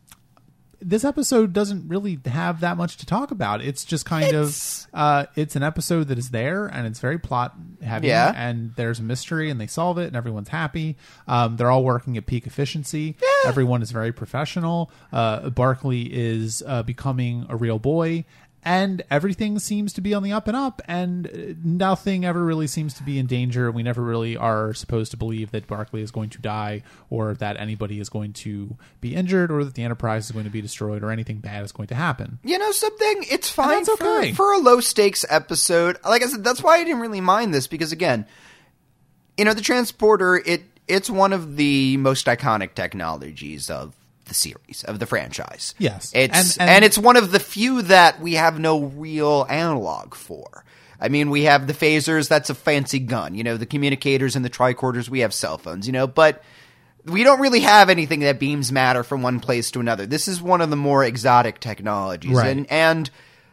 This 0.80 1.04
episode 1.04 1.52
doesn't 1.52 1.88
really 1.88 2.20
have 2.26 2.60
that 2.60 2.76
much 2.76 2.98
to 2.98 3.06
talk 3.06 3.32
about. 3.32 3.60
It's 3.62 3.84
just 3.84 4.06
kind 4.06 4.24
It's- 4.28 4.86
of, 4.92 4.98
uh, 5.00 5.26
it's 5.34 5.56
an 5.56 5.64
episode 5.64 6.06
that 6.08 6.18
is 6.18 6.30
there 6.30 6.66
and 6.66 6.86
it's 6.86 7.00
very 7.00 7.18
plot 7.18 7.54
heavy. 7.82 8.08
Yeah. 8.08 8.32
and 8.36 8.72
there's 8.76 9.00
a 9.00 9.02
mystery 9.02 9.50
and 9.50 9.60
they 9.60 9.66
solve 9.66 9.98
it 9.98 10.06
and 10.06 10.14
everyone's 10.16 10.50
happy. 10.50 10.96
Um, 11.26 11.56
they're 11.56 11.70
all 11.70 11.82
working 11.84 12.16
at 12.16 12.26
peak 12.26 12.46
efficiency. 12.46 13.16
Yeah. 13.20 13.48
Everyone 13.48 13.82
is 13.82 13.90
very 13.90 14.12
professional. 14.12 14.90
Uh, 15.12 15.50
Barclay 15.50 16.02
is 16.02 16.62
uh, 16.66 16.82
becoming 16.84 17.46
a 17.48 17.56
real 17.56 17.78
boy. 17.80 18.24
And 18.64 19.02
everything 19.10 19.58
seems 19.58 19.92
to 19.94 20.00
be 20.00 20.14
on 20.14 20.22
the 20.22 20.32
up 20.32 20.48
and 20.48 20.56
up, 20.56 20.82
and 20.86 21.26
uh, 21.26 21.54
nothing 21.62 22.24
ever 22.24 22.44
really 22.44 22.66
seems 22.66 22.94
to 22.94 23.02
be 23.02 23.18
in 23.18 23.26
danger. 23.26 23.70
We 23.70 23.82
never 23.82 24.02
really 24.02 24.36
are 24.36 24.74
supposed 24.74 25.10
to 25.12 25.16
believe 25.16 25.52
that 25.52 25.66
Barclay 25.66 26.02
is 26.02 26.10
going 26.10 26.30
to 26.30 26.38
die, 26.38 26.82
or 27.10 27.34
that 27.34 27.56
anybody 27.56 28.00
is 28.00 28.08
going 28.08 28.32
to 28.34 28.76
be 29.00 29.14
injured, 29.14 29.50
or 29.50 29.64
that 29.64 29.74
the 29.74 29.84
Enterprise 29.84 30.26
is 30.26 30.32
going 30.32 30.44
to 30.44 30.50
be 30.50 30.60
destroyed, 30.60 31.02
or 31.02 31.10
anything 31.10 31.38
bad 31.38 31.64
is 31.64 31.72
going 31.72 31.88
to 31.88 31.94
happen. 31.94 32.38
You 32.42 32.58
know 32.58 32.72
something? 32.72 33.24
It's 33.30 33.50
fine 33.50 33.84
that's 33.84 34.00
for, 34.00 34.18
okay. 34.18 34.32
for 34.32 34.52
a 34.52 34.58
low 34.58 34.80
stakes 34.80 35.24
episode. 35.28 35.98
Like 36.04 36.22
I 36.22 36.26
said, 36.26 36.44
that's 36.44 36.62
why 36.62 36.78
I 36.78 36.84
didn't 36.84 37.00
really 37.00 37.20
mind 37.20 37.54
this 37.54 37.66
because 37.66 37.92
again, 37.92 38.26
you 39.36 39.44
know, 39.44 39.54
the 39.54 39.62
transporter 39.62 40.36
it 40.36 40.62
it's 40.88 41.10
one 41.10 41.32
of 41.32 41.56
the 41.56 41.96
most 41.98 42.26
iconic 42.26 42.74
technologies 42.74 43.70
of 43.70 43.94
the 44.28 44.34
series 44.34 44.84
of 44.84 44.98
the 44.98 45.06
franchise. 45.06 45.74
Yes. 45.78 46.12
it's 46.14 46.56
and, 46.58 46.68
And- 46.68 46.76
and- 46.76 46.84
it's 46.84 46.98
one 46.98 47.16
of 47.16 47.32
the 47.32 47.40
few 47.40 47.82
that 47.82 48.20
we 48.20 48.34
have 48.34 48.58
no 48.58 48.84
real 48.84 49.46
analog 49.48 50.14
for. 50.14 50.64
I 51.00 51.08
mean, 51.08 51.30
we 51.30 51.44
have 51.44 51.66
the 51.66 51.72
phasers. 51.74 52.28
That's 52.28 52.50
a 52.50 52.54
fancy 52.54 52.98
gun. 52.98 53.34
You 53.34 53.44
know, 53.44 53.56
the 53.56 53.66
communicators 53.66 54.34
and 54.36 54.44
the 54.44 54.50
tricorders. 54.50 55.08
We 55.08 55.20
have 55.20 55.32
cell 55.32 55.56
phones. 55.58 55.86
You 55.86 55.92
know, 55.92 56.06
but 56.08 56.42
we 57.04 57.22
don't 57.24 57.40
really 57.40 57.60
have 57.60 57.88
anything 57.88 58.20
that 58.20 58.40
beams 58.40 58.72
matter 58.72 59.02
from 59.04 59.22
one 59.22 59.38
place 59.40 59.70
to 59.70 59.80
another. 59.80 60.06
This 60.06 60.26
is 60.28 60.42
one 60.42 60.60
of 60.60 60.70
the 60.70 60.76
more 60.76 61.04
exotic 61.04 61.60
technologies, 61.60 62.32
Right. 62.36 62.48
and 62.56 62.66
and 62.70 63.10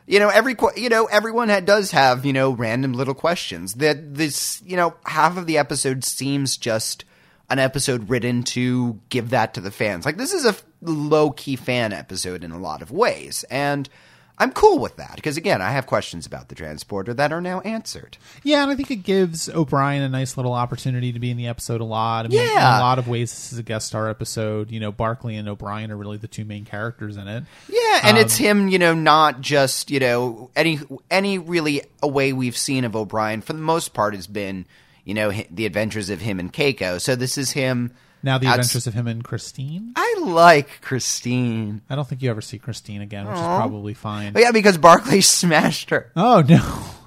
you 0.07 0.19
know 0.19 0.29
every 0.29 0.55
you 0.75 0.89
know 0.89 1.05
everyone 1.05 1.49
ha- 1.49 1.59
does 1.59 1.91
have 1.91 2.25
you 2.25 2.33
know 2.33 2.49
random 2.51 2.93
little 2.93 3.13
questions. 3.13 3.75
That 3.75 4.15
this 4.15 4.61
you 4.65 4.75
know 4.75 4.95
half 5.05 5.37
of 5.37 5.45
the 5.45 5.59
episode 5.59 6.03
seems 6.03 6.57
just 6.57 7.05
an 7.49 7.59
episode 7.59 8.09
written 8.09 8.43
to 8.43 8.99
give 9.09 9.29
that 9.31 9.53
to 9.55 9.61
the 9.61 9.71
fans. 9.71 10.05
Like 10.05 10.17
this 10.17 10.33
is 10.33 10.45
a 10.45 10.55
low 10.81 11.31
key 11.31 11.55
fan 11.55 11.93
episode 11.93 12.43
in 12.43 12.51
a 12.51 12.59
lot 12.59 12.81
of 12.81 12.91
ways, 12.91 13.43
and. 13.49 13.89
I'm 14.37 14.51
cool 14.51 14.79
with 14.79 14.97
that 14.97 15.15
because 15.15 15.37
again, 15.37 15.61
I 15.61 15.69
have 15.71 15.85
questions 15.87 16.25
about 16.25 16.49
the 16.49 16.55
transporter 16.55 17.13
that 17.13 17.31
are 17.31 17.39
now 17.39 17.61
answered. 17.61 18.17
Yeah, 18.43 18.63
and 18.63 18.69
I 18.69 18.75
think 18.75 18.91
it 18.91 18.97
gives 18.97 19.47
O'Brien 19.47 20.01
a 20.03 20.09
nice 20.09 20.35
little 20.35 20.51
opportunity 20.51 21.13
to 21.13 21.19
be 21.21 21.31
in 21.31 21.37
the 21.37 21.47
episode 21.47 21.79
a 21.79 21.85
lot. 21.85 22.25
I 22.25 22.27
mean, 22.27 22.39
Yeah. 22.41 22.75
in 22.75 22.81
a 22.81 22.83
lot 22.83 22.99
of 22.99 23.07
ways, 23.07 23.31
this 23.31 23.53
is 23.53 23.59
a 23.59 23.63
guest 23.63 23.87
star 23.87 24.09
episode. 24.09 24.71
You 24.71 24.81
know, 24.81 24.91
Barclay 24.91 25.35
and 25.37 25.47
O'Brien 25.47 25.89
are 25.89 25.95
really 25.95 26.17
the 26.17 26.27
two 26.27 26.43
main 26.43 26.65
characters 26.65 27.15
in 27.15 27.29
it. 27.29 27.45
Yeah, 27.69 28.01
and 28.03 28.17
Um, 28.17 28.23
it's 28.25 28.35
him, 28.35 28.67
you 28.67 28.77
know, 28.77 28.93
not 28.93 29.39
just 29.39 29.89
you 29.89 30.01
know 30.01 30.49
any 30.53 30.81
any 31.09 31.37
really 31.37 31.83
a 32.03 32.07
way 32.09 32.33
we've 32.33 32.57
seen 32.57 32.83
of 32.83 32.93
O'Brien 32.93 33.39
for 33.39 33.53
the 33.53 33.59
most 33.59 33.93
part 33.93 34.13
has 34.15 34.27
been 34.27 34.65
you 35.05 35.13
know 35.13 35.31
the 35.49 35.65
adventures 35.65 36.09
of 36.09 36.19
him 36.19 36.39
and 36.39 36.51
Keiko. 36.51 36.99
So 36.99 37.15
this 37.15 37.37
is 37.37 37.51
him. 37.51 37.91
Now 38.23 38.37
the 38.39 38.47
outs- 38.47 38.55
adventures 38.57 38.87
of 38.87 38.93
him 38.95 39.07
and 39.07 39.23
Christine. 39.23 39.93
I 39.95 40.15
like 40.19 40.81
Christine. 40.81 41.81
I 41.89 41.95
don't 41.95 42.07
think 42.07 42.21
you 42.23 42.29
ever 42.31 42.41
see 42.41 42.57
Christine 42.57 43.01
again, 43.01 43.27
which 43.27 43.35
is 43.35 43.41
probably 43.41 43.93
fine. 43.93 44.33
Oh, 44.35 44.39
yeah, 44.39 44.51
because 44.51 44.77
Barclay 44.79 45.21
smashed 45.21 45.91
her. 45.91 46.11
Oh 46.15 46.43
no. 46.47 46.83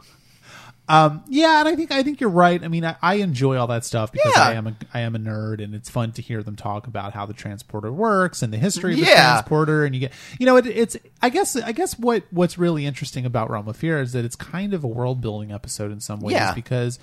Um, 0.91 1.23
yeah, 1.29 1.61
and 1.61 1.69
I 1.69 1.77
think 1.77 1.93
I 1.93 2.03
think 2.03 2.19
you're 2.19 2.31
right. 2.31 2.65
I 2.65 2.69
mean, 2.69 2.83
I, 2.83 2.97
I 3.03 3.17
enjoy 3.17 3.59
all 3.59 3.67
that 3.67 3.85
stuff 3.85 4.11
because 4.11 4.33
Yeah. 4.35 4.43
I 4.43 4.53
am 4.55 4.67
a 4.69 4.77
I 4.95 5.01
am 5.01 5.15
a 5.15 5.19
nerd, 5.19 5.63
and 5.63 5.75
it's 5.75 5.91
fun 5.91 6.13
to 6.13 6.23
hear 6.23 6.43
them 6.43 6.57
talk 6.57 6.87
about 6.87 7.13
how 7.13 7.27
the 7.27 7.35
transporter 7.35 7.93
works 7.93 8.41
and 8.41 8.51
the 8.55 8.57
history 8.57 8.95
of 8.95 9.01
the 9.01 9.05
Yeah. 9.05 9.33
transporter. 9.33 9.85
And 9.85 9.95
you 9.95 10.01
get, 10.01 10.13
you 10.39 10.47
know, 10.47 10.57
it, 10.57 10.67
it's 10.67 10.97
I 11.21 11.29
guess 11.29 11.57
I 11.57 11.73
guess 11.73 11.99
what 11.99 12.23
what's 12.31 12.57
really 12.57 12.87
interesting 12.87 13.27
about 13.27 13.51
Realm 13.51 13.69
of 13.69 13.77
Fear 13.77 14.01
is 14.01 14.13
that 14.15 14.25
it's 14.25 14.35
kind 14.37 14.73
of 14.73 14.83
a 14.83 14.87
world 14.89 15.21
building 15.21 15.53
episode 15.53 15.93
in 15.93 16.01
some 16.01 16.21
ways 16.21 16.33
Yeah. 16.37 16.55
because. 16.55 16.99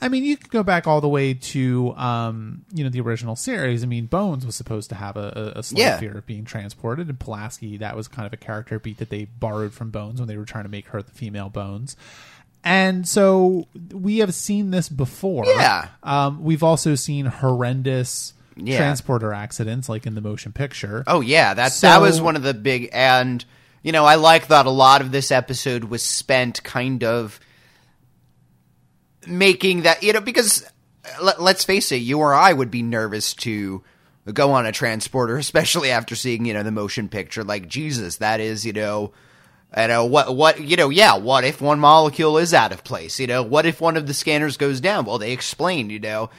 I 0.00 0.08
mean, 0.08 0.24
you 0.24 0.36
could 0.36 0.50
go 0.50 0.62
back 0.62 0.86
all 0.86 1.00
the 1.00 1.08
way 1.08 1.32
to, 1.34 1.94
um, 1.96 2.64
you 2.72 2.84
know, 2.84 2.90
the 2.90 3.00
original 3.00 3.34
series. 3.34 3.82
I 3.82 3.86
mean, 3.86 4.06
Bones 4.06 4.44
was 4.44 4.54
supposed 4.54 4.90
to 4.90 4.94
have 4.94 5.16
a, 5.16 5.52
a, 5.56 5.58
a 5.60 5.62
slight 5.62 5.80
Yeah. 5.80 5.98
fear 5.98 6.18
of 6.18 6.26
being 6.26 6.44
transported, 6.44 7.08
and 7.08 7.18
Pulaski, 7.18 7.78
that 7.78 7.96
was 7.96 8.06
kind 8.06 8.26
of 8.26 8.32
a 8.32 8.36
character 8.36 8.78
beat 8.78 8.98
that 8.98 9.08
they 9.08 9.24
borrowed 9.24 9.72
from 9.72 9.90
Bones 9.90 10.20
when 10.20 10.28
they 10.28 10.36
were 10.36 10.44
trying 10.44 10.64
to 10.64 10.70
make 10.70 10.88
her 10.88 11.00
the 11.02 11.12
female 11.12 11.48
Bones. 11.48 11.96
And 12.62 13.08
so 13.08 13.68
we 13.92 14.18
have 14.18 14.34
seen 14.34 14.70
this 14.70 14.88
before. 14.88 15.46
Yeah. 15.46 15.88
Um, 16.02 16.42
we've 16.42 16.62
also 16.64 16.94
seen 16.94 17.26
horrendous 17.26 18.34
Yeah. 18.56 18.76
transporter 18.78 19.32
accidents, 19.32 19.88
like 19.88 20.06
in 20.06 20.14
the 20.14 20.20
motion 20.20 20.52
picture. 20.52 21.04
Oh 21.06 21.20
yeah, 21.20 21.54
that 21.54 21.72
So- 21.72 21.86
that 21.86 22.00
was 22.00 22.20
one 22.20 22.36
of 22.36 22.42
the 22.42 22.54
big 22.54 22.88
and 22.92 23.44
you 23.82 23.92
know 23.92 24.04
I 24.04 24.16
like 24.16 24.48
that 24.48 24.66
a 24.66 24.70
lot 24.70 25.00
of 25.00 25.12
this 25.12 25.30
episode 25.30 25.84
was 25.84 26.02
spent 26.02 26.62
kind 26.64 27.04
of 27.04 27.38
making 29.26 29.82
that 29.82 30.02
you 30.02 30.12
know 30.12 30.20
because 30.20 30.64
uh, 31.04 31.22
let, 31.22 31.40
let's 31.42 31.64
face 31.64 31.92
it, 31.92 31.96
you 31.96 32.18
or 32.18 32.34
I 32.34 32.52
would 32.52 32.70
be 32.70 32.82
nervous 32.82 33.34
to 33.34 33.82
go 34.32 34.52
on 34.52 34.66
a 34.66 34.72
transporter, 34.72 35.36
especially 35.38 35.90
after 35.90 36.14
seeing 36.16 36.44
you 36.44 36.54
know 36.54 36.62
the 36.62 36.70
motion 36.72 37.08
picture. 37.08 37.44
Like 37.44 37.68
Jesus, 37.68 38.16
that 38.18 38.40
is 38.40 38.64
you 38.66 38.72
know. 38.72 39.12
You 39.76 39.88
know 39.88 40.06
what? 40.06 40.34
What 40.34 40.60
you 40.60 40.76
know? 40.76 40.88
Yeah. 40.90 41.16
What 41.16 41.44
if 41.44 41.60
one 41.60 41.80
molecule 41.80 42.38
is 42.38 42.54
out 42.54 42.72
of 42.72 42.84
place? 42.84 43.18
You 43.20 43.26
know, 43.26 43.42
what 43.42 43.66
if 43.66 43.80
one 43.80 43.96
of 43.96 44.06
the 44.06 44.14
scanners 44.14 44.56
goes 44.56 44.80
down? 44.80 45.04
Well, 45.04 45.18
they 45.18 45.32
explain. 45.32 45.90
You 45.90 45.98
know, 45.98 46.30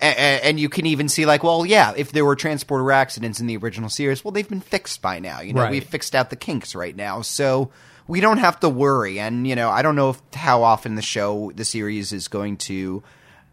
and, 0.00 0.16
and 0.42 0.60
you 0.60 0.68
can 0.68 0.86
even 0.86 1.08
see 1.08 1.26
like, 1.26 1.42
well, 1.42 1.66
yeah, 1.66 1.92
if 1.96 2.12
there 2.12 2.24
were 2.24 2.36
transporter 2.36 2.90
accidents 2.92 3.40
in 3.40 3.46
the 3.46 3.56
original 3.58 3.90
series, 3.90 4.24
well, 4.24 4.30
they've 4.32 4.48
been 4.48 4.60
fixed 4.60 5.02
by 5.02 5.18
now. 5.18 5.40
You 5.40 5.52
know, 5.52 5.62
Right. 5.62 5.72
we've 5.72 5.84
fixed 5.84 6.14
out 6.14 6.30
the 6.30 6.36
kinks 6.36 6.74
right 6.74 6.94
now, 6.96 7.20
so 7.20 7.70
we 8.08 8.20
don't 8.20 8.38
have 8.38 8.58
to 8.60 8.68
worry. 8.68 9.20
And 9.20 9.46
you 9.46 9.54
know, 9.54 9.70
I 9.70 9.82
don't 9.82 9.94
know 9.96 10.10
if, 10.10 10.20
how 10.34 10.62
often 10.64 10.96
the 10.96 11.02
show, 11.02 11.52
the 11.54 11.64
series, 11.64 12.12
is 12.12 12.26
going 12.26 12.56
to 12.58 13.02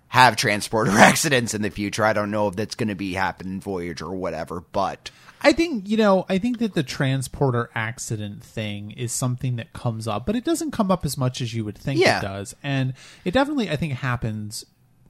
have 0.08 0.36
transporter 0.36 0.92
accidents 0.94 1.54
in 1.54 1.62
the 1.62 1.70
future. 1.70 2.04
I 2.04 2.14
don't 2.14 2.32
know 2.32 2.48
if 2.48 2.56
that's 2.56 2.76
going 2.76 2.90
to 2.90 2.96
be 2.96 3.14
happen 3.14 3.48
in 3.48 3.60
Voyager 3.60 4.06
or 4.06 4.16
whatever, 4.16 4.64
but 4.72 5.12
I 5.42 5.52
think 5.52 5.88
you 5.90 5.98
know. 5.98 6.26
I 6.30 6.38
think 6.40 6.58
that 6.60 6.74
the 6.74 6.84
transporter 6.84 7.70
accident 7.76 8.44
thing 8.44 8.92
is 8.92 9.12
something 9.12 9.58
that 9.58 9.74
comes 9.74 10.08
up, 10.08 10.26
but 10.26 10.36
it 10.36 10.44
doesn't 10.46 10.72
come 10.72 10.90
up 10.90 11.06
as 11.06 11.18
much 11.18 11.42
as 11.42 11.54
you 11.54 11.64
would 11.66 11.78
think 11.78 12.00
Yeah. 12.00 12.20
it 12.20 12.22
does, 12.24 12.56
and 12.64 12.94
it 13.26 13.32
definitely 13.32 13.70
I 13.70 13.76
think 13.76 13.94
happens 13.94 14.66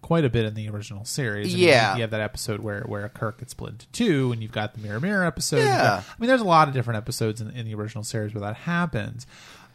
quite 0.06 0.24
a 0.24 0.30
bit 0.30 0.46
in 0.46 0.54
the 0.54 0.70
original 0.70 1.04
series. 1.04 1.52
I 1.52 1.58
mean, 1.58 1.68
Yeah. 1.68 1.96
you 1.96 2.02
have 2.02 2.12
that 2.12 2.22
episode 2.22 2.60
where 2.60 2.84
where 2.84 3.10
Kirk 3.10 3.40
gets 3.40 3.52
split 3.52 3.72
into 3.72 3.88
two, 3.88 4.32
and 4.32 4.42
you've 4.44 4.52
got 4.52 4.76
the 4.76 4.80
Mirror 4.82 5.00
Mirror 5.00 5.26
episode. 5.26 5.58
You've 5.58 5.66
Yeah. 5.66 5.82
got- 5.82 6.00
I 6.04 6.14
mean, 6.20 6.28
there's 6.28 6.42
a 6.42 6.46
lot 6.46 6.68
of 6.68 6.76
different 6.76 6.98
episodes 6.98 7.42
in, 7.42 7.50
in 7.50 7.66
the 7.66 7.74
original 7.74 8.04
series 8.04 8.32
where 8.36 8.42
that 8.42 8.56
happens. 8.56 9.26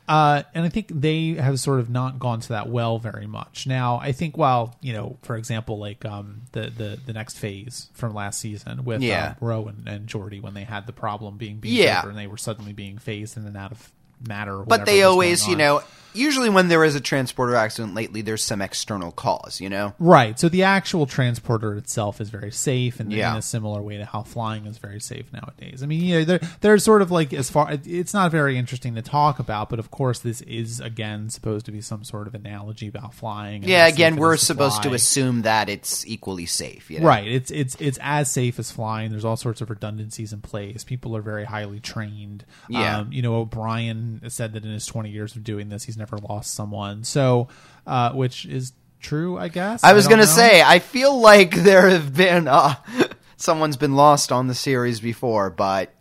Uh, 0.09 0.43
and 0.55 0.65
I 0.65 0.69
think 0.69 0.89
they 0.93 1.35
have 1.35 1.59
sort 1.61 1.79
of 1.81 1.91
not 1.91 2.19
gone 2.19 2.41
to 2.41 2.49
that 2.51 2.69
well 2.69 2.99
very 2.99 3.27
much. 3.27 3.67
Now, 3.67 3.99
I 4.03 4.11
think, 4.13 4.37
well, 4.37 4.77
you 4.81 4.93
know, 4.93 5.19
for 5.23 5.37
example, 5.37 5.79
like 5.79 6.05
um, 6.05 6.43
the, 6.53 6.63
the 6.71 6.99
the 7.07 7.13
next 7.13 7.37
phase 7.39 7.91
from 7.93 8.15
last 8.15 8.41
season 8.41 8.85
with 8.85 9.03
Yeah. 9.03 9.35
uh, 9.41 9.45
Rowan 9.45 9.85
and 9.87 10.09
Geordi 10.09 10.41
when 10.41 10.55
they 10.55 10.65
had 10.65 10.87
the 10.87 10.93
problem 10.93 11.39
being 11.39 11.59
beamed 11.59 11.77
Yeah. 11.77 12.01
over 12.01 12.09
and 12.11 12.19
they 12.19 12.27
were 12.29 12.37
suddenly 12.39 12.73
being 12.73 12.99
phased 12.99 13.37
in 13.37 13.47
and 13.47 13.57
out 13.57 13.71
of 13.73 13.93
matter. 14.27 14.59
But 14.63 14.87
they 14.87 15.03
always, 15.03 15.47
you 15.49 15.57
know, 15.57 15.83
usually 16.13 16.49
when 16.51 16.67
there 16.67 16.83
is 16.83 16.97
a 16.97 17.01
transporter 17.01 17.55
accident 17.55 17.95
lately, 17.95 18.21
there's 18.21 18.43
some 18.43 18.61
external 18.61 19.13
cause. 19.13 19.61
You 19.61 19.69
know, 19.69 19.95
Right. 20.01 20.37
So 20.41 20.49
the 20.49 20.65
actual 20.65 21.07
transporter 21.07 21.75
itself 21.77 22.21
is 22.21 22.31
very 22.31 22.51
safe, 22.51 22.99
and 22.99 23.13
Yeah. 23.13 23.31
in 23.31 23.39
a 23.39 23.43
similar 23.43 23.81
way 23.81 23.97
to 23.99 24.05
how 24.05 24.25
flying 24.25 24.67
is 24.67 24.79
very 24.79 24.99
safe 25.01 25.27
nowadays. 25.33 25.85
I 25.85 25.87
mean, 25.87 26.03
you 26.03 26.19
know, 26.19 26.25
they're, 26.25 26.41
they're 26.63 26.79
sort 26.79 27.03
of 27.03 27.13
like 27.13 27.33
as 27.33 27.49
far. 27.49 27.79
It's 27.85 28.13
not 28.13 28.33
very 28.33 28.59
interesting 28.59 28.97
to 28.97 29.03
talk 29.03 29.39
about, 29.39 29.71
but 29.71 29.79
of 29.79 29.93
course, 29.93 30.19
this 30.19 30.41
is 30.43 30.81
again 30.81 31.31
supposed 31.31 31.65
to 31.67 31.73
be 31.73 31.81
some 31.81 32.03
sort 32.03 32.27
of 32.27 32.35
analogy 32.35 32.89
about 32.89 33.15
flying. 33.15 33.63
and 33.63 33.71
yeah. 33.71 33.87
Again, 33.87 34.17
we're 34.17 34.37
supposed 34.37 34.83
to 34.83 34.89
fly. 34.89 34.97
assume 34.97 35.43
that 35.43 35.69
it's 35.69 36.05
equally 36.09 36.47
safe. 36.47 36.91
You 36.91 36.99
know? 36.99 37.07
Right. 37.07 37.29
It's 37.29 37.53
it's 37.53 37.77
it's 37.79 38.01
as 38.03 38.29
safe 38.33 38.59
as 38.59 38.73
flying. 38.73 39.13
There's 39.13 39.25
all 39.25 39.37
sorts 39.37 39.61
of 39.61 39.71
redundancies 39.71 40.33
in 40.33 40.41
place. 40.41 40.83
People 40.83 41.17
are 41.17 41.23
very 41.23 41.45
highly 41.45 41.79
trained. 41.79 42.45
Yeah. 42.69 42.99
Um, 42.99 43.13
you 43.13 43.23
know, 43.23 43.37
O'Brien 43.37 44.10
said 44.29 44.53
that 44.55 44.65
in 44.65 44.71
his 44.73 44.87
20 44.87 45.11
years 45.11 45.37
of 45.37 45.45
doing 45.45 45.69
this, 45.69 45.85
he's 45.85 45.97
never 45.97 46.17
lost 46.19 46.55
someone. 46.55 47.05
So, 47.05 47.49
uh, 47.87 48.13
which 48.13 48.45
is 48.47 48.73
true, 49.01 49.39
I 49.39 49.49
guess. 49.49 49.83
I 49.85 49.93
was 49.93 50.07
gonna 50.09 50.27
say, 50.27 50.63
I 50.63 50.79
feel 50.79 51.21
like 51.21 51.55
there 51.55 51.89
have 51.89 52.15
been 52.15 52.49
uh, 52.49 52.75
someone's 53.37 53.77
been 53.77 53.95
lost 53.97 54.31
on 54.33 54.47
the 54.47 54.55
series 54.55 55.01
before, 55.01 55.51
but 55.51 55.95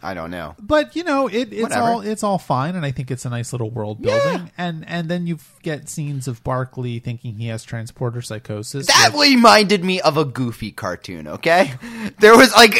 I 0.00 0.14
don't 0.14 0.30
know. 0.30 0.54
but 0.60 0.94
you 0.94 1.02
know 1.02 1.26
it, 1.26 1.52
it's 1.52 1.60
Whatever. 1.62 1.82
all 1.82 2.00
it's 2.02 2.22
all 2.22 2.38
fine 2.38 2.76
and 2.76 2.86
i 2.86 2.92
think 2.92 3.10
it's 3.10 3.24
a 3.24 3.30
nice 3.30 3.52
little 3.52 3.68
world 3.68 4.00
building 4.00 4.48
and 4.56 4.84
and 4.88 5.08
then 5.08 5.26
you 5.26 5.38
get 5.62 5.88
scenes 5.88 6.28
of 6.28 6.44
barclay 6.44 7.00
thinking 7.00 7.34
he 7.34 7.48
has 7.48 7.64
transporter 7.64 8.22
psychosis 8.22 8.86
That 8.86 9.10
which- 9.12 9.30
reminded 9.30 9.82
me 9.84 10.00
of 10.00 10.16
a 10.16 10.24
goofy 10.24 10.70
cartoon. 10.70 11.26
Okay, 11.26 11.72
there 12.20 12.36
was 12.36 12.52
like 12.54 12.76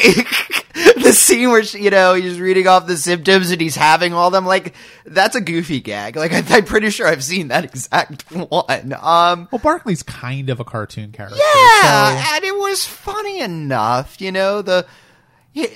the 1.09 1.15
scene 1.15 1.49
where 1.51 1.65
she, 1.65 1.83
you 1.83 1.91
know 1.91 2.15
he's 2.15 2.39
reading 2.39 2.67
off 2.69 2.87
the 2.87 2.97
symptoms 2.97 3.51
and 3.51 3.61
he's 3.61 3.75
having 3.77 4.13
all 4.13 4.31
them. 4.31 4.45
Like 4.47 4.75
that's 5.07 5.35
a 5.37 5.41
goofy 5.41 5.81
gag. 5.81 6.17
Like 6.17 6.33
I, 6.33 6.43
I'm 6.57 6.65
pretty 6.65 6.91
sure 6.91 7.07
I've 7.07 7.25
seen 7.25 7.49
that 7.49 7.65
exact 7.65 8.23
one. 8.31 8.93
Um, 9.01 9.49
well 9.51 9.61
barclay's 9.61 10.03
kind 10.03 10.51
of 10.51 10.61
a 10.61 10.65
cartoon 10.65 11.13
character 11.13 11.37
Yeah, 11.39 12.23
so- 12.23 12.35
and 12.37 12.45
it 12.45 12.55
was 12.55 12.85
funny 12.85 13.41
enough. 13.41 14.21
You 14.21 14.33
know 14.33 14.63
the, 14.63 14.87
you, 15.55 15.67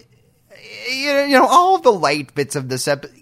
you 0.91 1.29
know 1.31 1.47
all 1.47 1.79
the 1.79 1.93
light 1.93 2.35
bits 2.35 2.57
of 2.57 2.69
this 2.69 2.87
episode. 2.89 3.17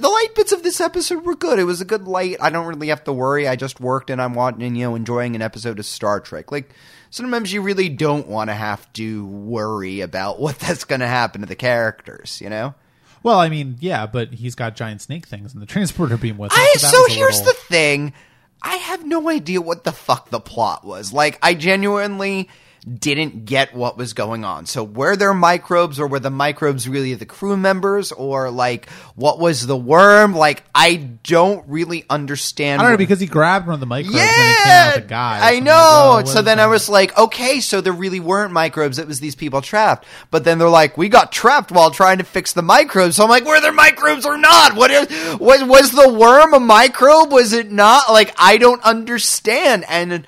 The 0.00 0.08
light 0.08 0.34
bits 0.34 0.50
of 0.52 0.62
this 0.62 0.80
episode 0.80 1.26
were 1.26 1.36
good. 1.36 1.58
It 1.58 1.64
was 1.64 1.82
a 1.82 1.84
good 1.84 2.08
light. 2.08 2.38
I 2.40 2.48
don't 2.48 2.66
really 2.66 2.88
have 2.88 3.04
to 3.04 3.12
worry. 3.12 3.46
I 3.46 3.54
just 3.54 3.80
worked 3.80 4.08
and 4.08 4.20
I'm 4.20 4.32
watching, 4.32 4.74
you 4.74 4.86
know, 4.86 4.94
enjoying 4.94 5.36
an 5.36 5.42
episode 5.42 5.78
of 5.78 5.84
Star 5.84 6.20
Trek. 6.20 6.50
Like 6.50 6.74
sometimes 7.10 7.52
you 7.52 7.60
really 7.60 7.90
don't 7.90 8.26
want 8.26 8.48
to 8.48 8.54
have 8.54 8.90
to 8.94 9.26
worry 9.26 10.00
about 10.00 10.40
what 10.40 10.58
that's 10.58 10.84
going 10.84 11.00
to 11.02 11.06
happen 11.06 11.42
to 11.42 11.46
the 11.46 11.54
characters. 11.54 12.40
You 12.40 12.48
know? 12.48 12.74
Well, 13.22 13.38
I 13.38 13.50
mean, 13.50 13.76
yeah, 13.80 14.06
but 14.06 14.32
he's 14.32 14.54
got 14.54 14.74
giant 14.74 15.02
snake 15.02 15.26
things 15.26 15.52
in 15.52 15.60
the 15.60 15.66
transporter 15.74 16.16
beam 16.16 16.38
with 16.38 16.52
him. 16.52 16.58
I, 16.58 16.74
that 16.80 16.90
so 16.90 17.04
here's 17.14 17.40
little- 17.40 17.52
the 17.52 17.58
thing. 17.68 18.14
I 18.62 18.76
have 18.76 19.04
no 19.04 19.28
idea 19.28 19.60
what 19.60 19.84
the 19.84 19.92
fuck 19.92 20.30
the 20.30 20.40
plot 20.40 20.82
was. 20.82 21.12
Like, 21.12 21.38
I 21.42 21.52
genuinely 21.52 22.48
didn't 22.88 23.44
get 23.44 23.74
what 23.74 23.98
was 23.98 24.14
going 24.14 24.44
on. 24.44 24.64
So 24.64 24.82
were 24.82 25.14
there 25.14 25.34
microbes 25.34 26.00
or 26.00 26.06
were 26.06 26.18
the 26.18 26.30
microbes 26.30 26.88
really 26.88 27.12
the 27.14 27.26
crew 27.26 27.56
members 27.56 28.10
or 28.10 28.50
like 28.50 28.88
what 29.16 29.38
was 29.38 29.66
the 29.66 29.76
worm? 29.76 30.34
Like 30.34 30.64
I 30.74 30.96
don't 31.22 31.66
really 31.68 32.06
understand. 32.08 32.80
I 32.80 32.84
don't 32.84 32.92
know 32.92 32.98
because 32.98 33.20
he 33.20 33.26
grabbed 33.26 33.66
one 33.66 33.74
of 33.74 33.80
the 33.80 33.86
microbes 33.86 34.16
and 34.16 34.24
yeah, 34.24 34.96
with 34.96 35.08
guy. 35.08 35.40
I 35.42 35.60
know. 35.60 36.14
like, 36.14 36.26
oh, 36.26 36.28
so 36.28 36.42
then 36.42 36.58
I 36.58 36.68
was 36.68 36.88
like, 36.88 37.16
okay, 37.18 37.60
so 37.60 37.82
there 37.82 37.92
really 37.92 38.20
weren't 38.20 38.52
microbes. 38.52 38.98
It 38.98 39.06
was 39.06 39.20
these 39.20 39.34
people 39.34 39.60
trapped. 39.60 40.06
But 40.30 40.44
then 40.44 40.58
they're 40.58 40.68
like, 40.68 40.96
we 40.96 41.10
got 41.10 41.32
trapped 41.32 41.70
while 41.70 41.90
trying 41.90 42.18
to 42.18 42.24
fix 42.24 42.54
the 42.54 42.62
microbes. 42.62 43.16
So 43.16 43.24
I'm 43.24 43.30
like, 43.30 43.44
were 43.44 43.60
there 43.60 43.72
microbes 43.72 44.24
or 44.24 44.38
not? 44.38 44.74
What 44.74 44.90
is, 44.90 45.38
was 45.38 45.62
was 45.64 45.92
the 45.92 46.10
worm 46.10 46.54
a 46.54 46.60
microbe? 46.60 47.30
Was 47.30 47.52
it 47.52 47.70
not? 47.70 48.10
Like 48.10 48.34
I 48.38 48.56
don't 48.56 48.82
understand. 48.82 49.84
And 49.86 50.26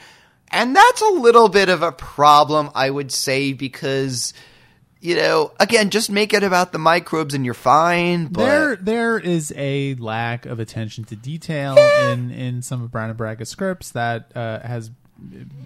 and 0.53 0.77
that's 0.77 1.03
a 1.03 1.09
little 1.09 1.49
bit 1.49 1.69
of 1.69 1.83
a 1.83 1.93
problem, 1.93 2.71
I 2.75 2.91
would 2.91 3.13
say, 3.13 3.53
because. 3.53 4.35
You 5.05 5.17
know, 5.17 5.51
again, 5.59 5.91
just 5.91 6.11
make 6.11 6.33
it 6.33 6.45
about 6.45 6.71
the 6.71 6.79
microbes 6.79 7.35
and 7.35 7.45
you're 7.45 7.55
fine. 7.55 8.27
But 8.29 8.45
there 8.45 8.77
there 8.77 9.19
is 9.19 9.53
a 9.57 9.97
lack 9.97 10.47
of 10.47 10.61
attention 10.61 11.03
to 11.07 11.17
detail 11.17 11.77
in 11.77 12.31
in 12.31 12.63
some 12.63 12.85
of 12.85 12.93
Brannon 12.93 13.17
Braga's 13.17 13.49
scripts 13.49 13.91
that 13.91 14.31
uh, 14.37 14.61
has 14.61 14.93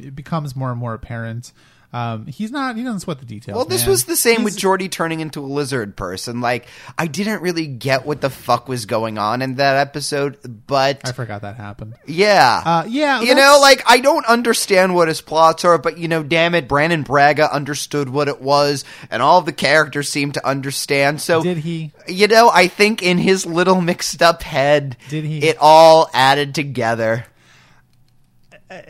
it 0.01 0.17
becomes 0.17 0.57
more 0.57 0.71
and 0.71 0.81
more 0.81 0.95
apparent. 0.95 1.53
Um, 1.97 2.27
he's 2.27 2.51
not 2.51 2.77
he 2.77 2.83
doesn't 2.83 3.01
sweat 3.01 3.21
the 3.21 3.25
details. 3.25 3.57
Well, 3.57 3.65
this 3.65 3.83
man. 3.83 3.91
was 3.91 4.05
the 4.05 4.17
same 4.17 4.45
with 4.45 4.55
He's- 4.55 4.65
Geordi 4.65 4.91
turning 4.91 5.21
into 5.21 5.41
a 5.41 5.47
lizard 5.47 5.97
person. 5.97 6.41
Like, 6.41 6.67
I 6.99 7.07
didn't 7.07 7.41
really 7.43 7.67
get 7.67 8.05
what 8.05 8.21
the 8.21 8.29
fuck 8.31 8.69
was 8.69 8.85
going 8.87 9.19
on 9.19 9.41
in 9.41 9.55
that 9.57 9.77
episode, 9.77 10.37
but 10.67 11.01
I 11.05 11.13
forgot 11.13 11.43
that 11.43 11.57
happened. 11.57 11.95
yeah. 12.07 12.63
Uh, 12.65 12.85
yeah, 12.89 13.21
You 13.23 13.35
know, 13.35 13.59
like, 13.61 13.83
I 13.87 14.01
don't 14.01 14.27
understand 14.27 14.95
what 14.95 15.09
his 15.09 15.21
plots 15.21 15.65
are, 15.65 15.79
but, 15.79 15.97
you 15.99 16.09
know, 16.09 16.23
damn 16.23 16.55
it, 16.55 16.69
Brannon 16.69 17.03
Braga 17.03 17.53
understood 17.55 18.09
what 18.09 18.29
it 18.29 18.43
was, 18.43 18.85
and 19.11 19.23
all 19.23 19.41
the 19.41 19.53
characters 19.53 20.09
seemed 20.09 20.35
to 20.35 20.47
understand. 20.47 21.21
So, 21.21 21.43
Did 21.43 21.59
he? 21.59 21.93
you 22.09 22.27
know, 22.29 22.51
I 22.53 22.69
think 22.69 23.03
in 23.03 23.19
his 23.19 23.47
little 23.47 23.81
mixed 23.81 24.21
up 24.23 24.43
head, 24.43 24.97
Did 25.09 25.25
he? 25.25 25.39
it 25.39 25.57
all 25.61 26.11
added 26.13 26.55
together. 26.55 27.27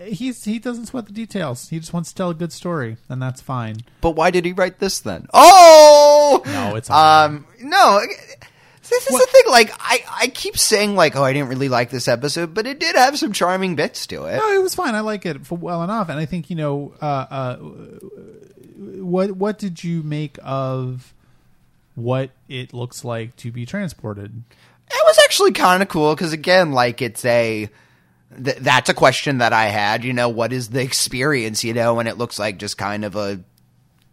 He's 0.07 0.43
he 0.45 0.59
doesn't 0.59 0.87
sweat 0.87 1.07
the 1.07 1.12
details. 1.12 1.68
He 1.68 1.79
just 1.79 1.93
wants 1.93 2.09
to 2.11 2.14
tell 2.14 2.31
a 2.31 2.35
good 2.35 2.53
story, 2.53 2.97
and 3.11 3.20
that's 3.20 3.43
fine. 3.43 3.77
But 4.01 4.12
why 4.12 4.31
did 4.31 4.45
he 4.47 4.53
write 4.53 4.79
this 4.79 5.01
then? 5.01 5.27
Oh 5.35 6.43
No, 6.47 6.77
it's 6.77 6.89
all 6.89 6.97
right. 6.97 7.24
um 7.27 7.47
no. 7.61 8.01
This 8.89 9.07
is 9.07 9.12
What- 9.12 9.27
the 9.27 9.33
thing. 9.33 9.43
Like 9.51 9.72
I, 9.79 10.05
I 10.22 10.27
keep 10.29 10.57
saying 10.57 10.95
like, 10.95 11.14
oh, 11.16 11.22
I 11.24 11.33
didn't 11.33 11.49
really 11.49 11.68
like 11.68 11.91
this 11.91 12.09
episode, 12.09 12.55
but 12.55 12.66
it 12.66 12.79
did 12.81 12.95
have 12.97 13.18
some 13.18 13.33
charming 13.33 13.74
bits 13.77 14.07
to 14.07 14.24
it. 14.27 14.37
No, 14.37 14.53
it 14.53 14.62
was 14.62 14.74
fine. 14.74 14.95
I 14.95 15.01
like 15.01 15.27
it 15.27 15.45
for 15.45 15.59
well 15.59 15.83
enough, 15.83 16.09
and 16.09 16.18
I 16.18 16.24
think 16.24 16.49
you 16.51 16.57
know, 16.57 16.95
uh, 17.03 17.27
uh, 17.29 17.57
what 17.57 19.33
what 19.33 19.59
did 19.59 19.83
you 19.85 20.03
make 20.03 20.39
of 20.43 21.12
what 21.95 22.31
it 22.49 22.72
looks 22.72 23.05
like 23.05 23.35
to 23.37 23.51
be 23.51 23.66
transported? 23.66 24.43
It 24.89 25.03
was 25.05 25.18
actually 25.24 25.53
kind 25.53 25.83
of 25.83 25.89
cool 25.89 26.14
because 26.14 26.33
again, 26.33 26.72
like 26.72 27.03
it's 27.03 27.24
a. 27.24 27.68
Th- 28.43 28.59
that's 28.59 28.89
a 28.89 28.95
question 28.95 29.39
that 29.39 29.53
I 29.53 29.66
had. 29.66 30.05
You 30.05 30.12
know, 30.12 30.28
what 30.28 30.53
is 30.53 30.68
the 30.68 30.82
experience? 30.82 31.64
You 31.64 31.74
know, 31.74 31.99
and 31.99 32.09
it 32.09 32.18
looks 32.18 32.39
like 32.39 32.59
just 32.59 32.78
kind 32.78 33.05
of 33.05 33.16
a 33.16 33.41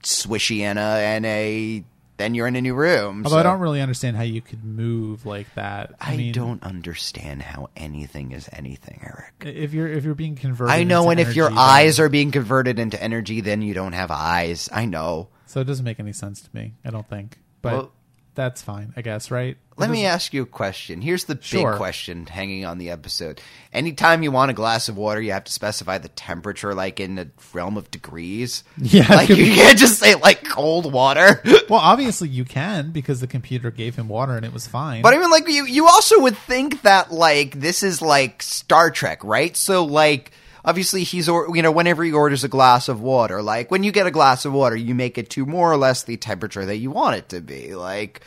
swishy 0.04 0.62
and 0.62 0.80
a 0.80 0.82
and 0.82 1.26
a. 1.26 1.84
Then 2.18 2.36
you're 2.36 2.48
in 2.48 2.56
a 2.56 2.62
new 2.62 2.76
room. 2.76 3.24
Although 3.26 3.38
so- 3.38 3.40
I 3.40 3.44
don't 3.44 3.60
really 3.60 3.82
understand 3.82 4.16
how 4.16 4.24
you 4.24 4.40
could 4.40 4.64
move 4.64 5.26
like 5.26 5.52
that. 5.56 5.96
I, 6.00 6.14
I 6.14 6.18
mean, 6.18 6.32
don't 6.32 6.62
understand 6.62 7.42
how 7.42 7.70
anything 7.76 8.32
is 8.34 8.48
anything, 8.54 9.02
Eric. 9.04 9.34
If 9.58 9.74
you're 9.74 9.88
if 9.88 10.04
you're 10.06 10.14
being 10.14 10.36
converted, 10.36 10.74
I 10.76 10.84
know, 10.84 11.10
and 11.10 11.20
if 11.20 11.36
your 11.36 11.50
then- 11.50 11.58
eyes 11.58 12.00
are 12.00 12.10
being 12.10 12.32
converted 12.32 12.78
into 12.78 13.02
energy, 13.02 13.42
then 13.42 13.62
you 13.64 13.74
don't 13.74 13.94
have 13.94 14.12
eyes. 14.12 14.70
I 14.72 14.86
know. 14.86 15.30
so 15.48 15.60
it 15.62 15.66
doesn't 15.66 15.86
make 15.86 16.00
any 16.00 16.14
sense 16.14 16.42
to 16.42 16.50
me. 16.54 16.74
I 16.86 16.92
don't 16.92 17.08
think, 17.10 17.40
but 17.62 17.74
Well- 17.74 17.92
that's 18.36 18.62
fine, 18.62 18.94
I 18.96 19.02
guess. 19.02 19.30
Right? 19.32 19.58
Let 19.76 19.90
me 19.90 20.06
ask 20.06 20.36
you 20.36 20.44
a 20.44 20.46
question. 20.46 21.02
Here's 21.02 21.24
the 21.24 21.36
Sure. 21.42 21.72
big 21.72 21.78
question 21.78 22.28
hanging 22.28 22.64
on 22.64 22.78
the 22.78 22.92
episode. 22.92 23.42
Anytime 23.74 24.22
you 24.22 24.32
want 24.32 24.52
a 24.52 24.54
glass 24.54 24.88
of 24.88 24.98
water, 24.98 25.20
you 25.20 25.32
have 25.32 25.46
to 25.46 25.52
specify 25.52 25.98
the 25.98 26.10
temperature, 26.10 26.76
like 26.76 27.00
in 27.00 27.16
the 27.16 27.30
realm 27.54 27.76
of 27.76 27.90
degrees. 27.90 28.64
Yeah, 28.78 29.08
like 29.10 29.30
you 29.30 29.36
be- 29.38 29.56
can't 29.56 29.80
just 29.80 29.98
say 30.00 30.14
like 30.16 30.44
cold 30.48 30.92
water. 30.94 31.42
Well, 31.70 31.80
obviously 31.80 32.30
you 32.30 32.46
can 32.46 32.92
because 32.92 33.20
the 33.20 33.26
computer 33.26 33.72
gave 33.72 33.96
him 33.96 34.08
water 34.08 34.36
and 34.38 34.46
it 34.46 34.54
was 34.54 34.68
fine. 34.68 35.02
But 35.02 35.16
I 35.16 35.18
mean, 35.18 35.32
like 35.32 35.48
you, 35.48 35.66
you 35.66 35.88
also 35.88 36.20
would 36.22 36.38
think 36.38 36.84
that 36.84 37.12
like 37.12 37.60
this 37.60 37.82
is 37.82 38.00
like 38.02 38.44
Star 38.44 38.92
Trek, 38.92 39.24
right? 39.24 39.58
So 39.58 39.86
like, 39.86 40.32
obviously 40.66 41.04
he's 41.04 41.30
or 41.30 41.56
you 41.56 41.62
know 41.62 41.72
whenever 41.72 42.04
he 42.04 42.12
orders 42.12 42.44
a 42.44 42.50
glass 42.50 42.88
of 42.90 43.02
water, 43.02 43.42
like 43.42 43.72
when 43.72 43.84
you 43.84 43.92
get 43.92 44.08
a 44.08 44.12
glass 44.12 44.46
of 44.46 44.54
water, 44.54 44.76
you 44.76 44.96
make 44.96 45.18
it 45.18 45.30
to 45.32 45.46
more 45.46 45.72
or 45.72 45.78
less 45.78 46.04
the 46.04 46.18
temperature 46.18 46.66
that 46.66 46.78
you 46.78 46.92
want 46.92 47.18
it 47.18 47.30
to 47.30 47.42
be. 47.42 47.76
Like, 47.76 48.22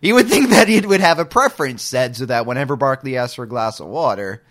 you 0.00 0.14
would 0.14 0.28
think 0.28 0.50
that 0.50 0.68
it 0.68 0.86
would 0.86 1.00
have 1.00 1.18
a 1.18 1.24
preference 1.24 1.82
set 1.82 2.16
so 2.16 2.26
that 2.26 2.46
whenever 2.46 2.76
Barclay 2.76 3.16
asks 3.16 3.34
for 3.34 3.44
a 3.44 3.48
glass 3.48 3.80
of 3.80 3.88
water, 3.88 4.42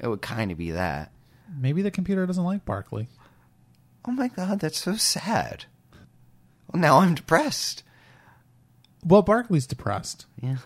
it 0.00 0.08
would 0.08 0.22
kind 0.22 0.50
of 0.50 0.58
be 0.58 0.72
that. 0.72 1.12
Maybe 1.58 1.82
the 1.82 1.90
computer 1.90 2.26
doesn't 2.26 2.44
like 2.44 2.64
Barclay. 2.64 3.08
Oh 4.06 4.12
my 4.12 4.28
god, 4.28 4.60
that's 4.60 4.78
so 4.78 4.96
sad. 4.96 5.64
Well, 6.72 6.80
now 6.80 6.98
I'm 6.98 7.14
depressed. 7.14 7.82
Well, 9.04 9.22
Barclay's 9.22 9.66
depressed. 9.66 10.26
Yeah. 10.40 10.58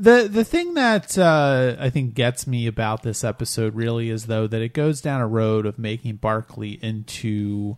The 0.00 0.28
the 0.32 0.44
thing 0.44 0.72
that 0.74 1.18
uh, 1.18 1.76
I 1.78 1.90
think 1.90 2.14
gets 2.14 2.46
me 2.46 2.66
about 2.66 3.02
this 3.02 3.22
episode 3.22 3.74
really 3.74 4.08
is 4.08 4.26
though 4.26 4.46
that 4.46 4.62
it 4.62 4.72
goes 4.72 5.02
down 5.02 5.20
a 5.20 5.26
road 5.26 5.66
of 5.66 5.78
making 5.78 6.16
Barclay 6.16 6.78
into 6.80 7.76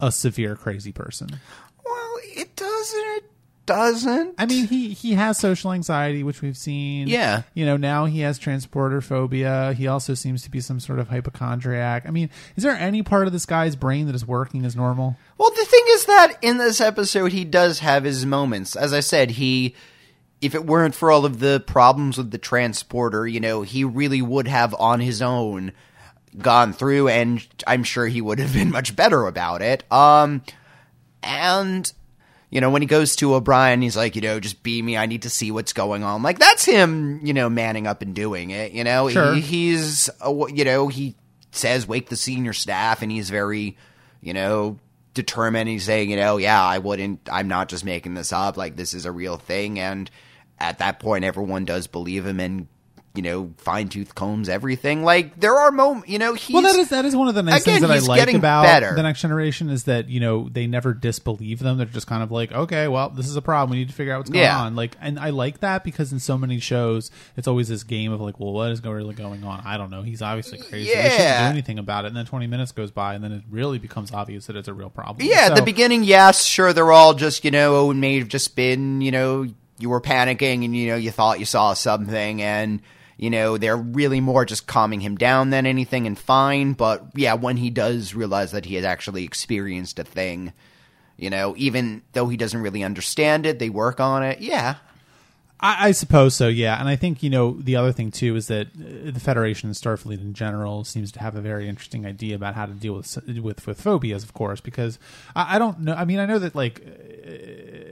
a 0.00 0.10
severe 0.10 0.56
crazy 0.56 0.90
person. 0.92 1.28
Well, 1.84 2.14
it 2.22 2.56
doesn't. 2.56 3.16
It 3.16 3.30
doesn't. 3.66 4.34
I 4.38 4.46
mean, 4.46 4.66
he 4.66 4.94
he 4.94 5.12
has 5.12 5.36
social 5.38 5.74
anxiety, 5.74 6.22
which 6.22 6.40
we've 6.40 6.56
seen. 6.56 7.06
Yeah. 7.06 7.42
you 7.52 7.66
know, 7.66 7.76
now 7.76 8.06
he 8.06 8.20
has 8.20 8.38
transporter 8.38 9.02
phobia. 9.02 9.74
He 9.74 9.86
also 9.88 10.14
seems 10.14 10.42
to 10.44 10.50
be 10.50 10.62
some 10.62 10.80
sort 10.80 11.00
of 11.00 11.08
hypochondriac. 11.08 12.06
I 12.06 12.10
mean, 12.10 12.30
is 12.56 12.64
there 12.64 12.72
any 12.74 13.02
part 13.02 13.26
of 13.26 13.34
this 13.34 13.44
guy's 13.44 13.76
brain 13.76 14.06
that 14.06 14.14
is 14.14 14.26
working 14.26 14.64
as 14.64 14.74
normal? 14.74 15.18
Well, 15.36 15.50
the 15.50 15.66
thing 15.66 15.84
is 15.88 16.06
that 16.06 16.38
in 16.40 16.56
this 16.56 16.80
episode, 16.80 17.32
he 17.32 17.44
does 17.44 17.80
have 17.80 18.04
his 18.04 18.24
moments. 18.24 18.74
As 18.74 18.94
I 18.94 19.00
said, 19.00 19.32
he, 19.32 19.74
if 20.40 20.54
it 20.54 20.64
weren't 20.66 20.94
for 20.94 21.10
all 21.10 21.24
of 21.24 21.40
the 21.40 21.60
problems 21.66 22.16
with 22.18 22.30
the 22.30 22.38
transporter, 22.38 23.26
you 23.26 23.40
know, 23.40 23.62
he 23.62 23.84
really 23.84 24.22
would 24.22 24.46
have 24.48 24.74
on 24.78 25.00
his 25.00 25.20
own 25.22 25.72
gone 26.38 26.72
through, 26.72 27.08
and 27.08 27.44
I'm 27.66 27.82
sure 27.84 28.06
he 28.06 28.20
would 28.20 28.38
have 28.38 28.52
been 28.52 28.70
much 28.70 28.94
better 28.94 29.26
about 29.26 29.62
it. 29.62 29.90
Um, 29.92 30.42
and 31.22 31.90
you 32.50 32.62
know, 32.62 32.70
when 32.70 32.80
he 32.80 32.86
goes 32.88 33.14
to 33.16 33.34
O'Brien, 33.34 33.82
he's 33.82 33.96
like, 33.96 34.16
you 34.16 34.22
know, 34.22 34.40
just 34.40 34.62
be 34.62 34.80
me. 34.80 34.96
I 34.96 35.04
need 35.04 35.22
to 35.22 35.30
see 35.30 35.50
what's 35.50 35.74
going 35.74 36.02
on. 36.02 36.22
Like 36.22 36.38
that's 36.38 36.64
him, 36.64 37.20
you 37.22 37.34
know, 37.34 37.50
manning 37.50 37.86
up 37.86 38.00
and 38.00 38.14
doing 38.14 38.50
it. 38.50 38.72
You 38.72 38.84
know, 38.84 39.10
Sure. 39.10 39.34
he, 39.34 39.40
he's, 39.42 40.08
you 40.24 40.64
know, 40.64 40.88
he 40.88 41.14
says 41.52 41.86
wake 41.86 42.08
the 42.08 42.16
senior 42.16 42.52
staff, 42.54 43.02
and 43.02 43.12
he's 43.12 43.28
very, 43.28 43.76
you 44.22 44.32
know, 44.32 44.78
determined. 45.12 45.68
He's 45.68 45.84
saying, 45.84 46.08
you 46.10 46.16
know, 46.16 46.38
yeah, 46.38 46.62
I 46.62 46.78
wouldn't. 46.78 47.20
I'm 47.30 47.48
not 47.48 47.68
just 47.68 47.84
making 47.84 48.14
this 48.14 48.32
up. 48.32 48.56
Like 48.56 48.76
this 48.76 48.94
is 48.94 49.04
a 49.04 49.12
real 49.12 49.36
thing. 49.36 49.78
And 49.78 50.10
at 50.60 50.78
that 50.78 51.00
point, 51.00 51.24
everyone 51.24 51.64
does 51.64 51.86
believe 51.86 52.26
him, 52.26 52.40
and 52.40 52.68
you 53.14 53.22
know, 53.22 53.52
fine 53.56 53.88
tooth 53.88 54.14
combs 54.14 54.48
everything. 54.48 55.02
Like 55.02 55.40
there 55.40 55.54
are 55.56 55.72
moments, 55.72 56.08
you 56.08 56.20
know, 56.20 56.34
he's 56.34 56.54
well, 56.54 56.62
that 56.62 56.76
is 56.76 56.90
that 56.90 57.04
is 57.04 57.16
one 57.16 57.26
of 57.26 57.34
the 57.34 57.42
nice 57.42 57.62
Again, 57.62 57.80
things 57.80 57.88
that 57.88 57.90
I 57.90 58.06
like 58.06 58.20
getting 58.20 58.36
about 58.36 58.62
better. 58.62 58.94
the 58.94 59.02
next 59.02 59.22
generation 59.22 59.70
is 59.70 59.84
that 59.84 60.08
you 60.08 60.20
know 60.20 60.48
they 60.48 60.68
never 60.68 60.94
disbelieve 60.94 61.58
them. 61.58 61.78
They're 61.78 61.86
just 61.86 62.06
kind 62.06 62.22
of 62.22 62.30
like, 62.30 62.52
okay, 62.52 62.86
well, 62.86 63.08
this 63.08 63.26
is 63.26 63.34
a 63.34 63.42
problem. 63.42 63.70
We 63.70 63.78
need 63.78 63.88
to 63.88 63.94
figure 63.94 64.12
out 64.12 64.18
what's 64.18 64.30
going 64.30 64.44
Yeah. 64.44 64.60
on. 64.60 64.76
Like, 64.76 64.94
and 65.00 65.18
I 65.18 65.30
like 65.30 65.60
that 65.60 65.82
because 65.82 66.12
in 66.12 66.20
so 66.20 66.38
many 66.38 66.60
shows, 66.60 67.10
it's 67.36 67.48
always 67.48 67.66
this 67.68 67.82
game 67.82 68.12
of 68.12 68.20
like, 68.20 68.38
well, 68.38 68.52
what 68.52 68.70
is 68.70 68.84
really 68.84 69.14
going 69.14 69.42
on? 69.42 69.62
I 69.64 69.78
don't 69.78 69.90
know. 69.90 70.02
He's 70.02 70.22
obviously 70.22 70.58
crazy. 70.58 70.94
They 70.94 71.02
shouldn't 71.10 71.18
do 71.38 71.44
anything 71.50 71.78
about 71.80 72.04
it. 72.04 72.08
And 72.08 72.16
then 72.16 72.26
twenty 72.26 72.46
minutes 72.46 72.70
goes 72.70 72.92
by, 72.92 73.14
and 73.14 73.24
then 73.24 73.32
it 73.32 73.42
really 73.50 73.78
becomes 73.78 74.12
obvious 74.12 74.46
that 74.46 74.54
it's 74.54 74.68
a 74.68 74.74
real 74.74 74.90
problem. 74.90 75.26
Yeah, 75.26 75.46
at 75.50 75.56
the 75.56 75.62
beginning, 75.62 76.04
yes, 76.04 76.44
sure, 76.44 76.72
they're 76.72 76.92
all 76.92 77.14
just, 77.14 77.44
you 77.44 77.50
know, 77.50 77.74
oh, 77.88 77.92
may 77.94 78.18
have 78.20 78.28
just 78.28 78.54
been, 78.54 79.00
you 79.00 79.10
know, 79.10 79.48
you 79.78 79.88
were 79.88 80.00
panicking 80.00 80.64
and, 80.64 80.76
you 80.76 80.88
know, 80.88 80.96
you 80.96 81.10
thought 81.10 81.38
you 81.38 81.44
saw 81.44 81.72
something 81.72 82.42
and, 82.42 82.80
you 83.16 83.30
know, 83.30 83.58
they're 83.58 83.76
really 83.76 84.20
more 84.20 84.44
just 84.44 84.66
calming 84.66 85.00
him 85.00 85.16
down 85.16 85.50
than 85.50 85.66
anything 85.66 86.06
and 86.06 86.18
fine. 86.18 86.72
But 86.72 87.06
yeah, 87.14 87.34
when 87.34 87.56
he 87.56 87.70
does 87.70 88.14
realize 88.14 88.52
that 88.52 88.64
he 88.64 88.74
has 88.76 88.84
actually 88.84 89.24
experienced 89.24 89.98
a 89.98 90.04
thing, 90.04 90.52
you 91.16 91.30
know, 91.30 91.54
even 91.56 92.02
though 92.12 92.28
he 92.28 92.36
doesn't 92.36 92.60
really 92.60 92.84
understand 92.84 93.46
it, 93.46 93.58
they 93.58 93.70
work 93.70 94.00
on 94.00 94.22
it. 94.22 94.40
Yeah. 94.40 94.76
I, 95.60 95.88
I 95.88 95.90
suppose 95.92 96.34
so, 96.34 96.48
yeah. 96.48 96.78
And 96.78 96.88
I 96.88 96.96
think 96.96 97.22
you 97.22 97.30
know 97.30 97.52
the 97.52 97.76
other 97.76 97.92
thing 97.92 98.10
too 98.10 98.36
is 98.36 98.46
that 98.46 98.68
uh, 98.68 99.10
the 99.10 99.20
Federation 99.20 99.68
and 99.68 99.76
Starfleet 99.76 100.20
in 100.20 100.34
general 100.34 100.84
seems 100.84 101.10
to 101.12 101.20
have 101.20 101.34
a 101.34 101.40
very 101.40 101.68
interesting 101.68 102.06
idea 102.06 102.36
about 102.36 102.54
how 102.54 102.66
to 102.66 102.72
deal 102.72 102.94
with 102.94 103.18
with 103.42 103.66
with 103.66 103.80
phobias, 103.80 104.22
of 104.22 104.34
course. 104.34 104.60
Because 104.60 104.98
I, 105.34 105.56
I 105.56 105.58
don't 105.58 105.80
know. 105.80 105.94
I 105.94 106.04
mean, 106.04 106.20
I 106.20 106.26
know 106.26 106.38
that 106.38 106.54
like 106.54 106.80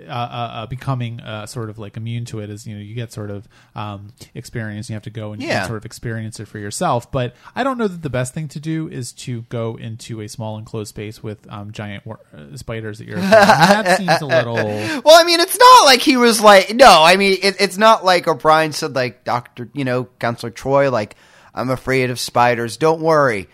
uh, 0.06 0.10
uh, 0.12 0.50
uh, 0.52 0.66
becoming 0.66 1.20
uh, 1.20 1.46
sort 1.46 1.70
of 1.70 1.78
like 1.78 1.96
immune 1.96 2.24
to 2.26 2.40
it 2.40 2.50
is 2.50 2.66
you 2.66 2.74
know 2.74 2.80
you 2.80 2.94
get 2.94 3.12
sort 3.12 3.30
of 3.30 3.46
um, 3.74 4.12
experience. 4.34 4.88
You 4.88 4.94
have 4.94 5.02
to 5.04 5.10
go 5.10 5.32
and, 5.32 5.42
Yeah. 5.42 5.66
sort 5.66 5.78
of 5.78 5.84
experience 5.84 6.40
it 6.40 6.46
for 6.48 6.58
yourself. 6.58 7.10
But 7.10 7.34
I 7.54 7.64
don't 7.64 7.78
know 7.78 7.88
that 7.88 8.02
the 8.02 8.10
best 8.10 8.34
thing 8.34 8.48
to 8.48 8.60
do 8.60 8.88
is 8.88 9.12
to 9.12 9.42
go 9.42 9.76
into 9.76 10.20
a 10.20 10.28
small 10.28 10.58
enclosed 10.58 10.88
space 10.90 11.22
with 11.22 11.50
um, 11.52 11.72
giant 11.72 12.06
wor- 12.06 12.20
uh, 12.34 12.56
spiders 12.56 12.98
that 12.98 13.06
you're. 13.08 13.18
that 13.20 13.96
seems 13.98 14.20
a 14.20 14.26
little. 14.26 14.56
Well, 15.04 15.20
I 15.20 15.24
mean, 15.24 15.40
it's 15.40 15.58
not 15.58 15.84
like 15.84 16.00
he 16.00 16.16
was 16.16 16.40
like, 16.40 16.74
no, 16.74 17.02
I 17.02 17.16
mean, 17.16 17.38
it, 17.42 17.56
it's 17.60 17.76
not 17.76 18.04
like 18.04 18.26
O'Brien 18.26 18.72
said, 18.72 18.94
like, 18.94 19.24
Dr., 19.24 19.68
you 19.72 19.84
know, 19.84 20.04
Counselor 20.18 20.50
Troi, 20.50 20.90
like, 20.90 21.16
I'm 21.54 21.70
afraid 21.70 22.10
of 22.10 22.18
spiders. 22.18 22.76
Don't 22.76 23.00
worry. 23.00 23.48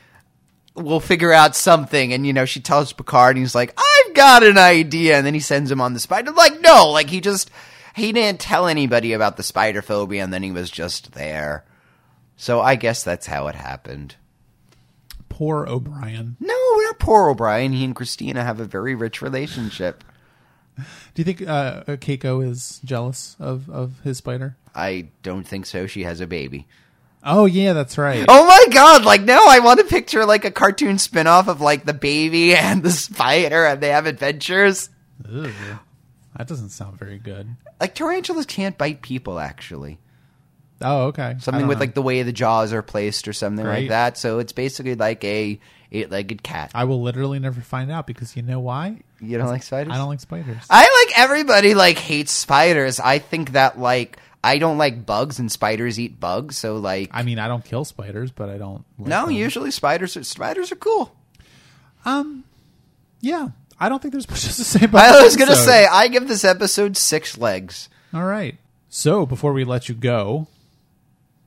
We'll 0.74 1.00
figure 1.00 1.32
out 1.32 1.54
something. 1.54 2.12
And, 2.12 2.26
you 2.26 2.32
know, 2.32 2.44
she 2.46 2.60
tells 2.60 2.92
Picard, 2.92 3.36
and 3.36 3.44
he's 3.44 3.54
like, 3.54 3.72
I've 3.76 3.91
got 4.14 4.42
an 4.42 4.58
idea. 4.58 5.16
And 5.16 5.26
then 5.26 5.34
he 5.34 5.40
sends 5.40 5.70
him 5.70 5.80
on 5.80 5.94
the 5.94 6.00
spider. 6.00 6.30
Like, 6.32 6.60
no, 6.60 6.90
like, 6.90 7.10
he 7.10 7.20
just, 7.20 7.50
he 7.94 8.12
didn't 8.12 8.40
tell 8.40 8.66
anybody 8.66 9.12
about 9.12 9.36
the 9.36 9.42
spider 9.42 9.82
phobia, 9.82 10.24
and 10.24 10.32
then 10.32 10.42
he 10.42 10.52
was 10.52 10.70
just 10.70 11.12
there. 11.12 11.64
So 12.36 12.60
I 12.60 12.74
guess 12.74 13.04
that's 13.04 13.26
how 13.26 13.46
it 13.48 13.54
happened. 13.54 14.16
Poor 15.28 15.66
O'Brien. 15.66 16.36
No, 16.40 16.54
not 16.54 16.98
poor 16.98 17.30
O'Brien. 17.30 17.72
He 17.72 17.84
and 17.84 17.96
Christina 17.96 18.44
have 18.44 18.60
a 18.60 18.64
very 18.64 18.94
rich 18.94 19.22
relationship. 19.22 20.04
Do 20.76 20.84
you 21.16 21.24
think 21.24 21.42
uh, 21.46 21.84
Keiko 21.84 22.46
is 22.46 22.80
jealous 22.84 23.36
of, 23.38 23.68
of 23.68 24.00
his 24.00 24.18
spider? 24.18 24.56
I 24.74 25.08
don't 25.22 25.46
think 25.46 25.66
so. 25.66 25.86
She 25.86 26.04
has 26.04 26.20
a 26.20 26.26
baby. 26.26 26.66
Oh 27.24 27.46
yeah, 27.46 27.72
that's 27.72 27.98
right. 27.98 28.24
Oh 28.28 28.46
my 28.46 28.72
god, 28.72 29.04
like 29.04 29.22
now 29.22 29.44
I 29.48 29.60
want 29.60 29.78
to 29.78 29.86
picture 29.86 30.24
like 30.26 30.44
a 30.44 30.50
cartoon 30.50 30.98
spin-off 30.98 31.48
of 31.48 31.60
like 31.60 31.84
the 31.84 31.94
baby 31.94 32.54
and 32.56 32.82
the 32.82 32.90
spider 32.90 33.64
and 33.64 33.80
they 33.80 33.90
have 33.90 34.06
adventures. 34.06 34.90
That 35.24 36.48
doesn't 36.48 36.70
sound 36.70 36.98
very 36.98 37.18
good. 37.18 37.48
Like 37.80 37.94
tarantulas 37.94 38.46
can't 38.46 38.76
bite 38.76 39.02
people 39.02 39.38
actually. 39.38 39.98
Oh 40.80 41.06
okay. 41.06 41.36
Something 41.38 41.68
with 41.68 41.78
know. 41.78 41.82
like 41.82 41.94
the 41.94 42.02
way 42.02 42.22
the 42.22 42.32
jaws 42.32 42.72
are 42.72 42.82
placed 42.82 43.28
or 43.28 43.32
something 43.32 43.64
like 43.64 43.88
that. 43.88 44.16
So 44.16 44.40
it's 44.40 44.52
basically 44.52 44.96
like 44.96 45.22
a 45.22 45.60
eight-legged 45.92 46.42
cat. 46.42 46.72
I 46.74 46.84
will 46.84 47.02
literally 47.02 47.38
never 47.38 47.60
find 47.60 47.90
out 47.92 48.06
because 48.06 48.34
you 48.34 48.42
know 48.42 48.58
why? 48.58 49.02
You 49.20 49.38
don't 49.38 49.46
like 49.46 49.62
spiders? 49.62 49.92
I 49.92 49.98
don't 49.98 50.08
like 50.08 50.20
spiders. 50.20 50.64
I 50.68 51.06
like 51.06 51.18
everybody 51.18 51.74
like 51.74 51.98
hates 51.98 52.32
spiders. 52.32 52.98
I 52.98 53.18
think 53.18 53.52
that 53.52 53.78
like 53.78 54.18
I 54.44 54.58
don't 54.58 54.78
like 54.78 55.06
bugs 55.06 55.38
and 55.38 55.50
spiders 55.50 56.00
eat 56.00 56.18
bugs, 56.18 56.58
so 56.58 56.76
like 56.76 57.10
I 57.12 57.22
mean, 57.22 57.38
I 57.38 57.48
don't 57.48 57.64
kill 57.64 57.84
spiders, 57.84 58.30
but 58.30 58.48
I 58.48 58.58
don't. 58.58 58.84
Like 58.98 59.08
no, 59.08 59.26
them. 59.26 59.34
usually 59.34 59.70
spiders 59.70 60.16
are 60.16 60.24
spiders 60.24 60.72
are 60.72 60.76
cool. 60.76 61.14
Um, 62.04 62.44
yeah, 63.20 63.50
I 63.78 63.88
don't 63.88 64.02
think 64.02 64.12
there's 64.12 64.28
much 64.30 64.42
to 64.42 64.52
say 64.52 64.84
about. 64.86 65.14
I 65.14 65.22
was 65.22 65.36
gonna 65.36 65.52
episode. 65.52 65.64
say 65.66 65.86
I 65.86 66.08
give 66.08 66.26
this 66.26 66.44
episode 66.44 66.96
six 66.96 67.38
legs. 67.38 67.88
All 68.12 68.24
right. 68.24 68.56
So 68.88 69.24
before 69.24 69.52
we 69.52 69.64
let 69.64 69.88
you 69.88 69.94
go, 69.94 70.48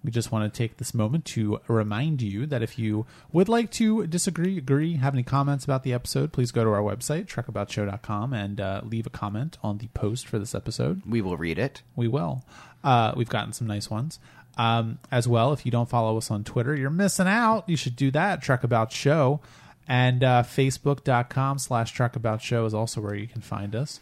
we 0.05 0.11
just 0.11 0.31
want 0.31 0.51
to 0.51 0.57
take 0.57 0.77
this 0.77 0.93
moment 0.93 1.25
to 1.25 1.59
remind 1.67 2.21
you 2.21 2.45
that 2.45 2.61
if 2.61 2.77
you 2.77 3.05
would 3.31 3.49
like 3.49 3.71
to 3.71 4.05
disagree, 4.07 4.57
agree, 4.57 4.95
have 4.97 5.13
any 5.13 5.23
comments 5.23 5.65
about 5.65 5.83
the 5.83 5.93
episode, 5.93 6.31
please 6.31 6.51
go 6.51 6.63
to 6.63 6.69
our 6.69 6.81
website, 6.81 7.25
trekaboutshow.com, 7.25 8.33
and 8.33 8.61
uh, 8.61 8.81
leave 8.83 9.07
a 9.07 9.09
comment 9.09 9.57
on 9.63 9.79
the 9.79 9.87
post 9.87 10.27
for 10.27 10.37
this 10.37 10.53
episode. 10.53 11.01
We 11.07 11.21
will 11.21 11.37
read 11.37 11.57
it. 11.57 11.81
We 11.95 12.07
will. 12.07 12.43
Uh, 12.83 13.13
we've 13.17 13.29
gotten 13.29 13.51
some 13.51 13.67
nice 13.67 13.89
ones. 13.89 14.19
Um, 14.57 14.99
as 15.11 15.27
well, 15.27 15.51
if 15.51 15.65
you 15.65 15.71
don't 15.71 15.89
follow 15.89 16.17
us 16.17 16.31
on 16.31 16.43
Twitter, 16.43 16.75
you're 16.75 16.89
missing 16.89 17.27
out. 17.27 17.67
You 17.67 17.75
should 17.75 17.95
do 17.95 18.11
that. 18.11 18.41
Trek 18.41 18.63
About 18.63 18.91
Show. 18.91 19.41
And 19.87 20.23
uh, 20.23 20.43
Facebook.com 20.43 21.59
slash 21.59 21.91
Trek 21.91 22.15
About 22.15 22.41
Show 22.41 22.65
is 22.65 22.73
also 22.73 23.01
where 23.01 23.15
you 23.15 23.27
can 23.27 23.41
find 23.41 23.75
us. 23.75 23.99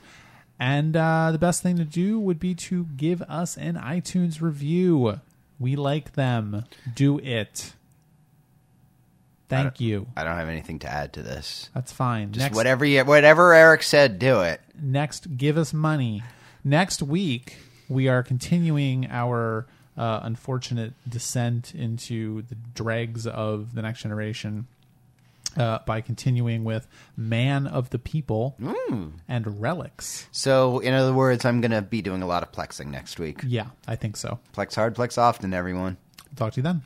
And 0.59 0.95
uh, 0.95 1.31
the 1.31 1.39
best 1.39 1.63
thing 1.63 1.77
to 1.77 1.83
do 1.83 2.19
would 2.19 2.39
be 2.39 2.53
to 2.55 2.85
give 2.95 3.21
us 3.23 3.57
an 3.57 3.75
iTunes 3.75 4.41
review. 4.41 5.19
We 5.63 5.75
like 5.77 6.13
them. 6.13 6.65
Do 6.93 7.17
it. 7.19 7.73
Thank 9.49 9.79
you. 9.79 10.07
I 10.17 10.23
don't 10.23 10.37
have 10.37 10.49
anything 10.49 10.79
to 10.79 10.91
add 10.91 11.13
to 11.13 11.21
this. 11.21 11.69
That's 11.73 11.91
fine. 11.91 12.31
Just 12.31 12.43
Next- 12.45 12.55
whatever 12.55 12.85
you, 12.85 13.03
whatever 13.05 13.53
Eric 13.53 13.83
said, 13.83 14.19
do 14.19 14.41
it. 14.41 14.61
next 14.81 15.37
give 15.37 15.57
us 15.57 15.71
money 15.73 16.23
next 16.63 17.01
week 17.03 17.57
we 17.87 18.07
are 18.07 18.23
continuing 18.23 19.05
our 19.11 19.67
uh, 19.97 20.19
unfortunate 20.23 20.93
descent 21.07 21.75
into 21.75 22.41
the 22.43 22.55
dregs 22.73 23.27
of 23.27 23.75
the 23.75 23.81
next 23.83 24.01
generation 24.01 24.65
uh, 25.57 25.79
by 25.85 26.01
continuing 26.01 26.63
with 26.63 26.87
man 27.17 27.67
of 27.67 27.89
the 27.91 27.99
people 27.99 28.57
and 29.27 29.59
relics 29.61 30.27
So, 30.31 30.79
in 30.79 30.93
other 30.93 31.13
words, 31.13 31.45
I'm 31.45 31.61
gonna 31.61 31.81
be 31.81 32.01
doing 32.01 32.21
a 32.21 32.27
lot 32.27 32.43
of 32.43 32.51
plexing 32.51 32.87
next 32.87 33.19
week. 33.19 33.41
yeah 33.45 33.67
i 33.87 33.95
think 33.95 34.17
so 34.17 34.39
Plex 34.55 34.75
hard, 34.75 34.95
plex 34.95 35.17
often, 35.17 35.53
everyone. 35.53 35.97
talk 36.35 36.53
to 36.53 36.57
you 36.59 36.63
then 36.63 36.81